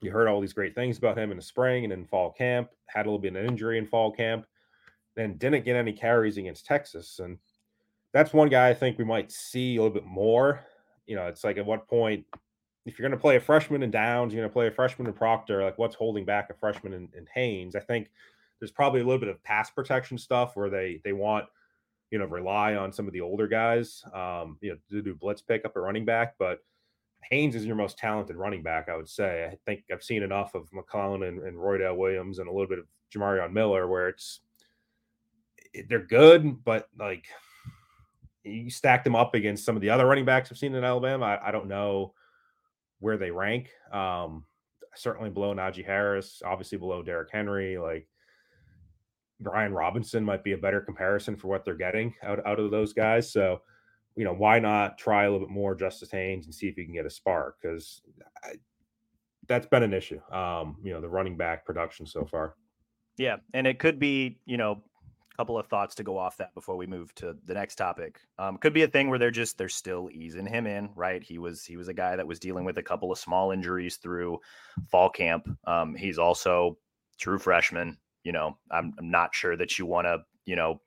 You 0.00 0.10
heard 0.10 0.28
all 0.28 0.40
these 0.40 0.52
great 0.52 0.74
things 0.74 0.98
about 0.98 1.18
him 1.18 1.30
in 1.30 1.36
the 1.36 1.42
spring 1.42 1.84
and 1.84 1.92
in 1.92 2.04
fall 2.04 2.30
camp. 2.32 2.70
Had 2.86 3.06
a 3.06 3.08
little 3.08 3.18
bit 3.18 3.34
of 3.34 3.42
an 3.42 3.46
injury 3.48 3.78
in 3.78 3.86
fall 3.86 4.12
camp, 4.12 4.46
then 5.14 5.36
didn't 5.38 5.64
get 5.64 5.76
any 5.76 5.92
carries 5.92 6.36
against 6.36 6.66
Texas, 6.66 7.18
and 7.18 7.38
that's 8.12 8.32
one 8.32 8.48
guy 8.48 8.68
I 8.68 8.74
think 8.74 8.98
we 8.98 9.04
might 9.04 9.30
see 9.30 9.76
a 9.76 9.82
little 9.82 9.94
bit 9.94 10.06
more. 10.06 10.64
You 11.06 11.16
know, 11.16 11.26
it's 11.26 11.44
like 11.44 11.58
at 11.58 11.66
what 11.66 11.88
point 11.88 12.24
if 12.86 12.98
you're 12.98 13.08
going 13.08 13.18
to 13.18 13.20
play 13.20 13.36
a 13.36 13.40
freshman 13.40 13.82
in 13.82 13.90
Downs, 13.90 14.32
you're 14.32 14.40
going 14.40 14.48
to 14.48 14.52
play 14.52 14.68
a 14.68 14.70
freshman 14.70 15.08
in 15.08 15.12
Proctor. 15.12 15.62
Like, 15.64 15.76
what's 15.76 15.96
holding 15.96 16.24
back 16.24 16.50
a 16.50 16.54
freshman 16.54 16.92
in, 16.92 17.08
in 17.16 17.26
Haynes? 17.34 17.74
I 17.74 17.80
think 17.80 18.10
there's 18.60 18.70
probably 18.70 19.00
a 19.00 19.04
little 19.04 19.18
bit 19.18 19.28
of 19.28 19.42
pass 19.42 19.70
protection 19.70 20.16
stuff 20.16 20.56
where 20.56 20.70
they 20.70 21.00
they 21.04 21.12
want 21.12 21.46
you 22.10 22.18
know 22.18 22.24
rely 22.26 22.76
on 22.76 22.92
some 22.92 23.06
of 23.06 23.12
the 23.12 23.20
older 23.20 23.48
guys, 23.48 24.04
um, 24.14 24.56
you 24.60 24.70
know, 24.70 24.78
to 24.90 25.02
do 25.02 25.14
blitz 25.14 25.42
pickup 25.42 25.72
at 25.76 25.82
running 25.82 26.04
back. 26.04 26.36
But 26.38 26.60
Haynes 27.30 27.54
is 27.54 27.66
your 27.66 27.76
most 27.76 27.98
talented 27.98 28.36
running 28.36 28.62
back, 28.62 28.88
I 28.88 28.96
would 28.96 29.08
say. 29.08 29.48
I 29.50 29.56
think 29.64 29.84
I've 29.92 30.02
seen 30.02 30.22
enough 30.22 30.54
of 30.54 30.68
McClellan 30.72 31.24
and, 31.24 31.42
and 31.42 31.56
Roydell 31.56 31.96
Williams 31.96 32.38
and 32.38 32.48
a 32.48 32.52
little 32.52 32.68
bit 32.68 32.78
of 32.78 32.86
Jamarion 33.14 33.52
Miller 33.52 33.88
where 33.88 34.08
it's 34.08 34.40
they're 35.88 36.06
good, 36.06 36.64
but 36.64 36.88
like 36.98 37.26
you 38.44 38.70
stack 38.70 39.04
them 39.04 39.16
up 39.16 39.34
against 39.34 39.64
some 39.64 39.76
of 39.76 39.82
the 39.82 39.90
other 39.90 40.06
running 40.06 40.24
backs 40.24 40.50
I've 40.50 40.58
seen 40.58 40.74
in 40.74 40.84
Alabama. 40.84 41.24
I, 41.26 41.48
I 41.48 41.50
don't 41.50 41.68
know 41.68 42.14
where 43.00 43.16
they 43.16 43.30
rank. 43.30 43.70
Um, 43.92 44.44
certainly 44.94 45.30
below 45.30 45.54
Najee 45.54 45.84
Harris, 45.84 46.42
obviously 46.44 46.78
below 46.78 47.02
Derrick 47.02 47.30
Henry. 47.30 47.76
Like 47.78 48.08
Brian 49.40 49.72
Robinson 49.72 50.24
might 50.24 50.44
be 50.44 50.52
a 50.52 50.58
better 50.58 50.80
comparison 50.80 51.36
for 51.36 51.48
what 51.48 51.64
they're 51.64 51.74
getting 51.74 52.14
out, 52.22 52.44
out 52.46 52.60
of 52.60 52.70
those 52.70 52.92
guys. 52.92 53.30
So, 53.30 53.60
you 54.16 54.24
know, 54.24 54.32
why 54.32 54.58
not 54.58 54.98
try 54.98 55.24
a 55.24 55.30
little 55.30 55.46
bit 55.46 55.54
more 55.54 55.74
Justice 55.74 56.10
Haynes 56.10 56.46
and 56.46 56.54
see 56.54 56.68
if 56.68 56.76
you 56.76 56.84
can 56.84 56.94
get 56.94 57.06
a 57.06 57.10
spark? 57.10 57.58
Because 57.60 58.00
that's 59.46 59.66
been 59.66 59.82
an 59.82 59.92
issue. 59.92 60.20
Um, 60.32 60.78
you 60.82 60.92
know, 60.92 61.00
the 61.00 61.08
running 61.08 61.36
back 61.36 61.64
production 61.64 62.06
so 62.06 62.24
far. 62.24 62.54
Yeah, 63.18 63.36
and 63.54 63.66
it 63.66 63.78
could 63.78 63.98
be, 63.98 64.38
you 64.46 64.56
know, 64.56 64.82
a 65.32 65.36
couple 65.36 65.58
of 65.58 65.66
thoughts 65.66 65.94
to 65.96 66.02
go 66.02 66.16
off 66.16 66.38
that 66.38 66.54
before 66.54 66.76
we 66.76 66.86
move 66.86 67.14
to 67.16 67.36
the 67.44 67.54
next 67.54 67.76
topic. 67.76 68.20
Um, 68.38 68.56
could 68.56 68.72
be 68.72 68.82
a 68.82 68.88
thing 68.88 69.08
where 69.10 69.18
they're 69.18 69.30
just 69.30 69.58
they're 69.58 69.68
still 69.68 70.08
easing 70.12 70.46
him 70.46 70.66
in, 70.66 70.90
right? 70.96 71.22
He 71.22 71.38
was 71.38 71.64
he 71.64 71.76
was 71.76 71.88
a 71.88 71.94
guy 71.94 72.16
that 72.16 72.26
was 72.26 72.38
dealing 72.38 72.64
with 72.64 72.78
a 72.78 72.82
couple 72.82 73.12
of 73.12 73.18
small 73.18 73.50
injuries 73.50 73.96
through 73.96 74.38
fall 74.90 75.10
camp. 75.10 75.48
Um, 75.66 75.94
he's 75.94 76.18
also 76.18 76.78
true 77.18 77.38
freshman. 77.38 77.98
You 78.24 78.32
know, 78.32 78.58
I'm, 78.70 78.94
I'm 78.98 79.10
not 79.10 79.34
sure 79.34 79.56
that 79.56 79.78
you 79.78 79.86
want 79.86 80.06
to 80.06 80.20
you 80.46 80.56
know 80.56 80.80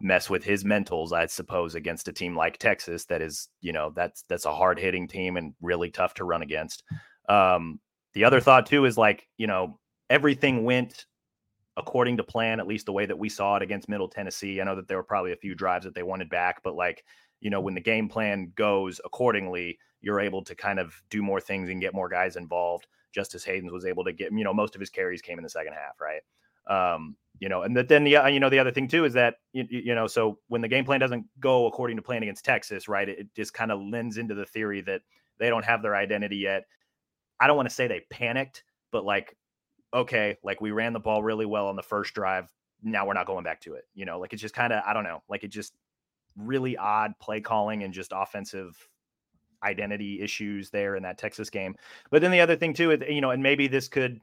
mess 0.00 0.30
with 0.30 0.44
his 0.44 0.64
mentals, 0.64 1.12
I 1.12 1.26
suppose, 1.26 1.74
against 1.74 2.08
a 2.08 2.12
team 2.12 2.36
like 2.36 2.58
Texas 2.58 3.04
that 3.06 3.22
is 3.22 3.48
you 3.60 3.72
know 3.72 3.92
that's 3.94 4.24
that's 4.28 4.46
a 4.46 4.54
hard 4.54 4.78
hitting 4.78 5.08
team 5.08 5.36
and 5.36 5.54
really 5.60 5.90
tough 5.90 6.14
to 6.14 6.24
run 6.24 6.42
against. 6.42 6.82
Um, 7.28 7.80
the 8.14 8.24
other 8.24 8.40
thought 8.40 8.66
too 8.66 8.84
is 8.84 8.96
like 8.96 9.26
you 9.36 9.46
know 9.46 9.78
everything 10.10 10.64
went 10.64 11.06
according 11.78 12.16
to 12.16 12.24
plan, 12.24 12.58
at 12.58 12.66
least 12.66 12.86
the 12.86 12.92
way 12.92 13.06
that 13.06 13.18
we 13.18 13.28
saw 13.28 13.56
it 13.56 13.62
against 13.62 13.88
Middle 13.88 14.08
Tennessee. 14.08 14.60
I 14.60 14.64
know 14.64 14.74
that 14.74 14.88
there 14.88 14.96
were 14.96 15.04
probably 15.04 15.32
a 15.32 15.36
few 15.36 15.54
drives 15.54 15.84
that 15.84 15.94
they 15.94 16.02
wanted 16.02 16.28
back, 16.28 16.60
but 16.64 16.74
like, 16.74 17.04
you 17.40 17.50
know, 17.50 17.60
when 17.60 17.74
the 17.74 17.80
game 17.80 18.08
plan 18.08 18.52
goes 18.56 19.00
accordingly, 19.04 19.78
you're 20.00 20.20
able 20.20 20.42
to 20.42 20.56
kind 20.56 20.80
of 20.80 21.00
do 21.08 21.22
more 21.22 21.40
things 21.40 21.70
and 21.70 21.80
get 21.80 21.94
more 21.94 22.08
guys 22.08 22.34
involved. 22.34 22.88
Justice 23.14 23.44
Haynes 23.44 23.70
was 23.70 23.84
able 23.84 24.04
to 24.04 24.12
get, 24.12 24.32
you 24.32 24.42
know, 24.42 24.52
most 24.52 24.74
of 24.74 24.80
his 24.80 24.90
carries 24.90 25.22
came 25.22 25.38
in 25.38 25.44
the 25.44 25.48
second 25.48 25.72
half, 25.72 26.00
right? 26.00 26.20
Um, 26.68 27.16
you 27.40 27.48
know, 27.48 27.62
and 27.62 27.76
that 27.76 27.88
then 27.88 28.04
the 28.04 28.16
uh, 28.16 28.26
you 28.26 28.40
know 28.40 28.50
the 28.50 28.58
other 28.58 28.72
thing 28.72 28.88
too 28.88 29.04
is 29.04 29.12
that 29.14 29.36
you, 29.52 29.64
you 29.68 29.94
know 29.94 30.06
so 30.06 30.38
when 30.48 30.60
the 30.60 30.68
game 30.68 30.84
plan 30.84 30.98
doesn't 30.98 31.24
go 31.38 31.66
according 31.66 31.96
to 31.96 32.02
plan 32.02 32.22
against 32.22 32.44
Texas, 32.44 32.88
right? 32.88 33.08
It, 33.08 33.18
it 33.20 33.34
just 33.36 33.54
kind 33.54 33.70
of 33.70 33.80
lends 33.80 34.18
into 34.18 34.34
the 34.34 34.44
theory 34.44 34.80
that 34.82 35.02
they 35.38 35.48
don't 35.48 35.64
have 35.64 35.82
their 35.82 35.94
identity 35.94 36.38
yet. 36.38 36.64
I 37.38 37.46
don't 37.46 37.56
want 37.56 37.68
to 37.68 37.74
say 37.74 37.86
they 37.86 38.02
panicked, 38.10 38.64
but 38.90 39.04
like 39.04 39.36
okay, 39.94 40.36
like 40.42 40.60
we 40.60 40.70
ran 40.70 40.92
the 40.92 41.00
ball 41.00 41.22
really 41.22 41.46
well 41.46 41.68
on 41.68 41.76
the 41.76 41.82
first 41.82 42.14
drive. 42.14 42.52
Now 42.82 43.06
we're 43.06 43.14
not 43.14 43.26
going 43.26 43.44
back 43.44 43.60
to 43.62 43.74
it. 43.74 43.84
You 43.94 44.04
know, 44.04 44.18
like 44.18 44.32
it's 44.32 44.42
just 44.42 44.54
kind 44.54 44.72
of, 44.72 44.82
I 44.86 44.92
don't 44.92 45.04
know, 45.04 45.22
like 45.28 45.44
it 45.44 45.48
just 45.48 45.74
really 46.36 46.76
odd 46.76 47.12
play 47.20 47.40
calling 47.40 47.82
and 47.82 47.92
just 47.92 48.12
offensive 48.14 48.76
identity 49.62 50.20
issues 50.20 50.70
there 50.70 50.94
in 50.94 51.02
that 51.02 51.18
Texas 51.18 51.50
game. 51.50 51.74
But 52.10 52.22
then 52.22 52.30
the 52.30 52.40
other 52.40 52.56
thing 52.56 52.74
too, 52.74 52.92
is, 52.92 53.00
you 53.08 53.20
know, 53.20 53.30
and 53.30 53.42
maybe 53.42 53.66
this 53.66 53.88
could, 53.88 54.20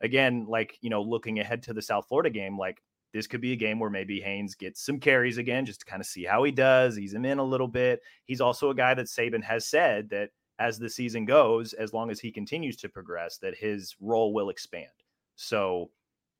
again, 0.00 0.46
like, 0.48 0.78
you 0.80 0.90
know, 0.90 1.02
looking 1.02 1.38
ahead 1.40 1.62
to 1.64 1.72
the 1.72 1.82
South 1.82 2.06
Florida 2.08 2.30
game, 2.30 2.58
like 2.58 2.82
this 3.12 3.26
could 3.26 3.40
be 3.40 3.52
a 3.52 3.56
game 3.56 3.78
where 3.78 3.90
maybe 3.90 4.20
Haynes 4.20 4.54
gets 4.54 4.84
some 4.84 5.00
carries 5.00 5.38
again, 5.38 5.64
just 5.64 5.80
to 5.80 5.86
kind 5.86 6.00
of 6.00 6.06
see 6.06 6.24
how 6.24 6.42
he 6.44 6.52
does, 6.52 6.98
ease 6.98 7.14
him 7.14 7.24
in 7.24 7.38
a 7.38 7.44
little 7.44 7.68
bit. 7.68 8.02
He's 8.24 8.40
also 8.40 8.70
a 8.70 8.74
guy 8.74 8.94
that 8.94 9.06
Saban 9.06 9.42
has 9.42 9.66
said 9.66 10.10
that 10.10 10.30
as 10.58 10.78
the 10.78 10.88
season 10.90 11.24
goes, 11.24 11.72
as 11.72 11.92
long 11.92 12.10
as 12.10 12.20
he 12.20 12.30
continues 12.30 12.76
to 12.76 12.88
progress, 12.88 13.38
that 13.38 13.56
his 13.56 13.94
role 14.00 14.32
will 14.32 14.50
expand. 14.50 14.88
So 15.36 15.90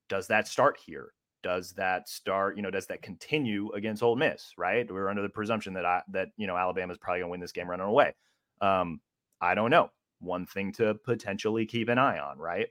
does 0.08 0.26
that 0.28 0.48
start 0.48 0.78
here? 0.84 1.12
Does 1.42 1.72
that 1.72 2.08
start, 2.08 2.56
you 2.56 2.62
know, 2.62 2.70
does 2.70 2.86
that 2.86 3.02
continue 3.02 3.70
against 3.72 4.02
Ole 4.02 4.16
Miss, 4.16 4.52
right? 4.56 4.90
We're 4.90 5.08
under 5.08 5.22
the 5.22 5.28
presumption 5.28 5.74
that 5.74 5.84
I 5.84 6.02
that, 6.10 6.28
you 6.36 6.46
know, 6.46 6.56
Alabama's 6.56 6.98
probably 6.98 7.20
gonna 7.20 7.30
win 7.30 7.40
this 7.40 7.52
game 7.52 7.68
running 7.70 7.86
away. 7.86 8.14
Um, 8.60 9.00
I 9.40 9.54
don't 9.54 9.70
know. 9.70 9.90
One 10.20 10.46
thing 10.46 10.72
to 10.72 10.94
potentially 10.94 11.66
keep 11.66 11.88
an 11.88 11.98
eye 11.98 12.18
on, 12.18 12.38
right? 12.38 12.68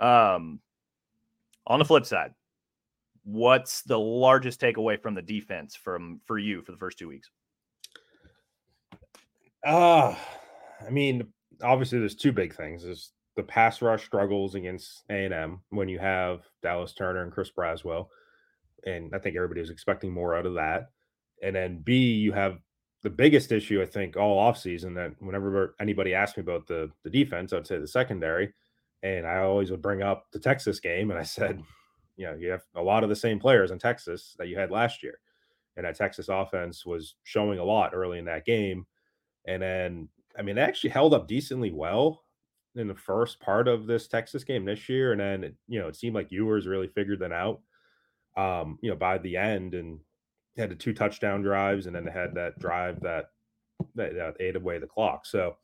Um, 0.00 0.60
on 1.66 1.78
the 1.78 1.84
flip 1.84 2.06
side, 2.06 2.32
what's 3.24 3.82
the 3.82 3.98
largest 3.98 4.60
takeaway 4.60 5.00
from 5.00 5.14
the 5.14 5.22
defense 5.22 5.76
from 5.76 6.20
for 6.26 6.38
you 6.38 6.62
for 6.62 6.72
the 6.72 6.78
first 6.78 6.98
two 6.98 7.08
weeks? 7.08 7.30
Uh 9.64 10.14
I 10.86 10.90
mean, 10.90 11.28
obviously 11.62 11.98
there's 11.98 12.14
two 12.14 12.32
big 12.32 12.54
things. 12.54 12.82
There's 12.82 13.12
the 13.36 13.42
pass 13.42 13.82
rush 13.82 14.04
struggles 14.04 14.54
against 14.54 15.04
A&M 15.10 15.60
when 15.68 15.88
you 15.88 15.98
have 15.98 16.40
Dallas 16.62 16.94
Turner 16.94 17.22
and 17.22 17.32
Chris 17.32 17.50
Braswell. 17.56 18.08
And 18.86 19.14
I 19.14 19.18
think 19.18 19.36
everybody 19.36 19.60
was 19.60 19.70
expecting 19.70 20.12
more 20.12 20.34
out 20.34 20.46
of 20.46 20.54
that. 20.54 20.90
And 21.42 21.54
then 21.54 21.82
B, 21.84 22.14
you 22.14 22.32
have 22.32 22.58
the 23.02 23.10
biggest 23.10 23.52
issue, 23.52 23.82
I 23.82 23.86
think, 23.86 24.16
all 24.16 24.50
offseason 24.50 24.94
that 24.94 25.12
whenever 25.20 25.74
anybody 25.80 26.14
asked 26.14 26.36
me 26.36 26.42
about 26.42 26.66
the 26.66 26.90
the 27.04 27.10
defense, 27.10 27.52
I'd 27.52 27.66
say 27.66 27.78
the 27.78 27.86
secondary. 27.86 28.52
And 29.02 29.26
I 29.26 29.38
always 29.38 29.70
would 29.70 29.82
bring 29.82 30.02
up 30.02 30.26
the 30.30 30.38
Texas 30.38 30.80
game. 30.80 31.10
And 31.10 31.18
I 31.18 31.22
said, 31.22 31.62
you 32.16 32.26
know, 32.26 32.34
you 32.34 32.50
have 32.50 32.62
a 32.74 32.82
lot 32.82 33.02
of 33.02 33.08
the 33.08 33.16
same 33.16 33.38
players 33.38 33.70
in 33.70 33.78
Texas 33.78 34.34
that 34.38 34.48
you 34.48 34.58
had 34.58 34.70
last 34.70 35.02
year. 35.02 35.18
And 35.76 35.86
that 35.86 35.96
Texas 35.96 36.28
offense 36.28 36.84
was 36.84 37.14
showing 37.24 37.58
a 37.58 37.64
lot 37.64 37.94
early 37.94 38.18
in 38.18 38.26
that 38.26 38.44
game. 38.44 38.86
And 39.46 39.62
then, 39.62 40.08
I 40.38 40.42
mean, 40.42 40.56
they 40.56 40.62
actually 40.62 40.90
held 40.90 41.14
up 41.14 41.28
decently 41.28 41.70
well 41.70 42.24
in 42.76 42.88
the 42.88 42.94
first 42.94 43.40
part 43.40 43.68
of 43.68 43.86
this 43.86 44.06
Texas 44.06 44.44
game 44.44 44.64
this 44.64 44.88
year. 44.88 45.12
And 45.12 45.20
then, 45.20 45.54
you 45.66 45.80
know, 45.80 45.88
it 45.88 45.96
seemed 45.96 46.14
like 46.14 46.30
Ewers 46.30 46.66
really 46.66 46.88
figured 46.88 47.20
that 47.20 47.32
out, 47.32 47.60
um, 48.36 48.78
you 48.82 48.90
know, 48.90 48.96
by 48.96 49.18
the 49.18 49.36
end 49.36 49.74
and 49.74 49.98
had 50.58 50.70
the 50.70 50.74
two 50.74 50.92
touchdown 50.92 51.40
drives. 51.40 51.86
And 51.86 51.96
then 51.96 52.04
they 52.04 52.12
had 52.12 52.34
that 52.34 52.58
drive 52.58 53.00
that, 53.00 53.30
that, 53.94 54.14
that 54.14 54.36
ate 54.40 54.56
away 54.56 54.78
the 54.78 54.86
clock. 54.86 55.24
So 55.24 55.56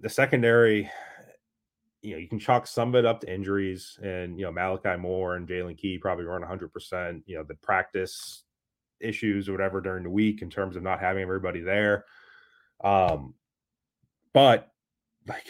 the 0.00 0.10
secondary, 0.10 0.90
you 2.06 2.12
know, 2.12 2.18
you 2.18 2.28
can 2.28 2.38
chalk 2.38 2.68
some 2.68 2.90
of 2.90 2.94
it 2.94 3.04
up 3.04 3.20
to 3.20 3.34
injuries 3.34 3.98
and, 4.00 4.38
you 4.38 4.44
know, 4.44 4.52
Malachi 4.52 4.96
Moore 4.96 5.34
and 5.34 5.48
Jaylen 5.48 5.76
Key 5.76 5.98
probably 5.98 6.24
weren't 6.24 6.44
100%, 6.44 7.22
you 7.26 7.36
know, 7.36 7.42
the 7.42 7.56
practice 7.56 8.44
issues 9.00 9.48
or 9.48 9.52
whatever 9.52 9.80
during 9.80 10.04
the 10.04 10.10
week 10.10 10.40
in 10.40 10.48
terms 10.48 10.76
of 10.76 10.84
not 10.84 11.00
having 11.00 11.22
everybody 11.24 11.60
there. 11.60 12.04
Um, 12.84 13.34
but 14.32 14.70
like, 15.26 15.48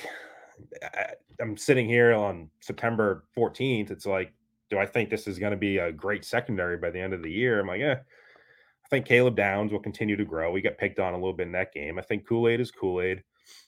I, 0.82 1.08
I'm 1.38 1.58
sitting 1.58 1.86
here 1.86 2.14
on 2.14 2.48
September 2.60 3.24
14th. 3.36 3.90
It's 3.90 4.06
like, 4.06 4.32
do 4.70 4.78
I 4.78 4.86
think 4.86 5.10
this 5.10 5.26
is 5.26 5.38
going 5.38 5.50
to 5.50 5.58
be 5.58 5.76
a 5.76 5.92
great 5.92 6.24
secondary 6.24 6.78
by 6.78 6.88
the 6.88 7.00
end 7.00 7.12
of 7.12 7.22
the 7.22 7.30
year? 7.30 7.60
I'm 7.60 7.66
like, 7.66 7.80
yeah, 7.80 7.98
I 8.82 8.88
think 8.88 9.04
Caleb 9.04 9.36
Downs 9.36 9.72
will 9.72 9.80
continue 9.80 10.16
to 10.16 10.24
grow. 10.24 10.52
We 10.52 10.62
got 10.62 10.78
picked 10.78 11.00
on 11.00 11.12
a 11.12 11.18
little 11.18 11.34
bit 11.34 11.48
in 11.48 11.52
that 11.52 11.74
game. 11.74 11.98
I 11.98 12.02
think 12.02 12.26
Kool 12.26 12.48
Aid 12.48 12.62
is 12.62 12.70
Kool 12.70 13.02
Aid. 13.02 13.22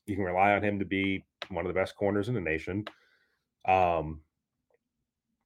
You 0.06 0.16
can 0.16 0.24
rely 0.24 0.52
on 0.52 0.64
him 0.64 0.78
to 0.78 0.86
be 0.86 1.26
one 1.50 1.64
of 1.64 1.72
the 1.72 1.78
best 1.78 1.96
corners 1.96 2.28
in 2.28 2.34
the 2.34 2.40
nation. 2.40 2.84
Um, 3.66 4.20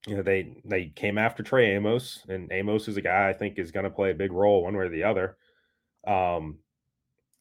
you 0.06 0.16
know, 0.16 0.22
they 0.22 0.60
they 0.64 0.86
came 0.86 1.18
after 1.18 1.42
Trey 1.42 1.74
Amos, 1.74 2.20
and 2.28 2.50
Amos 2.52 2.88
is 2.88 2.96
a 2.96 3.02
guy 3.02 3.28
I 3.28 3.32
think 3.32 3.58
is 3.58 3.70
going 3.70 3.84
to 3.84 3.90
play 3.90 4.10
a 4.10 4.14
big 4.14 4.32
role 4.32 4.64
one 4.64 4.76
way 4.76 4.84
or 4.84 4.88
the 4.88 5.04
other. 5.04 5.36
Um, 6.06 6.58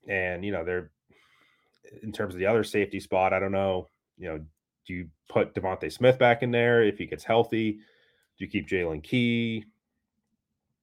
and 0.07 0.45
you 0.45 0.51
know, 0.51 0.63
they're 0.63 0.91
in 2.03 2.11
terms 2.11 2.33
of 2.33 2.39
the 2.39 2.45
other 2.45 2.63
safety 2.63 2.99
spot, 2.99 3.33
I 3.33 3.39
don't 3.39 3.51
know. 3.51 3.89
You 4.17 4.29
know, 4.29 4.37
do 4.87 4.93
you 4.93 5.07
put 5.29 5.53
DeVonta 5.55 5.91
Smith 5.91 6.19
back 6.19 6.43
in 6.43 6.51
there 6.51 6.83
if 6.83 6.97
he 6.97 7.05
gets 7.05 7.23
healthy? 7.23 7.73
Do 7.73 8.45
you 8.45 8.47
keep 8.47 8.67
Jaylen 8.67 9.03
Key? 9.03 9.65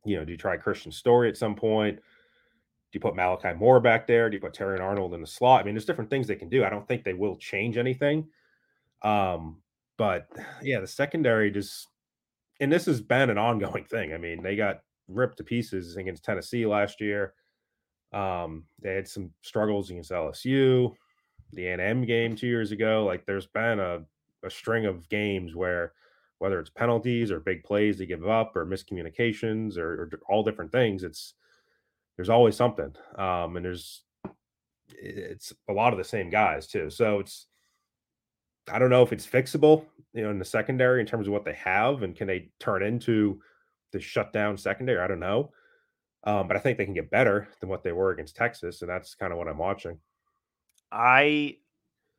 You 0.04 0.16
know, 0.16 0.24
do 0.24 0.32
you 0.32 0.38
try 0.38 0.56
Kristian 0.56 0.92
Story 0.92 1.28
at 1.28 1.36
some 1.36 1.54
point? 1.54 2.00
Do 2.90 2.96
you 2.96 3.00
put 3.00 3.16
Malachi 3.16 3.52
Moore 3.52 3.80
back 3.80 4.06
there? 4.06 4.30
Do 4.30 4.36
you 4.36 4.40
put 4.40 4.54
Terrion 4.54 4.80
Arnold 4.80 5.14
in 5.14 5.20
the 5.20 5.26
slot? 5.26 5.60
I 5.60 5.64
mean, 5.64 5.74
there's 5.74 5.84
different 5.84 6.08
things 6.08 6.26
they 6.26 6.36
can 6.36 6.48
do. 6.48 6.64
I 6.64 6.70
don't 6.70 6.88
think 6.88 7.04
they 7.04 7.14
will 7.14 7.36
change 7.36 7.76
anything. 7.76 8.28
Um, 9.02 9.58
but 9.96 10.28
yeah, 10.62 10.80
the 10.80 10.86
secondary 10.86 11.50
just 11.50 11.88
and 12.60 12.72
this 12.72 12.86
has 12.86 13.00
been 13.00 13.30
an 13.30 13.38
ongoing 13.38 13.84
thing. 13.90 14.12
I 14.12 14.18
mean, 14.18 14.42
they 14.42 14.56
got 14.56 14.82
ripped 15.08 15.38
to 15.38 15.44
pieces 15.44 15.96
against 15.96 16.24
Tennessee 16.24 16.66
last 16.66 17.00
year. 17.00 17.34
Um, 18.12 18.64
they 18.80 18.94
had 18.94 19.06
some 19.08 19.30
struggles 19.42 19.90
against 19.90 20.10
LSU, 20.10 20.94
the 21.52 21.66
A&M 21.66 22.04
game 22.04 22.36
two 22.36 22.46
years 22.46 22.72
ago. 22.72 23.04
Like, 23.04 23.26
there's 23.26 23.46
been 23.46 23.80
a, 23.80 24.00
a 24.42 24.50
string 24.50 24.86
of 24.86 25.08
games 25.08 25.54
where 25.54 25.92
whether 26.38 26.60
it's 26.60 26.70
penalties 26.70 27.30
or 27.30 27.40
big 27.40 27.64
plays 27.64 27.98
they 27.98 28.06
give 28.06 28.26
up 28.26 28.54
or 28.54 28.64
miscommunications 28.64 29.76
or, 29.76 30.04
or 30.04 30.10
all 30.28 30.44
different 30.44 30.70
things, 30.70 31.02
it's 31.02 31.34
there's 32.18 32.28
always 32.28 32.56
something. 32.56 32.92
Um, 33.16 33.56
and 33.56 33.64
there's 33.64 34.02
it's 34.90 35.52
a 35.68 35.72
lot 35.72 35.92
of 35.92 35.98
the 35.98 36.04
same 36.04 36.28
guys 36.28 36.66
too. 36.66 36.90
So 36.90 37.20
it's 37.20 37.46
I 38.70 38.78
don't 38.78 38.90
know 38.90 39.04
if 39.04 39.12
it's 39.12 39.26
fixable, 39.26 39.86
you 40.12 40.24
know, 40.24 40.30
in 40.30 40.38
the 40.38 40.44
secondary 40.44 41.00
in 41.00 41.06
terms 41.06 41.28
of 41.28 41.32
what 41.32 41.44
they 41.44 41.54
have 41.54 42.02
and 42.02 42.16
can 42.16 42.26
they 42.26 42.50
turn 42.58 42.82
into 42.82 43.40
the 43.92 44.00
shutdown 44.00 44.58
secondary? 44.58 44.98
I 44.98 45.06
don't 45.06 45.20
know. 45.20 45.52
Um, 46.24 46.48
but 46.48 46.56
I 46.56 46.60
think 46.60 46.76
they 46.76 46.84
can 46.84 46.92
get 46.92 47.10
better 47.10 47.48
than 47.60 47.68
what 47.70 47.84
they 47.84 47.92
were 47.92 48.10
against 48.10 48.34
Texas, 48.34 48.82
and 48.82 48.90
that's 48.90 49.14
kind 49.14 49.32
of 49.32 49.38
what 49.38 49.48
I'm 49.48 49.56
watching. 49.56 49.98
I 50.90 51.58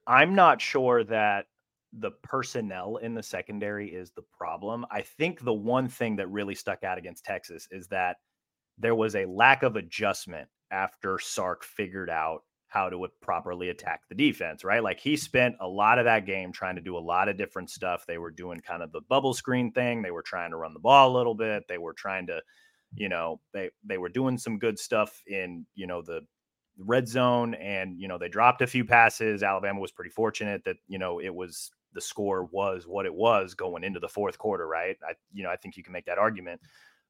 I'm 0.07 0.33
not 0.33 0.61
sure 0.61 1.03
that 1.03 1.47
the 1.91 2.11
personnel 2.23 2.97
in 2.97 3.13
the 3.13 3.21
secondary 3.21 3.89
is 3.89 4.11
the 4.11 4.23
problem. 4.31 4.85
I 4.89 5.01
think 5.01 5.43
the 5.43 5.53
one 5.53 5.89
thing 5.89 6.15
that 6.15 6.29
really 6.29 6.55
stuck 6.55 6.85
out 6.85 6.97
against 6.97 7.25
Texas 7.25 7.67
is 7.71 7.87
that 7.87 8.17
there 8.79 8.95
was 8.95 9.15
a 9.15 9.25
lack 9.25 9.63
of 9.63 9.75
adjustment 9.75 10.47
after 10.71 11.19
Sark 11.19 11.63
figured 11.63 12.09
out 12.09 12.43
how 12.67 12.87
to 12.87 13.07
properly 13.19 13.69
attack 13.69 14.01
the 14.07 14.15
defense, 14.15 14.63
right? 14.63 14.83
Like 14.83 14.99
he 14.99 15.17
spent 15.17 15.55
a 15.59 15.67
lot 15.67 15.97
of 15.97 16.05
that 16.05 16.27
game 16.27 16.51
trying 16.51 16.75
to 16.75 16.81
do 16.81 16.97
a 16.97 16.99
lot 16.99 17.27
of 17.27 17.35
different 17.35 17.69
stuff. 17.71 18.05
They 18.05 18.19
were 18.19 18.29
doing 18.29 18.59
kind 18.59 18.83
of 18.83 18.91
the 18.91 19.01
bubble 19.09 19.33
screen 19.33 19.71
thing. 19.71 20.01
They 20.03 20.11
were 20.11 20.21
trying 20.21 20.51
to 20.51 20.57
run 20.57 20.73
the 20.73 20.79
ball 20.79 21.11
a 21.11 21.17
little 21.17 21.33
bit. 21.33 21.63
They 21.67 21.79
were 21.79 21.93
trying 21.93 22.27
to, 22.27 22.41
you 22.93 23.09
know, 23.09 23.41
they 23.53 23.71
they 23.83 23.97
were 23.97 24.09
doing 24.09 24.37
some 24.37 24.59
good 24.59 24.77
stuff 24.77 25.21
in, 25.25 25.65
you 25.73 25.87
know, 25.87 26.03
the 26.03 26.21
red 26.77 27.07
zone 27.07 27.55
and, 27.55 27.99
you 27.99 28.07
know, 28.07 28.19
they 28.19 28.29
dropped 28.29 28.61
a 28.61 28.67
few 28.67 28.85
passes. 28.85 29.41
Alabama 29.41 29.79
was 29.79 29.91
pretty 29.91 30.11
fortunate 30.11 30.63
that, 30.65 30.77
you 30.87 30.99
know, 30.99 31.19
it 31.19 31.33
was 31.33 31.71
the 31.93 32.01
score 32.01 32.45
was 32.51 32.85
what 32.85 33.07
it 33.07 33.13
was 33.13 33.55
going 33.55 33.83
into 33.83 33.99
the 33.99 34.07
fourth 34.07 34.37
quarter, 34.37 34.67
right? 34.67 34.95
I 35.03 35.13
you 35.33 35.41
know, 35.43 35.49
I 35.49 35.55
think 35.55 35.75
you 35.75 35.83
can 35.83 35.93
make 35.93 36.05
that 36.05 36.19
argument. 36.19 36.61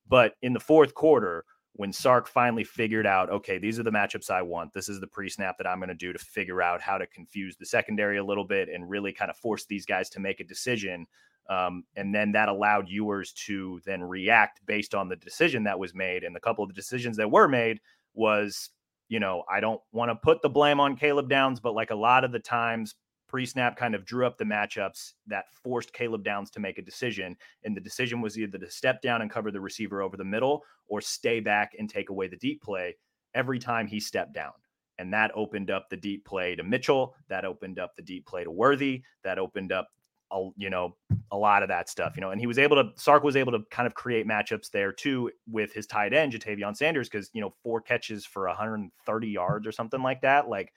But 0.07 0.35
in 0.41 0.53
the 0.53 0.59
fourth 0.59 0.93
quarter, 0.93 1.43
when 1.79 1.93
Sark 1.93 2.27
finally 2.27 2.65
figured 2.65 3.07
out, 3.07 3.29
okay, 3.29 3.57
these 3.57 3.79
are 3.79 3.83
the 3.83 3.89
matchups 3.89 4.29
I 4.29 4.41
want. 4.41 4.73
This 4.73 4.89
is 4.89 4.99
the 4.99 5.07
pre 5.07 5.29
snap 5.29 5.57
that 5.57 5.65
I'm 5.65 5.79
going 5.79 5.87
to 5.87 5.95
do 5.95 6.11
to 6.11 6.19
figure 6.19 6.61
out 6.61 6.81
how 6.81 6.97
to 6.97 7.07
confuse 7.07 7.55
the 7.55 7.65
secondary 7.65 8.17
a 8.17 8.23
little 8.23 8.43
bit 8.43 8.67
and 8.67 8.89
really 8.89 9.13
kind 9.13 9.31
of 9.31 9.37
force 9.37 9.63
these 9.63 9.85
guys 9.85 10.09
to 10.09 10.19
make 10.19 10.41
a 10.41 10.43
decision. 10.43 11.07
Um, 11.49 11.85
and 11.95 12.13
then 12.13 12.33
that 12.33 12.49
allowed 12.49 12.89
Ewers 12.89 13.31
to 13.45 13.79
then 13.85 14.03
react 14.03 14.59
based 14.65 14.93
on 14.93 15.07
the 15.07 15.15
decision 15.15 15.63
that 15.63 15.79
was 15.79 15.95
made. 15.95 16.25
And 16.25 16.35
the 16.35 16.41
couple 16.41 16.65
of 16.65 16.69
the 16.69 16.73
decisions 16.73 17.15
that 17.15 17.31
were 17.31 17.47
made 17.47 17.79
was, 18.13 18.71
you 19.07 19.21
know, 19.21 19.43
I 19.49 19.61
don't 19.61 19.79
want 19.93 20.11
to 20.11 20.15
put 20.15 20.41
the 20.41 20.49
blame 20.49 20.81
on 20.81 20.97
Caleb 20.97 21.29
Downs, 21.29 21.61
but 21.61 21.75
like 21.75 21.91
a 21.91 21.95
lot 21.95 22.25
of 22.25 22.33
the 22.33 22.39
times, 22.39 22.95
pre 23.29 23.45
snap 23.45 23.77
kind 23.77 23.95
of 23.95 24.05
drew 24.05 24.25
up 24.25 24.37
the 24.37 24.43
matchups 24.43 25.13
that 25.27 25.45
forced 25.63 25.93
Caleb 25.93 26.23
Downs 26.23 26.49
to 26.51 26.59
make 26.59 26.77
a 26.77 26.81
decision. 26.81 27.37
And 27.63 27.77
the 27.77 27.81
decision 27.81 28.19
was 28.19 28.37
either 28.37 28.57
to 28.57 28.69
step 28.69 29.01
down 29.01 29.21
and 29.21 29.31
cover 29.31 29.51
the 29.51 29.61
receiver 29.61 30.01
over 30.01 30.17
the 30.17 30.25
middle 30.25 30.63
or 30.87 30.99
stay 30.99 31.39
back 31.39 31.73
and 31.77 31.89
take 31.89 32.09
away 32.09 32.27
the 32.27 32.37
deep 32.37 32.61
play 32.61 32.97
every 33.33 33.59
time 33.59 33.87
he 33.87 33.99
stepped 33.99 34.33
down. 34.33 34.51
And 34.97 35.13
that 35.13 35.31
opened 35.33 35.71
up 35.71 35.89
the 35.89 35.95
deep 35.95 36.25
play 36.25 36.55
to 36.55 36.63
Mitchell. 36.63 37.15
That 37.29 37.45
opened 37.45 37.79
up 37.79 37.95
the 37.95 38.01
deep 38.01 38.25
play 38.25 38.43
to 38.43 38.51
Worthy. 38.51 39.03
That 39.23 39.39
opened 39.39 39.71
up, 39.71 39.87
a, 40.31 40.49
you 40.57 40.69
know, 40.69 40.97
a 41.31 41.37
lot 41.37 41.63
of 41.63 41.69
that 41.69 41.87
stuff, 41.87 42.13
you 42.17 42.21
know. 42.21 42.31
And 42.31 42.41
he 42.41 42.47
was 42.47 42.59
able 42.59 42.75
to, 42.75 42.89
Sark 42.97 43.23
was 43.23 43.37
able 43.37 43.53
to 43.53 43.59
kind 43.71 43.87
of 43.87 43.93
create 43.93 44.27
matchups 44.27 44.71
there 44.71 44.91
too 44.91 45.31
with 45.49 45.71
his 45.71 45.87
tight 45.87 46.13
end, 46.13 46.33
Ja'Tavion 46.33 46.75
Sanders, 46.75 47.07
because, 47.07 47.29
you 47.33 47.39
know, 47.39 47.53
four 47.63 47.79
catches 47.79 48.25
for 48.25 48.47
130 48.47 49.27
yards 49.27 49.65
or 49.65 49.71
something 49.71 50.01
like 50.01 50.21
that. 50.21 50.49
Like 50.49 50.73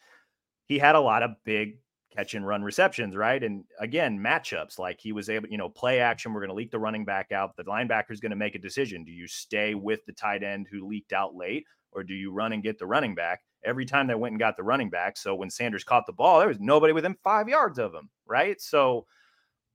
he 0.67 0.79
had 0.79 0.95
a 0.95 1.01
lot 1.01 1.25
of 1.25 1.33
big 1.45 1.79
catch 2.15 2.35
and 2.35 2.47
run 2.47 2.63
receptions, 2.63 3.17
right? 3.17 3.43
And 3.43 3.65
again, 3.81 4.19
matchups 4.19 4.79
like 4.79 5.01
he 5.01 5.13
was 5.13 5.29
able, 5.29 5.49
you 5.49 5.59
know, 5.59 5.69
play 5.69 6.01
action. 6.01 6.33
We're 6.33 6.41
going 6.41 6.51
to 6.51 6.55
leak 6.55 6.71
the 6.71 6.79
running 6.79 7.05
back 7.05 7.33
out. 7.33 7.57
The 7.57 7.65
linebacker 7.65 8.11
is 8.11 8.21
going 8.21 8.31
to 8.31 8.37
make 8.37 8.55
a 8.55 8.59
decision. 8.59 9.05
Do 9.05 9.13
you 9.13 9.27
stay 9.27 9.75
with 9.75 10.05
the 10.07 10.13
tight 10.13 10.43
end 10.43 10.67
who 10.71 10.87
leaked 10.87 11.13
out 11.13 11.35
late, 11.35 11.65
or 11.93 12.03
do 12.03 12.15
you 12.15 12.33
run 12.33 12.53
and 12.53 12.63
get 12.63 12.79
the 12.79 12.87
running 12.87 13.15
back? 13.15 13.41
Every 13.65 13.87
time 13.87 14.07
they 14.07 14.15
went 14.15 14.33
and 14.33 14.41
got 14.41 14.57
the 14.57 14.63
running 14.65 14.91
back. 14.91 15.17
So 15.17 15.35
when 15.35 15.49
Sanders 15.49 15.85
caught 15.85 16.07
the 16.07 16.13
ball, 16.13 16.41
there 16.41 16.49
was 16.49 16.61
nobody 16.61 16.93
within 16.93 17.17
five 17.23 17.49
yards 17.49 17.79
of 17.79 17.95
him, 17.95 18.11
right? 18.27 18.61
So 18.61 19.07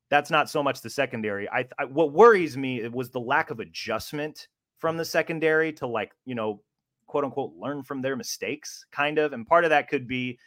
that's 0.09 0.29
not 0.29 0.49
so 0.49 0.61
much 0.61 0.81
the 0.81 0.89
secondary. 0.89 1.49
I, 1.49 1.65
I 1.79 1.85
what 1.85 2.13
worries 2.13 2.57
me 2.57 2.88
was 2.89 3.09
the 3.09 3.19
lack 3.19 3.49
of 3.49 3.59
adjustment 3.59 4.47
from 4.77 4.97
the 4.97 5.05
secondary 5.05 5.73
to 5.73 5.88
like, 5.88 6.11
you 6.25 6.35
know, 6.35 6.61
quote 7.07 7.23
unquote, 7.23 7.53
learn 7.57 7.83
from 7.83 8.01
their 8.01 8.15
mistakes, 8.15 8.85
kind 8.91 9.17
of. 9.17 9.33
And 9.33 9.47
part 9.47 9.63
of 9.63 9.69
that 9.69 9.89
could 9.89 10.07
be 10.07 10.38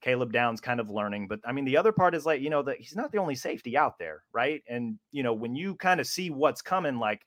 Caleb 0.00 0.32
Downs 0.32 0.60
kind 0.60 0.80
of 0.80 0.90
learning. 0.90 1.28
But 1.28 1.40
I 1.44 1.52
mean, 1.52 1.64
the 1.64 1.76
other 1.76 1.92
part 1.92 2.14
is 2.14 2.26
like, 2.26 2.40
you 2.40 2.50
know, 2.50 2.62
that 2.62 2.78
he's 2.78 2.96
not 2.96 3.12
the 3.12 3.18
only 3.18 3.34
safety 3.34 3.76
out 3.76 3.98
there, 3.98 4.22
right? 4.32 4.62
And, 4.68 4.98
you 5.12 5.22
know, 5.22 5.34
when 5.34 5.54
you 5.54 5.74
kind 5.76 6.00
of 6.00 6.06
see 6.06 6.30
what's 6.30 6.62
coming, 6.62 6.98
like, 6.98 7.22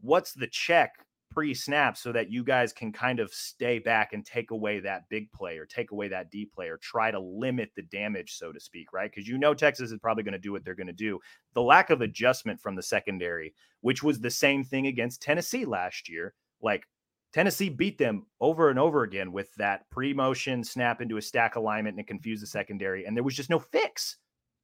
what's 0.00 0.32
the 0.32 0.46
check 0.46 0.92
pre 1.30 1.54
snap 1.54 1.96
so 1.96 2.10
that 2.12 2.30
you 2.30 2.42
guys 2.42 2.72
can 2.72 2.92
kind 2.92 3.20
of 3.20 3.32
stay 3.32 3.78
back 3.78 4.12
and 4.12 4.24
take 4.24 4.50
away 4.50 4.80
that 4.80 5.08
big 5.08 5.30
play 5.32 5.58
or 5.58 5.66
take 5.66 5.90
away 5.90 6.08
that 6.08 6.30
deep 6.30 6.52
play 6.54 6.68
or 6.68 6.78
try 6.78 7.10
to 7.10 7.20
limit 7.20 7.70
the 7.76 7.82
damage, 7.82 8.36
so 8.36 8.52
to 8.52 8.60
speak, 8.60 8.92
right? 8.92 9.10
Because 9.10 9.28
you 9.28 9.38
know 9.38 9.54
Texas 9.54 9.90
is 9.90 9.98
probably 10.00 10.22
going 10.22 10.32
to 10.32 10.38
do 10.38 10.52
what 10.52 10.64
they're 10.64 10.74
going 10.74 10.86
to 10.86 10.92
do. 10.92 11.18
The 11.54 11.62
lack 11.62 11.90
of 11.90 12.00
adjustment 12.00 12.60
from 12.60 12.74
the 12.74 12.82
secondary, 12.82 13.54
which 13.82 14.02
was 14.02 14.20
the 14.20 14.30
same 14.30 14.64
thing 14.64 14.86
against 14.86 15.22
Tennessee 15.22 15.64
last 15.64 16.08
year, 16.08 16.34
like 16.62 16.84
Tennessee 17.32 17.68
beat 17.68 17.98
them 17.98 18.26
over 18.40 18.70
and 18.70 18.78
over 18.78 19.02
again 19.02 19.32
with 19.32 19.54
that 19.56 19.88
pre 19.90 20.14
motion 20.14 20.64
snap 20.64 21.00
into 21.00 21.18
a 21.18 21.22
stack 21.22 21.56
alignment 21.56 21.98
and 21.98 22.06
confuse 22.06 22.40
the 22.40 22.46
secondary. 22.46 23.04
And 23.04 23.16
there 23.16 23.24
was 23.24 23.36
just 23.36 23.50
no 23.50 23.58
fix. 23.58 24.16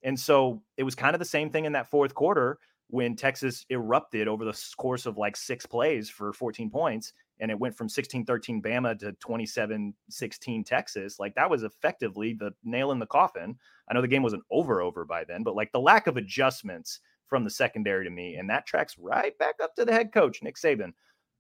And 0.03 0.19
so 0.19 0.63
it 0.77 0.83
was 0.83 0.95
kind 0.95 1.15
of 1.15 1.19
the 1.19 1.25
same 1.25 1.51
thing 1.51 1.65
in 1.65 1.73
that 1.73 1.91
fourth 1.91 2.15
quarter 2.15 2.59
when 2.89 3.17
Texas 3.17 3.65
erupted 3.71 4.29
over 4.29 4.45
the 4.45 4.59
course 4.77 5.07
of 5.07 5.17
like 5.17 5.37
six 5.37 5.67
plays 5.67 6.11
for 6.11 6.33
14 6.33 6.71
points. 6.71 7.13
and 7.41 7.51
it 7.51 7.59
went 7.59 7.77
from 7.77 7.89
16-13 7.89 8.63
Bama 8.63 8.97
to 8.97 9.13
27-16 9.15 10.65
Texas, 10.65 11.19
like 11.19 11.35
that 11.35 11.51
was 11.51 11.65
effectively 11.65 12.33
the 12.33 12.53
nail 12.63 12.93
in 12.93 13.01
the 13.01 13.07
coffin. 13.07 13.57
I 13.89 13.95
know 13.95 14.01
the 14.01 14.09
game 14.09 14.23
wasn't 14.23 14.45
over 14.53 14.81
over 14.81 15.05
by 15.05 15.25
then, 15.25 15.43
but 15.43 15.57
like 15.57 15.73
the 15.73 15.81
lack 15.81 16.07
of 16.07 16.17
adjustments 16.17 17.01
from 17.27 17.43
the 17.43 17.51
secondary 17.51 18.05
to 18.05 18.11
me, 18.11 18.37
and 18.37 18.49
that 18.51 18.67
tracks 18.67 18.97
right 18.99 19.37
back 19.39 19.57
up 19.61 19.75
to 19.75 19.85
the 19.85 19.93
head 19.93 20.13
coach 20.13 20.43
Nick 20.43 20.57
Saban, 20.57 20.93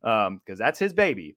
because 0.04 0.28
um, 0.28 0.56
that's 0.58 0.78
his 0.78 0.92
baby. 0.92 1.34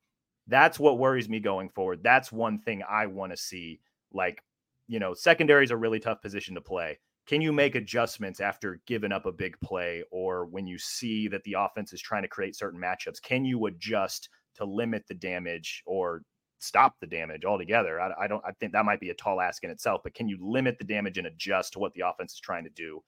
That's 0.47 0.79
what 0.79 0.99
worries 0.99 1.29
me 1.29 1.39
going 1.39 1.69
forward. 1.69 2.01
That's 2.03 2.31
one 2.31 2.59
thing 2.59 2.83
I 2.87 3.05
want 3.05 3.31
to 3.31 3.37
see. 3.37 3.79
Like, 4.13 4.41
you 4.87 4.99
know, 4.99 5.13
secondary 5.13 5.63
is 5.63 5.71
a 5.71 5.77
really 5.77 5.99
tough 5.99 6.21
position 6.21 6.53
to 6.55 6.61
play. 6.61 6.99
Can 7.27 7.41
you 7.41 7.51
make 7.51 7.75
adjustments 7.75 8.39
after 8.39 8.81
giving 8.85 9.11
up 9.11 9.25
a 9.25 9.31
big 9.31 9.59
play 9.61 10.03
or 10.11 10.45
when 10.45 10.67
you 10.67 10.77
see 10.77 11.27
that 11.29 11.43
the 11.43 11.55
offense 11.57 11.91
is 11.91 12.01
trying 12.01 12.23
to 12.23 12.29
create 12.29 12.55
certain 12.55 12.79
matchups? 12.79 13.21
Can 13.21 13.45
you 13.45 13.65
adjust 13.65 14.29
to 14.55 14.65
limit 14.65 15.05
the 15.07 15.13
damage 15.13 15.83
or 15.85 16.23
stop 16.59 16.95
the 16.99 17.07
damage 17.07 17.45
altogether? 17.45 17.99
I, 17.99 18.11
I 18.23 18.27
don't. 18.27 18.43
I 18.45 18.51
think 18.59 18.71
that 18.73 18.85
might 18.85 19.01
be 19.01 19.09
a 19.09 19.13
tall 19.13 19.41
ask 19.41 19.63
in 19.63 19.69
itself, 19.69 20.01
but 20.03 20.13
can 20.13 20.29
you 20.29 20.37
limit 20.41 20.77
the 20.77 20.85
damage 20.85 21.17
and 21.17 21.27
adjust 21.27 21.73
to 21.73 21.79
what 21.79 21.93
the 21.93 22.07
offense 22.07 22.33
is 22.33 22.39
trying 22.39 22.63
to 22.63 22.69
do? 22.69 23.01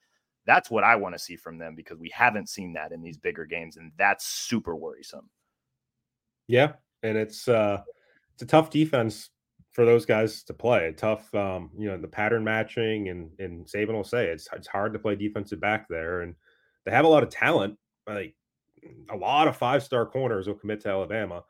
That's 0.46 0.70
what 0.70 0.84
I 0.84 0.96
want 0.96 1.14
to 1.14 1.18
see 1.18 1.36
from 1.36 1.58
them 1.58 1.74
because 1.74 1.98
we 1.98 2.10
haven't 2.10 2.50
seen 2.50 2.74
that 2.74 2.92
in 2.92 3.02
these 3.02 3.16
bigger 3.16 3.46
games, 3.46 3.78
and 3.78 3.92
that's 3.96 4.26
super 4.26 4.76
worrisome. 4.76 5.30
Yeah, 6.50 6.72
and 7.04 7.16
it's 7.16 7.46
uh 7.46 7.80
it's 8.34 8.42
a 8.42 8.46
tough 8.46 8.70
defense 8.70 9.30
for 9.70 9.84
those 9.84 10.04
guys 10.04 10.42
to 10.42 10.52
play. 10.52 10.92
Tough, 10.96 11.32
um, 11.32 11.70
you 11.78 11.86
know, 11.88 11.96
the 11.96 12.08
pattern 12.08 12.42
matching 12.42 13.08
and 13.08 13.30
and 13.38 13.66
Saban 13.66 13.92
will 13.92 14.02
say 14.02 14.26
it's 14.26 14.48
it's 14.52 14.66
hard 14.66 14.92
to 14.92 14.98
play 14.98 15.14
defensive 15.14 15.60
back 15.60 15.86
there, 15.88 16.22
and 16.22 16.34
they 16.84 16.90
have 16.90 17.04
a 17.04 17.08
lot 17.08 17.22
of 17.22 17.28
talent. 17.28 17.78
Like 18.08 18.34
a 19.10 19.16
lot 19.16 19.46
of 19.46 19.56
five 19.56 19.84
star 19.84 20.04
corners 20.06 20.48
will 20.48 20.56
commit 20.56 20.80
to 20.80 20.88
Alabama, 20.88 21.44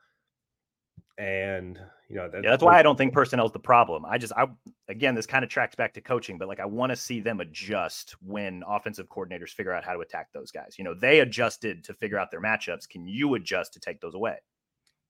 and 1.17 1.81
you 2.11 2.17
know 2.17 2.29
that, 2.29 2.45
yeah, 2.45 2.51
that's 2.51 2.63
why 2.63 2.79
I 2.79 2.83
don't 2.83 2.99
think 2.99 3.15
personnel 3.15 3.47
is 3.47 3.53
the 3.53 3.59
problem. 3.59 4.05
I 4.05 4.19
just 4.19 4.35
I 4.37 4.49
again 4.89 5.15
this 5.15 5.27
kind 5.27 5.45
of 5.45 5.49
tracks 5.49 5.77
back 5.77 5.95
to 5.95 6.03
coaching, 6.03 6.37
but 6.37 6.47
like 6.47 6.61
I 6.61 6.67
want 6.67 6.91
to 6.91 6.97
see 6.97 7.21
them 7.21 7.41
adjust 7.41 8.17
when 8.21 8.63
offensive 8.69 9.09
coordinators 9.09 9.49
figure 9.49 9.73
out 9.73 9.83
how 9.83 9.95
to 9.95 10.01
attack 10.01 10.29
those 10.35 10.51
guys. 10.51 10.75
You 10.77 10.85
know, 10.85 10.93
they 10.93 11.21
adjusted 11.21 11.85
to 11.85 11.95
figure 11.95 12.19
out 12.19 12.31
their 12.31 12.43
matchups. 12.43 12.87
Can 12.87 13.07
you 13.07 13.35
adjust 13.37 13.73
to 13.73 13.81
take 13.81 13.99
those 14.03 14.15
away? 14.15 14.37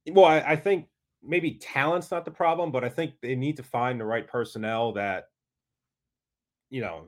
Well, 0.09 0.25
I, 0.25 0.41
I 0.41 0.57
think 0.57 0.87
maybe 1.23 1.53
talent's 1.53 2.11
not 2.11 2.25
the 2.25 2.31
problem, 2.31 2.73
but 2.73 2.85
I 2.85 2.89
think 2.89 3.15
they 3.21 3.35
need 3.35 3.57
to 3.59 3.63
find 3.63 4.01
the 4.01 4.05
right 4.05 4.27
personnel 4.27 4.93
that, 4.93 5.25
you 6.71 6.81
know, 6.81 7.05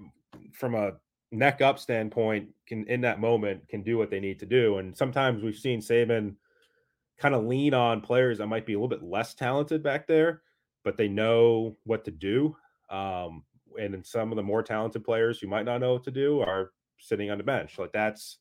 from 0.53 0.75
a 0.75 0.93
neck 1.31 1.63
up 1.63 1.79
standpoint, 1.79 2.51
can 2.67 2.87
in 2.87 3.01
that 3.03 3.21
moment 3.21 3.67
can 3.69 3.83
do 3.83 3.97
what 3.97 4.11
they 4.11 4.21
need 4.21 4.39
to 4.41 4.47
do. 4.47 4.79
And 4.79 4.97
sometimes 4.97 5.43
we've 5.43 5.57
seen 5.57 5.81
Saban 5.81 6.35
kind 7.19 7.35
of 7.35 7.45
lean 7.45 7.73
on 7.75 8.01
players 8.01 8.39
that 8.39 8.49
might 8.49 8.67
be 8.67 8.75
a 8.75 8.77
little 8.77 8.89
bit 8.89 9.03
less 9.03 9.35
talented 9.35 9.83
back 9.83 10.07
there, 10.07 10.43
but 10.85 10.97
they 10.97 11.09
know 11.09 11.77
what 11.85 12.05
to 12.05 12.11
do. 12.11 12.57
Um, 12.91 13.45
and 13.79 13.95
then 13.95 14.05
some 14.05 14.31
of 14.31 14.37
the 14.37 14.43
more 14.43 14.63
talented 14.63 15.05
players 15.05 15.39
who 15.39 15.47
might 15.47 15.65
not 15.65 15.81
know 15.81 15.95
what 15.95 16.05
to 16.05 16.11
do 16.11 16.41
are 16.41 16.73
sitting 16.99 17.31
on 17.31 17.39
the 17.39 17.45
bench. 17.45 17.79
Like 17.79 17.93
that's 17.93 18.39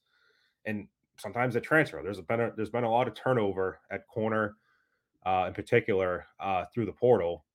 and 0.66 0.88
sometimes 1.22 1.56
a 1.56 1.62
transfer. 1.62 2.02
There's 2.04 2.20
been 2.22 2.42
a, 2.42 2.52
there's 2.56 2.70
been 2.70 2.84
a 2.84 2.92
lot 2.92 3.08
of 3.08 3.14
turnover 3.14 3.80
at 3.92 4.08
corner, 4.08 4.56
uh, 5.26 5.46
in 5.48 5.54
particular, 5.54 6.26
uh, 6.40 6.66
through 6.74 6.86
the 6.86 6.92
portal, 6.92 7.46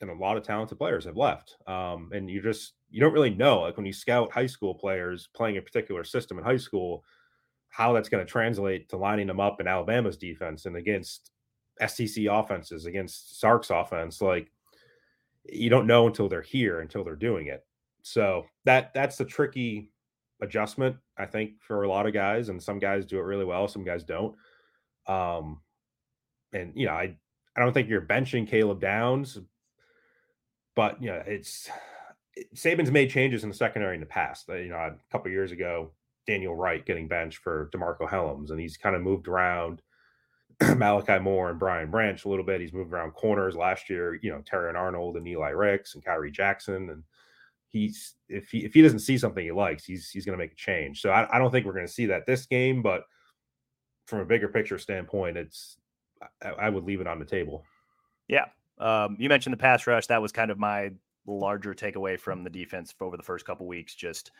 and 0.00 0.10
a 0.10 0.14
lot 0.14 0.36
of 0.36 0.42
talented 0.42 0.78
players 0.78 1.04
have 1.04 1.16
left. 1.16 1.56
Um, 1.66 2.10
and 2.12 2.30
you 2.30 2.42
just 2.42 2.74
you 2.90 3.00
don't 3.00 3.12
really 3.12 3.34
know 3.34 3.60
like 3.60 3.76
when 3.76 3.86
you 3.86 3.92
scout 3.92 4.32
high 4.32 4.46
school 4.46 4.74
players 4.74 5.28
playing 5.34 5.58
a 5.58 5.62
particular 5.62 6.04
system 6.04 6.38
in 6.38 6.44
high 6.44 6.56
school, 6.56 7.04
how 7.68 7.92
that's 7.92 8.08
going 8.08 8.24
to 8.24 8.30
translate 8.30 8.88
to 8.88 8.96
lining 8.96 9.26
them 9.26 9.40
up 9.40 9.60
in 9.60 9.68
Alabama's 9.68 10.16
defense 10.16 10.66
and 10.66 10.76
against 10.76 11.30
SEC 11.86 12.24
offenses, 12.30 12.86
against 12.86 13.40
Sark's 13.40 13.70
offense. 13.70 14.20
Like 14.20 14.50
you 15.44 15.70
don't 15.70 15.86
know 15.86 16.06
until 16.06 16.28
they're 16.28 16.42
here, 16.42 16.80
until 16.80 17.04
they're 17.04 17.16
doing 17.16 17.48
it. 17.48 17.64
So 18.02 18.46
that 18.64 18.92
that's 18.94 19.16
the 19.16 19.24
tricky 19.24 19.91
adjustment, 20.42 20.96
I 21.16 21.24
think, 21.24 21.62
for 21.62 21.84
a 21.84 21.88
lot 21.88 22.06
of 22.06 22.12
guys, 22.12 22.50
and 22.50 22.62
some 22.62 22.78
guys 22.78 23.06
do 23.06 23.18
it 23.18 23.22
really 23.22 23.44
well, 23.44 23.68
some 23.68 23.84
guys 23.84 24.04
don't. 24.04 24.34
Um, 25.06 25.60
and 26.52 26.72
you 26.74 26.86
know, 26.86 26.92
I 26.92 27.16
I 27.56 27.60
don't 27.60 27.72
think 27.72 27.88
you're 27.88 28.02
benching 28.02 28.48
Caleb 28.48 28.80
Downs, 28.80 29.38
but 30.76 31.02
you 31.02 31.10
know, 31.10 31.22
it's 31.26 31.70
it, 32.34 32.54
Saban's 32.54 32.90
made 32.90 33.10
changes 33.10 33.44
in 33.44 33.48
the 33.48 33.56
secondary 33.56 33.94
in 33.94 34.00
the 34.00 34.06
past. 34.06 34.48
You 34.48 34.68
know, 34.68 34.76
a 34.76 34.96
couple 35.10 35.30
years 35.30 35.52
ago, 35.52 35.92
Daniel 36.26 36.54
Wright 36.54 36.84
getting 36.84 37.08
benched 37.08 37.38
for 37.38 37.70
DeMarcco 37.74 38.08
Hellams, 38.08 38.50
and 38.50 38.60
he's 38.60 38.76
kind 38.76 38.96
of 38.96 39.02
moved 39.02 39.28
around 39.28 39.80
Malachi 40.76 41.18
Moore 41.18 41.50
and 41.50 41.58
Brian 41.58 41.90
Branch 41.90 42.24
a 42.24 42.28
little 42.28 42.44
bit. 42.44 42.60
He's 42.60 42.72
moved 42.72 42.92
around 42.92 43.12
corners 43.12 43.56
last 43.56 43.88
year, 43.88 44.18
you 44.22 44.30
know, 44.30 44.42
Terrion 44.50 44.76
Arnold 44.76 45.16
and 45.16 45.26
Eli 45.26 45.50
Ricks 45.50 45.94
and 45.94 46.04
Khyree 46.04 46.32
Jackson, 46.32 46.90
and 46.90 47.02
he's 47.72 48.14
if 48.28 48.50
he 48.50 48.64
if 48.64 48.74
he 48.74 48.82
doesn't 48.82 49.00
see 49.00 49.18
something 49.18 49.42
he 49.42 49.50
likes, 49.50 49.84
he's 49.84 50.10
he's 50.10 50.24
going 50.24 50.38
to 50.38 50.42
make 50.42 50.52
a 50.52 50.56
change. 50.56 51.00
So 51.00 51.10
I, 51.10 51.34
I 51.34 51.38
don't 51.38 51.50
think 51.50 51.66
we're 51.66 51.72
going 51.72 51.86
to 51.86 51.92
see 51.92 52.06
that 52.06 52.26
this 52.26 52.46
game, 52.46 52.82
but 52.82 53.04
from 54.06 54.20
a 54.20 54.24
bigger 54.24 54.48
picture 54.48 54.78
standpoint, 54.78 55.36
it's 55.36 55.78
I, 56.42 56.50
I 56.50 56.68
would 56.68 56.84
leave 56.84 57.00
it 57.00 57.06
on 57.06 57.18
the 57.18 57.24
table. 57.24 57.64
Yeah, 58.28 58.46
um, 58.78 59.16
you 59.18 59.28
mentioned 59.28 59.52
the 59.52 59.58
pass 59.58 59.86
rush. 59.86 60.06
That 60.06 60.22
was 60.22 60.32
kind 60.32 60.50
of 60.50 60.58
my 60.58 60.92
larger 61.26 61.72
takeaway 61.74 62.18
from 62.18 62.44
the 62.44 62.50
defense 62.50 62.94
over 63.00 63.16
the 63.16 63.22
first 63.22 63.46
couple 63.46 63.66
weeks. 63.66 63.94
Just 63.94 64.32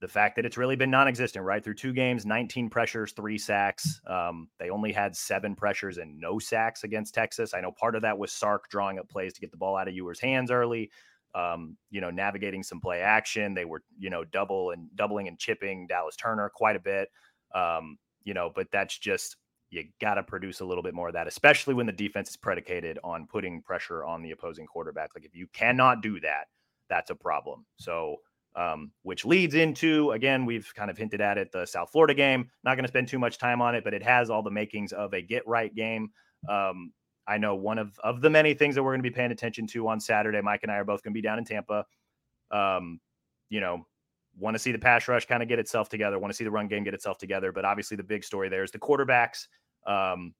the 0.00 0.08
fact 0.08 0.36
that 0.36 0.46
it's 0.46 0.56
really 0.56 0.76
been 0.76 0.90
non-existent, 0.90 1.44
right? 1.44 1.62
Through 1.62 1.74
two 1.74 1.92
games, 1.92 2.24
19 2.24 2.70
pressures, 2.70 3.12
three 3.12 3.38
sacks. 3.38 4.00
Um, 4.06 4.48
they 4.58 4.70
only 4.70 4.92
had 4.92 5.16
seven 5.16 5.56
pressures 5.56 5.98
and 5.98 6.18
no 6.20 6.38
sacks 6.38 6.84
against 6.84 7.14
Texas. 7.14 7.52
I 7.52 7.60
know 7.60 7.72
part 7.72 7.96
of 7.96 8.02
that 8.02 8.16
was 8.16 8.30
Sark 8.30 8.68
drawing 8.68 8.98
up 8.98 9.08
plays 9.08 9.32
to 9.32 9.40
get 9.40 9.50
the 9.50 9.56
ball 9.56 9.76
out 9.76 9.88
of 9.88 9.94
Ewer's 9.94 10.20
hands 10.20 10.50
early 10.50 10.90
um, 11.34 11.76
you 11.90 12.00
know, 12.00 12.10
navigating 12.10 12.62
some 12.62 12.80
play 12.80 13.00
action. 13.00 13.54
They 13.54 13.64
were, 13.64 13.82
you 13.98 14.10
know, 14.10 14.24
double 14.24 14.70
and 14.70 14.88
doubling 14.96 15.28
and 15.28 15.38
chipping 15.38 15.86
Dallas 15.86 16.16
Turner 16.16 16.50
quite 16.54 16.76
a 16.76 16.80
bit. 16.80 17.08
Um, 17.54 17.98
you 18.24 18.34
know, 18.34 18.50
but 18.54 18.68
that's 18.72 18.96
just 18.98 19.36
you 19.70 19.84
got 20.00 20.14
to 20.14 20.22
produce 20.22 20.60
a 20.60 20.64
little 20.64 20.82
bit 20.82 20.94
more 20.94 21.08
of 21.08 21.14
that, 21.14 21.26
especially 21.26 21.74
when 21.74 21.86
the 21.86 21.92
defense 21.92 22.30
is 22.30 22.36
predicated 22.36 22.98
on 23.04 23.26
putting 23.26 23.62
pressure 23.62 24.04
on 24.04 24.22
the 24.22 24.30
opposing 24.30 24.66
quarterback. 24.66 25.10
Like 25.14 25.24
if 25.24 25.34
you 25.34 25.46
cannot 25.52 26.02
do 26.02 26.20
that, 26.20 26.46
that's 26.88 27.10
a 27.10 27.14
problem. 27.14 27.66
So, 27.76 28.16
um, 28.56 28.92
which 29.02 29.24
leads 29.24 29.54
into 29.54 30.12
again, 30.12 30.46
we've 30.46 30.72
kind 30.74 30.90
of 30.90 30.96
hinted 30.96 31.20
at 31.20 31.38
it 31.38 31.52
the 31.52 31.66
South 31.66 31.90
Florida 31.90 32.14
game. 32.14 32.50
Not 32.64 32.74
going 32.74 32.84
to 32.84 32.88
spend 32.88 33.08
too 33.08 33.18
much 33.18 33.38
time 33.38 33.60
on 33.60 33.74
it, 33.74 33.84
but 33.84 33.94
it 33.94 34.02
has 34.02 34.30
all 34.30 34.42
the 34.42 34.50
makings 34.50 34.92
of 34.92 35.12
a 35.12 35.20
get 35.20 35.46
right 35.46 35.74
game. 35.74 36.10
Um, 36.48 36.92
I 37.28 37.36
know 37.36 37.54
one 37.54 37.78
of 37.78 37.98
of 38.02 38.22
the 38.22 38.30
many 38.30 38.54
things 38.54 38.74
that 38.74 38.82
we're 38.82 38.92
going 38.92 39.02
to 39.02 39.10
be 39.10 39.14
paying 39.14 39.30
attention 39.30 39.66
to 39.68 39.86
on 39.86 40.00
Saturday. 40.00 40.40
Mike 40.40 40.60
and 40.62 40.72
I 40.72 40.76
are 40.76 40.84
both 40.84 41.02
going 41.02 41.12
to 41.12 41.18
be 41.18 41.22
down 41.22 41.38
in 41.38 41.44
Tampa. 41.44 41.84
Um, 42.50 43.00
you 43.50 43.60
know, 43.60 43.86
want 44.38 44.54
to 44.54 44.58
see 44.58 44.72
the 44.72 44.78
pass 44.78 45.06
rush 45.08 45.26
kind 45.26 45.42
of 45.42 45.48
get 45.48 45.58
itself 45.58 45.90
together. 45.90 46.18
Want 46.18 46.32
to 46.32 46.36
see 46.36 46.44
the 46.44 46.50
run 46.50 46.68
game 46.68 46.84
get 46.84 46.94
itself 46.94 47.18
together. 47.18 47.52
But 47.52 47.66
obviously, 47.66 47.96
the 47.96 48.02
big 48.02 48.24
story 48.24 48.48
there 48.48 48.64
is 48.64 48.70
the 48.70 48.78
quarterbacks. 48.78 49.46
Um, 49.86 50.34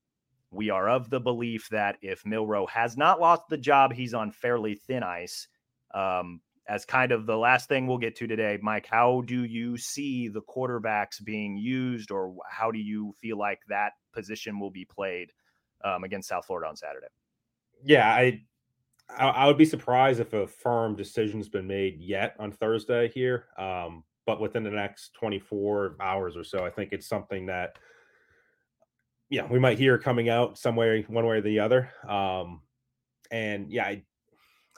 we 0.50 0.70
are 0.70 0.88
of 0.88 1.10
the 1.10 1.20
belief 1.20 1.68
that 1.68 1.98
if 2.00 2.24
Milroe 2.24 2.66
has 2.66 2.96
not 2.96 3.20
lost 3.20 3.42
the 3.50 3.58
job, 3.58 3.92
he's 3.92 4.14
on 4.14 4.32
fairly 4.32 4.74
thin 4.74 5.02
ice. 5.02 5.46
Um, 5.94 6.40
as 6.68 6.84
kind 6.84 7.12
of 7.12 7.26
the 7.26 7.36
last 7.36 7.68
thing 7.68 7.86
we'll 7.86 7.98
get 7.98 8.16
to 8.16 8.26
today, 8.26 8.58
Mike, 8.62 8.86
how 8.90 9.22
do 9.26 9.44
you 9.44 9.76
see 9.76 10.28
the 10.28 10.42
quarterbacks 10.42 11.22
being 11.22 11.56
used, 11.56 12.10
or 12.10 12.34
how 12.48 12.70
do 12.70 12.78
you 12.78 13.12
feel 13.20 13.38
like 13.38 13.60
that 13.68 13.92
position 14.12 14.58
will 14.58 14.70
be 14.70 14.84
played 14.84 15.32
um, 15.84 16.04
against 16.04 16.28
South 16.28 16.46
Florida 16.46 16.68
on 16.68 16.76
Saturday. 16.76 17.06
Yeah, 17.84 18.08
I, 18.08 18.42
I 19.16 19.46
would 19.46 19.58
be 19.58 19.64
surprised 19.64 20.20
if 20.20 20.32
a 20.32 20.46
firm 20.46 20.96
decision's 20.96 21.48
been 21.48 21.66
made 21.66 22.00
yet 22.00 22.34
on 22.38 22.52
Thursday 22.52 23.08
here. 23.08 23.46
Um, 23.56 24.04
but 24.26 24.40
within 24.40 24.62
the 24.62 24.70
next 24.70 25.14
24 25.14 25.96
hours 26.00 26.36
or 26.36 26.44
so, 26.44 26.64
I 26.64 26.70
think 26.70 26.92
it's 26.92 27.06
something 27.06 27.46
that 27.46 27.78
yeah, 29.30 29.46
we 29.46 29.58
might 29.58 29.78
hear 29.78 29.98
coming 29.98 30.28
out 30.28 30.58
some 30.58 30.74
way, 30.74 31.04
one 31.08 31.26
way 31.26 31.36
or 31.36 31.40
the 31.42 31.60
other. 31.60 31.90
Um, 32.08 32.62
and 33.30 33.70
yeah, 33.70 33.84
I, 33.86 34.02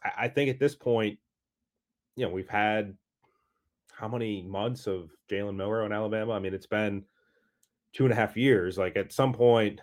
I 0.05 0.29
think 0.29 0.51
at 0.51 0.59
this 0.59 0.75
point, 0.75 1.19
you 2.17 2.27
know, 2.27 2.33
we've 2.33 2.49
had 2.49 2.97
how 3.93 4.09
many 4.09 4.43
months 4.43 4.87
of 4.87 5.11
Jalen 5.31 5.57
Milroe 5.57 5.87
in 5.87 5.93
Alabama? 5.93 6.33
I 6.33 6.39
mean, 6.39 6.55
it's 6.55 6.67
been 6.67 7.05
two 7.93 8.05
and 8.05 8.13
a 8.13 8.17
half 8.17 8.37
years. 8.37 8.79
Like 8.79 8.97
at 8.97 9.13
some 9.13 9.33
point, 9.33 9.81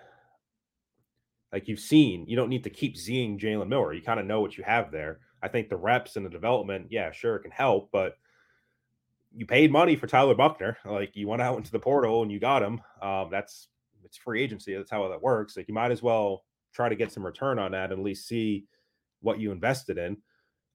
like 1.57 1.67
you've 1.67 1.79
seen, 1.79 2.23
you 2.27 2.35
don't 2.35 2.49
need 2.49 2.63
to 2.63 2.69
keep 2.69 2.95
seeing 2.95 3.39
Jalen 3.39 3.67
Milroe. 3.67 3.93
You 3.93 4.01
kind 4.03 4.19
of 4.19 4.27
know 4.27 4.41
what 4.41 4.59
you 4.59 4.63
have 4.63 4.91
there. 4.91 5.21
I 5.41 5.47
think 5.47 5.69
the 5.69 5.75
reps 5.75 6.15
and 6.15 6.23
the 6.23 6.29
development, 6.29 6.85
yeah, 6.91 7.11
sure, 7.11 7.35
it 7.35 7.41
can 7.41 7.49
help, 7.49 7.89
but 7.91 8.13
you 9.35 9.47
paid 9.47 9.71
money 9.71 9.95
for 9.95 10.05
Tyler 10.05 10.35
Buchner. 10.35 10.77
Like 10.85 11.15
you 11.15 11.27
went 11.27 11.41
out 11.41 11.57
into 11.57 11.71
the 11.71 11.79
portal 11.79 12.21
and 12.21 12.31
you 12.31 12.39
got 12.39 12.61
him. 12.61 12.79
Um, 13.01 13.29
that's 13.31 13.69
it's 14.05 14.17
free 14.17 14.43
agency. 14.43 14.75
That's 14.75 14.91
how 14.91 15.09
that 15.09 15.19
works. 15.19 15.57
Like 15.57 15.67
you 15.67 15.73
might 15.73 15.89
as 15.89 16.03
well 16.03 16.43
try 16.73 16.89
to 16.89 16.95
get 16.95 17.11
some 17.11 17.25
return 17.25 17.57
on 17.57 17.71
that 17.71 17.91
and 17.91 17.99
at 17.99 18.05
least 18.05 18.27
see 18.27 18.65
what 19.21 19.39
you 19.39 19.51
invested 19.51 19.97
in. 19.97 20.17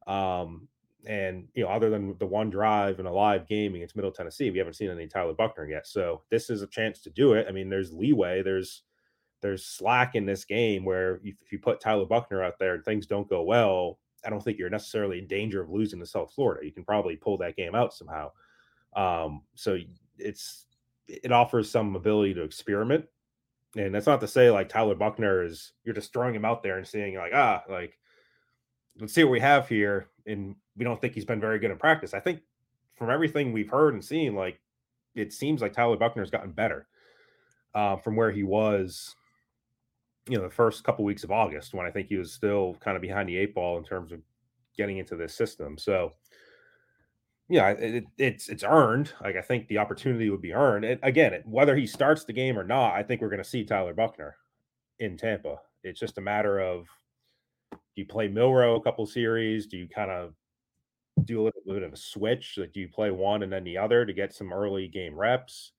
Um, 0.09 0.67
and 1.07 1.47
you 1.55 1.63
know, 1.63 1.71
other 1.71 1.91
than 1.91 2.17
the 2.19 2.27
one 2.27 2.51
drive 2.51 2.99
and 2.99 3.07
a 3.07 3.13
live 3.13 3.47
game 3.47 3.77
against 3.77 3.95
Middle 3.95 4.11
Tennessee, 4.11 4.51
we 4.51 4.59
haven't 4.59 4.75
seen 4.75 4.91
any 4.91 5.07
Tyler 5.07 5.33
Buchner 5.33 5.69
yet. 5.69 5.87
So 5.87 6.23
this 6.29 6.51
is 6.51 6.63
a 6.63 6.67
chance 6.67 7.01
to 7.03 7.11
do 7.11 7.35
it. 7.35 7.47
I 7.49 7.53
mean, 7.53 7.71
there's 7.71 7.93
leeway. 7.93 8.43
There's 8.43 8.83
there's 9.43 9.67
slack 9.67 10.15
in 10.15 10.25
this 10.25 10.45
game 10.45 10.85
where 10.85 11.21
if 11.23 11.53
you 11.53 11.59
put 11.59 11.81
Tyler 11.81 12.07
Buchner 12.07 12.43
out 12.43 12.59
there 12.59 12.75
and 12.75 12.85
things 12.85 13.07
don't 13.07 13.29
go 13.29 13.43
well, 13.43 13.99
I 14.25 14.31
don't 14.31 14.43
think 14.43 14.59
you're 14.59 14.71
necessarily 14.71 15.19
in 15.19 15.27
danger 15.27 15.61
of 15.61 15.71
losing 15.71 15.99
to 16.01 16.07
South 16.07 16.33
Florida. 16.33 16.65
You 16.65 16.73
can 16.73 16.85
probably 16.85 17.17
pull 17.17 17.37
that 17.39 17.57
game 17.57 17.75
out 17.75 17.93
somehow. 17.93 18.31
Um, 18.95 19.43
so 19.55 19.79
it's 20.17 20.67
it 21.09 21.33
offers 21.33 21.71
some 21.71 21.97
ability 21.97 22.35
to 22.35 22.43
experiment. 22.43 23.05
And 23.77 23.95
that's 23.95 24.07
not 24.07 24.21
to 24.21 24.29
say 24.29 24.51
like 24.51 24.69
Tyler 24.69 24.95
Buchner 24.95 25.43
is 25.43 25.73
you're 25.85 25.95
just 25.95 26.13
throwing 26.13 26.35
him 26.35 26.45
out 26.45 26.63
there 26.63 26.79
and 26.79 26.87
seeing 26.87 27.17
like, 27.17 27.33
ah, 27.35 27.63
like 27.69 27.99
let's 29.01 29.13
see 29.13 29.25
what 29.25 29.33
we 29.33 29.41
have 29.41 29.69
here. 29.69 30.09
And 30.27 30.55
we 30.77 30.85
don't 30.85 31.01
think 31.01 31.15
he's 31.15 31.25
been 31.25 31.41
very 31.41 31.59
good 31.59 31.71
in 31.71 31.79
practice. 31.79 32.15
I 32.15 32.21
think 32.21 32.41
from 32.95 33.11
everything 33.11 33.53
we've 33.53 33.71
heard 33.71 33.95
and 33.95 34.05
seen, 34.05 34.37
like 34.37 34.61
it 35.15 35.33
seems 35.33 35.61
like 35.61 35.73
Tyler 35.73 35.97
Buchner's 35.97 36.31
gotten 36.31 36.53
better 36.53 36.87
uh, 37.75 37.97
from 37.97 38.17
where 38.17 38.31
he 38.31 38.43
was, 38.43 39.17
you 40.29 40.37
know, 40.37 40.45
the 40.45 40.51
first 40.51 40.85
couple 40.85 41.05
weeks 41.05 41.25
of 41.25 41.33
August 41.33 41.75
when 41.75 41.87
I 41.87 41.91
think 41.91 42.09
he 42.09 42.17
was 42.17 42.33
still 42.33 42.77
kind 42.81 42.97
of 42.97 43.03
behind 43.03 43.29
the 43.29 43.37
eight 43.37 43.55
ball 43.55 43.79
in 43.79 43.85
terms 43.85 44.13
of 44.13 44.21
getting 44.77 44.99
into 44.99 45.17
this 45.17 45.35
system. 45.35 45.77
So, 45.77 46.13
yeah, 47.49 47.71
it, 47.71 48.05
it's 48.19 48.49
it's 48.49 48.65
earned. 48.65 49.13
Like 49.23 49.37
I 49.37 49.43
think 49.43 49.69
the 49.69 49.79
opportunity 49.79 50.31
would 50.31 50.41
be 50.41 50.55
earned. 50.55 50.85
And 50.85 51.01
again, 51.03 51.35
it, 51.35 51.43
whether 51.47 51.75
he 51.77 51.87
starts 51.87 52.25
the 52.25 52.33
game 52.33 52.59
or 52.59 52.65
not, 52.65 52.95
I 52.95 53.03
think 53.03 53.21
we're 53.21 53.29
going 53.29 53.43
to 53.43 53.49
see 53.49 53.65
Tyler 53.65 53.95
Buchner 53.95 54.37
in 55.01 55.17
Tampa. 55.17 55.57
It's 55.83 56.01
just 56.01 56.19
a 56.19 56.23
matter 56.23 56.61
of 56.61 56.87
do 57.73 57.79
you 57.97 58.07
play 58.07 58.29
Milroe 58.29 58.77
a 58.77 58.83
couple 58.83 59.05
series? 59.07 59.67
Do 59.67 59.77
you 59.77 59.89
kind 59.89 60.11
of 60.11 60.35
do 61.25 61.43
a 61.43 61.45
little 61.45 61.61
bit 61.67 61.83
of 61.83 61.93
a 61.93 61.97
switch? 61.97 62.57
Like 62.59 62.73
do 62.73 62.81
you 62.81 62.89
play 62.89 63.11
one 63.11 63.43
and 63.43 63.53
then 63.53 63.65
the 63.65 63.77
other 63.77 64.07
to 64.07 64.13
get 64.13 64.33
some 64.33 64.53
early 64.53 64.89
game 64.89 65.15
reps? 65.15 65.73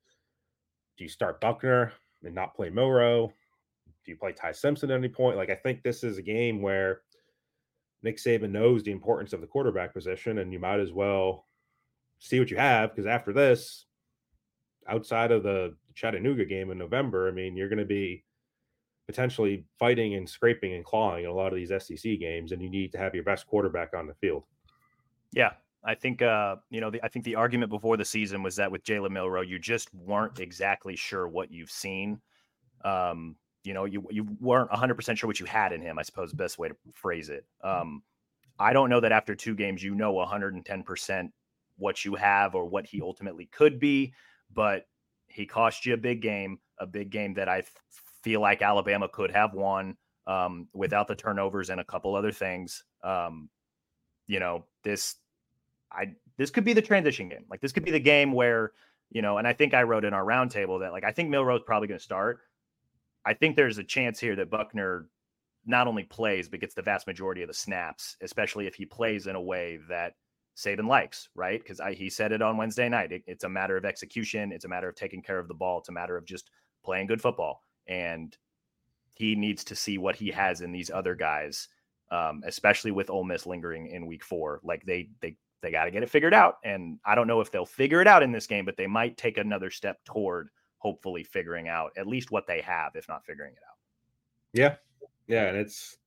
Do 0.98 1.06
you 1.06 1.10
start 1.10 1.42
Buchner 1.42 1.94
and 2.24 2.36
not 2.36 2.56
play 2.56 2.70
Milroe? 2.70 3.32
Do 4.06 4.12
you 4.12 4.18
play 4.18 4.34
Ty 4.34 4.52
Simpson 4.52 4.92
at 4.92 4.98
any 4.98 5.10
point? 5.10 5.38
Like 5.38 5.50
I 5.50 5.56
think 5.56 5.82
this 5.82 6.04
is 6.04 6.18
a 6.18 6.22
game 6.22 6.62
where 6.62 7.02
Nick 8.02 8.18
Saban 8.18 8.52
knows 8.52 8.84
the 8.84 8.92
importance 8.92 9.34
of 9.34 9.42
the 9.42 9.48
quarterback 9.48 9.94
position, 9.94 10.40
and 10.40 10.52
you 10.52 10.60
might 10.60 10.80
as 10.80 10.92
well 10.92 11.48
see 12.20 12.40
what 12.40 12.52
you 12.52 12.58
have 12.58 12.92
because 12.92 13.08
after 13.08 13.34
this, 13.34 13.86
outside 14.88 15.32
of 15.32 15.44
the 15.44 15.76
Chattanooga 15.96 16.46
game 16.46 16.72
in 16.72 16.78
November, 16.78 17.28
I 17.28 17.32
mean, 17.32 17.56
you're 17.56 17.70
going 17.70 17.80
to 17.80 17.86
be 17.86 18.26
potentially 19.08 19.66
fighting 19.80 20.16
and 20.16 20.30
scraping 20.30 20.74
and 20.74 20.86
clawing 20.86 21.26
in 21.26 21.30
a 21.30 21.34
lot 21.34 21.54
of 21.54 21.56
these 21.56 21.70
SEC 21.70 22.20
games, 22.20 22.52
and 22.52 22.62
you 22.62 22.70
need 22.70 22.92
to 22.92 22.98
have 22.98 23.16
your 23.16 23.24
best 23.24 23.48
quarterback 23.48 23.94
on 23.96 24.08
the 24.08 24.14
field. 24.16 24.44
Yeah, 25.34 25.54
I 25.84 25.96
think 25.96 26.22
uh, 26.22 26.58
you 26.70 26.82
know, 26.82 26.90
the, 26.90 27.04
I 27.04 27.08
think 27.08 27.26
the 27.26 27.36
argument 27.36 27.70
before 27.70 27.98
the 27.98 28.06
season 28.06 28.44
was 28.44 28.56
that 28.58 28.72
with 28.72 28.84
Jalen 28.84 29.12
Milroe, 29.12 29.42
you 29.42 29.60
just 29.60 29.94
weren't 29.94 30.40
exactly 30.40 30.96
sure 30.96 31.28
what 31.28 31.52
you've 31.52 31.72
seen. 31.72 32.22
Um, 32.86 33.36
you 33.64 33.74
know, 33.74 33.86
you 33.86 34.06
you 34.10 34.28
weren't 34.40 34.70
100 34.70 34.96
percent 34.96 35.18
sure 35.18 35.28
what 35.28 35.40
you 35.40 35.46
had 35.46 35.74
in 35.74 35.82
him. 35.82 35.98
I 36.00 36.04
suppose 36.04 36.32
the 36.32 36.38
best 36.38 36.58
way 36.58 36.70
to 36.70 36.76
phrase 36.94 37.30
it. 37.30 37.46
Um, 37.64 38.04
I 38.60 38.74
don't 38.74 38.90
know 38.90 39.00
that 39.00 39.12
after 39.12 39.36
two 39.36 39.56
games, 39.56 39.84
you 39.84 39.96
know, 39.96 40.14
110 40.14 40.84
percent 40.84 41.32
what 41.78 42.06
you 42.06 42.16
have 42.16 42.56
or 42.56 42.66
what 42.66 42.86
he 42.86 43.02
ultimately 43.02 43.48
could 43.48 43.80
be, 43.80 44.14
but 44.54 44.86
he 45.28 45.46
cost 45.46 45.86
you 45.86 45.94
a 45.94 45.98
big 45.98 46.22
game, 46.22 46.60
a 46.80 46.86
big 46.86 47.10
game 47.10 47.34
that 47.34 47.50
I 47.50 47.64
feel 48.24 48.42
like 48.42 48.62
Alabama 48.62 49.10
could 49.10 49.32
have 49.32 49.54
won 49.54 49.98
um, 50.28 50.68
without 50.74 51.08
the 51.08 51.16
turnovers 51.16 51.70
and 51.70 51.82
a 51.82 51.84
couple 51.84 52.16
other 52.16 52.32
things. 52.32 52.84
Um, 53.04 53.50
you 54.28 54.40
know, 54.40 54.66
this 54.84 55.16
I 55.92 56.14
this 56.38 56.50
could 56.50 56.64
be 56.64 56.74
the 56.74 56.82
transition 56.82 57.30
game. 57.30 57.46
Like 57.50 57.62
this 57.62 57.72
could 57.72 57.86
be 57.86 57.92
the 57.92 58.00
game 58.00 58.32
where, 58.32 58.72
you 59.12 59.22
know, 59.22 59.38
and 59.38 59.48
I 59.48 59.54
think 59.54 59.74
I 59.74 59.84
wrote 59.84 60.06
in 60.06 60.14
our 60.14 60.24
roundtable 60.24 60.80
that 60.82 60.92
like 60.92 61.04
I 61.04 61.12
think 61.12 61.30
Milroe's 61.30 61.62
probably 61.66 61.88
going 61.88 62.00
to 62.00 62.04
start. 62.04 62.40
I 63.26 63.34
think 63.34 63.56
there's 63.56 63.78
a 63.78 63.84
chance 63.84 64.20
here 64.20 64.36
that 64.36 64.50
Buchner 64.50 65.08
not 65.66 65.88
only 65.88 66.04
plays 66.04 66.50
but 66.50 66.60
gets 66.60 66.76
the 66.76 66.82
vast 66.82 67.08
majority 67.08 67.42
of 67.42 67.48
the 67.48 67.54
snaps, 67.54 68.18
especially 68.22 68.68
if 68.68 68.76
he 68.76 68.86
plays 68.86 69.28
in 69.28 69.36
a 69.36 69.42
way 69.42 69.80
that 69.90 70.14
Saban 70.56 70.88
likes, 70.88 71.30
right? 71.36 71.62
Because 71.62 71.82
he 71.98 72.10
said 72.10 72.32
it 72.32 72.42
on 72.42 72.58
Wednesday 72.58 72.90
night. 72.90 73.12
It, 73.12 73.24
it's 73.26 73.44
a 73.44 73.50
matter 73.50 73.78
of 73.78 73.86
execution. 73.86 74.52
It's 74.52 74.66
a 74.66 74.70
matter 74.70 74.90
of 74.90 74.96
taking 74.96 75.22
care 75.22 75.40
of 75.40 75.48
the 75.48 75.54
ball. 75.54 75.80
It's 75.80 75.90
a 75.90 75.94
matter 75.94 76.18
of 76.18 76.26
just 76.26 76.52
playing 76.84 77.08
good 77.08 77.22
football. 77.22 77.62
And 77.88 78.38
he 79.16 79.36
needs 79.36 79.64
to 79.66 79.76
see 79.76 79.98
what 79.98 80.16
he 80.16 80.30
has 80.30 80.62
in 80.62 80.72
these 80.72 80.92
other 80.92 81.16
guys, 81.16 81.70
um, 82.12 82.44
especially 82.46 82.92
with 82.92 83.10
Ole 83.10 83.24
Miss 83.24 83.46
lingering 83.46 83.88
in 83.88 84.06
Week 84.06 84.24
Four. 84.24 84.60
Like 84.64 84.84
they 84.86 85.10
they 85.22 85.38
they 85.62 85.72
got 85.72 85.86
to 85.86 85.92
get 85.92 86.04
it 86.04 86.10
figured 86.10 86.34
out. 86.34 86.58
And 86.64 87.00
I 87.06 87.16
don't 87.16 87.28
know 87.28 87.42
if 87.42 87.52
they'll 87.52 87.66
figure 87.66 88.02
it 88.02 88.08
out 88.08 88.22
in 88.22 88.32
this 88.32 88.48
game, 88.48 88.66
but 88.66 88.78
they 88.78 88.88
might 88.88 89.18
take 89.18 89.38
another 89.38 89.72
step 89.72 89.98
toward 90.04 90.50
hopefully 90.84 91.24
figuring 91.24 91.70
out 91.70 91.92
at 91.98 92.06
least 92.06 92.30
what 92.30 92.46
they 92.46 92.60
have, 92.62 92.92
if 92.96 93.08
not 93.08 93.26
figuring 93.26 93.54
it 93.54 93.64
out. 93.68 93.78
Yeah, 94.54 94.76
yeah, 95.28 95.48
and 95.48 95.58
it's 95.58 95.98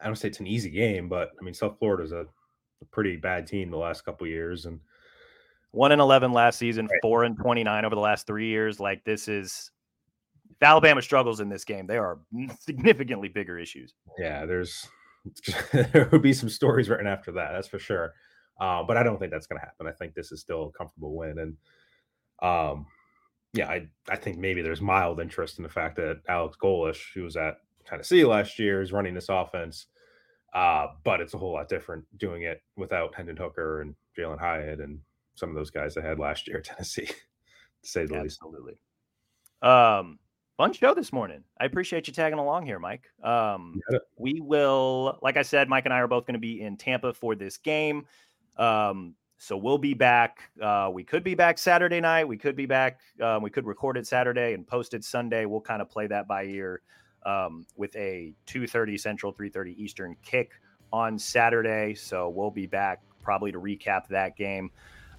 I 0.00 0.06
don't 0.06 0.16
say 0.16 0.28
it's 0.28 0.40
an 0.40 0.46
easy 0.46 0.70
game, 0.70 1.08
but 1.08 1.32
I 1.38 1.44
mean 1.44 1.52
South 1.52 1.78
Florida's 1.78 2.12
a 2.12 2.26
a 2.82 2.84
pretty 2.86 3.16
bad 3.16 3.46
team 3.46 3.70
the 3.70 3.76
last 3.76 4.04
couple 4.04 4.26
years 4.26 4.66
and 4.66 4.80
one 5.72 5.92
and 5.92 6.00
11 6.00 6.32
last 6.32 6.58
season, 6.58 6.86
right. 6.86 6.98
four 7.02 7.24
and 7.24 7.36
29 7.36 7.84
over 7.84 7.94
the 7.94 8.00
last 8.00 8.26
three 8.26 8.48
years. 8.48 8.80
Like 8.80 9.04
this 9.04 9.28
is, 9.28 9.70
if 10.50 10.62
Alabama 10.62 11.02
struggles 11.02 11.40
in 11.40 11.48
this 11.48 11.64
game, 11.64 11.86
there 11.86 12.04
are 12.04 12.18
significantly 12.60 13.28
bigger 13.28 13.58
issues. 13.58 13.94
Yeah, 14.18 14.46
there's, 14.46 14.88
there 15.72 16.08
would 16.12 16.22
be 16.22 16.32
some 16.32 16.48
stories 16.48 16.88
written 16.88 17.06
after 17.06 17.32
that. 17.32 17.52
That's 17.52 17.68
for 17.68 17.78
sure. 17.78 18.14
Uh, 18.58 18.82
but 18.84 18.96
I 18.96 19.02
don't 19.02 19.18
think 19.18 19.32
that's 19.32 19.46
going 19.46 19.60
to 19.60 19.66
happen. 19.66 19.86
I 19.86 19.92
think 19.92 20.14
this 20.14 20.32
is 20.32 20.40
still 20.40 20.72
a 20.74 20.78
comfortable 20.78 21.14
win. 21.14 21.38
And, 21.38 21.56
um, 22.42 22.86
yeah, 23.52 23.68
I, 23.68 23.88
I 24.08 24.16
think 24.16 24.38
maybe 24.38 24.62
there's 24.62 24.80
mild 24.80 25.20
interest 25.20 25.58
in 25.58 25.62
the 25.62 25.68
fact 25.68 25.96
that 25.96 26.20
Alex 26.28 26.56
Golesh, 26.62 27.12
who 27.14 27.22
was 27.22 27.36
at 27.36 27.56
Tennessee 27.86 28.24
last 28.24 28.58
year, 28.58 28.82
is 28.82 28.92
running 28.92 29.14
this 29.14 29.28
offense. 29.28 29.86
Uh, 30.54 30.88
but 31.04 31.20
it's 31.20 31.34
a 31.34 31.38
whole 31.38 31.52
lot 31.52 31.68
different 31.68 32.04
doing 32.16 32.42
it 32.42 32.62
without 32.76 33.14
Hendon 33.14 33.36
Hooker 33.36 33.82
and 33.82 33.94
Jalin 34.16 34.38
Hyatt 34.38 34.80
and 34.80 35.00
some 35.34 35.50
of 35.50 35.54
those 35.54 35.70
guys 35.70 35.94
that 35.94 36.04
had 36.04 36.18
last 36.18 36.48
year 36.48 36.58
at 36.58 36.64
Tennessee, 36.64 37.06
to 37.06 37.14
say 37.82 38.06
the 38.06 38.16
Absolutely. 38.16 38.22
least. 38.22 38.38
Absolutely. 38.42 38.78
Um, 39.62 40.18
fun 40.56 40.72
show 40.72 40.94
this 40.94 41.12
morning. 41.12 41.44
I 41.60 41.66
appreciate 41.66 42.08
you 42.08 42.14
tagging 42.14 42.38
along 42.38 42.66
here, 42.66 42.78
Mike. 42.78 43.04
Um, 43.22 43.80
we 44.18 44.40
will, 44.40 45.18
like 45.22 45.36
I 45.36 45.42
said, 45.42 45.68
Mike 45.68 45.84
and 45.84 45.92
I 45.92 45.98
are 45.98 46.08
both 46.08 46.26
going 46.26 46.34
to 46.34 46.40
be 46.40 46.60
in 46.60 46.76
Tampa 46.76 47.12
for 47.12 47.34
this 47.34 47.58
game. 47.58 48.06
Um, 48.56 49.14
so 49.38 49.56
we'll 49.56 49.78
be 49.78 49.94
back. 49.94 50.50
Uh, 50.60 50.90
we 50.92 51.04
could 51.04 51.22
be 51.22 51.34
back 51.34 51.58
Saturday 51.58 52.00
night. 52.00 52.26
We 52.26 52.36
could 52.36 52.56
be 52.56 52.66
back. 52.66 53.00
Um, 53.22 53.42
we 53.42 53.50
could 53.50 53.66
record 53.66 53.96
it 53.96 54.06
Saturday 54.06 54.54
and 54.54 54.66
post 54.66 54.94
it 54.94 55.04
Sunday. 55.04 55.44
We'll 55.44 55.60
kind 55.60 55.82
of 55.82 55.90
play 55.90 56.06
that 56.06 56.26
by 56.26 56.44
ear 56.44 56.80
um, 57.24 57.66
with 57.76 57.94
a 57.96 58.32
2.30 58.46 58.98
Central, 58.98 59.32
3.30 59.32 59.76
Eastern 59.76 60.16
kick 60.22 60.52
on 60.92 61.18
Saturday. 61.18 61.94
So 61.94 62.28
we'll 62.30 62.50
be 62.50 62.66
back 62.66 63.02
probably 63.22 63.52
to 63.52 63.60
recap 63.60 64.08
that 64.08 64.36
game. 64.36 64.70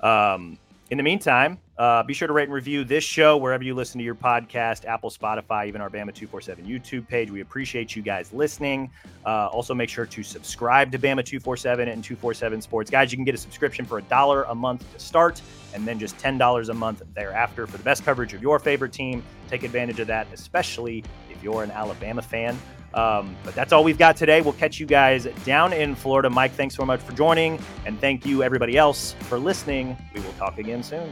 Um, 0.02 0.58
in 0.90 0.98
the 0.98 1.04
meantime, 1.04 1.60
uh, 1.78 2.04
be 2.04 2.14
sure 2.14 2.28
to 2.28 2.34
rate 2.34 2.46
and 2.46 2.54
review 2.54 2.84
this 2.84 3.04
show 3.04 3.38
wherever 3.38 3.64
you 3.64 3.76
listen 3.76 4.00
to 4.00 4.04
your 4.04 4.16
podcast 4.16 4.86
Apple, 4.86 5.10
Spotify, 5.10 5.68
even 5.68 5.80
our 5.80 5.90
Bama 5.90 6.14
247 6.14 6.66
YouTube 6.66 7.08
page. 7.08 7.30
We 7.30 7.42
appreciate 7.42 7.96
you 7.96 8.02
guys 8.02 8.34
listening. 8.34 8.90
Uh, 9.26 9.48
also, 9.48 9.74
make 9.76 9.90
sure 9.90 10.06
to 10.06 10.24
subscribe 10.24 10.92
to 10.92 10.98
Bama 10.98 11.24
247 11.24 11.88
and 11.88 12.04
247 12.04 12.62
Sports. 12.62 12.90
Guys, 12.90 13.12
you 13.12 13.18
can 13.18 13.26
get 13.26 13.36
a 13.36 13.38
subscription 13.38 13.86
for 13.86 14.00
a 14.00 14.02
dollar 14.04 14.44
a 14.44 14.56
month 14.56 14.92
to 14.94 15.00
start 15.00 15.42
and 15.74 15.88
then 15.88 16.00
just 16.00 16.18
$10 16.18 16.70
a 16.70 16.74
month 16.74 17.04
thereafter 17.14 17.68
for 17.68 17.78
the 17.78 17.84
best 17.84 18.04
coverage 18.04 18.34
of 18.34 18.42
your 18.42 18.58
favorite 18.58 18.94
team. 18.94 19.24
Take 19.48 19.64
advantage 19.64 20.00
of 20.00 20.08
that, 20.08 20.28
especially 20.34 21.04
if 21.30 21.44
you're 21.44 21.64
an 21.64 21.72
Alabama 21.72 22.22
fan. 22.22 22.58
Um, 22.94 23.36
but 23.44 23.54
that's 23.54 23.74
all 23.74 23.84
we've 23.84 23.98
got 23.98 24.18
today. 24.18 24.42
We'll 24.42 24.54
catch 24.54 24.80
you 24.80 24.88
guys 24.88 25.26
down 25.46 25.74
in 25.74 25.94
Florida. 25.94 26.30
Mike, 26.30 26.54
thanks 26.54 26.74
so 26.74 26.86
much 26.86 27.02
for 27.02 27.12
joining. 27.12 27.60
And 27.86 28.00
thank 28.02 28.26
you, 28.26 28.42
everybody 28.42 28.78
else, 28.78 29.14
for 29.22 29.38
listening. 29.38 29.96
We 30.16 30.22
will 30.22 30.34
talk 30.34 30.58
again 30.58 30.82
soon. 30.82 31.12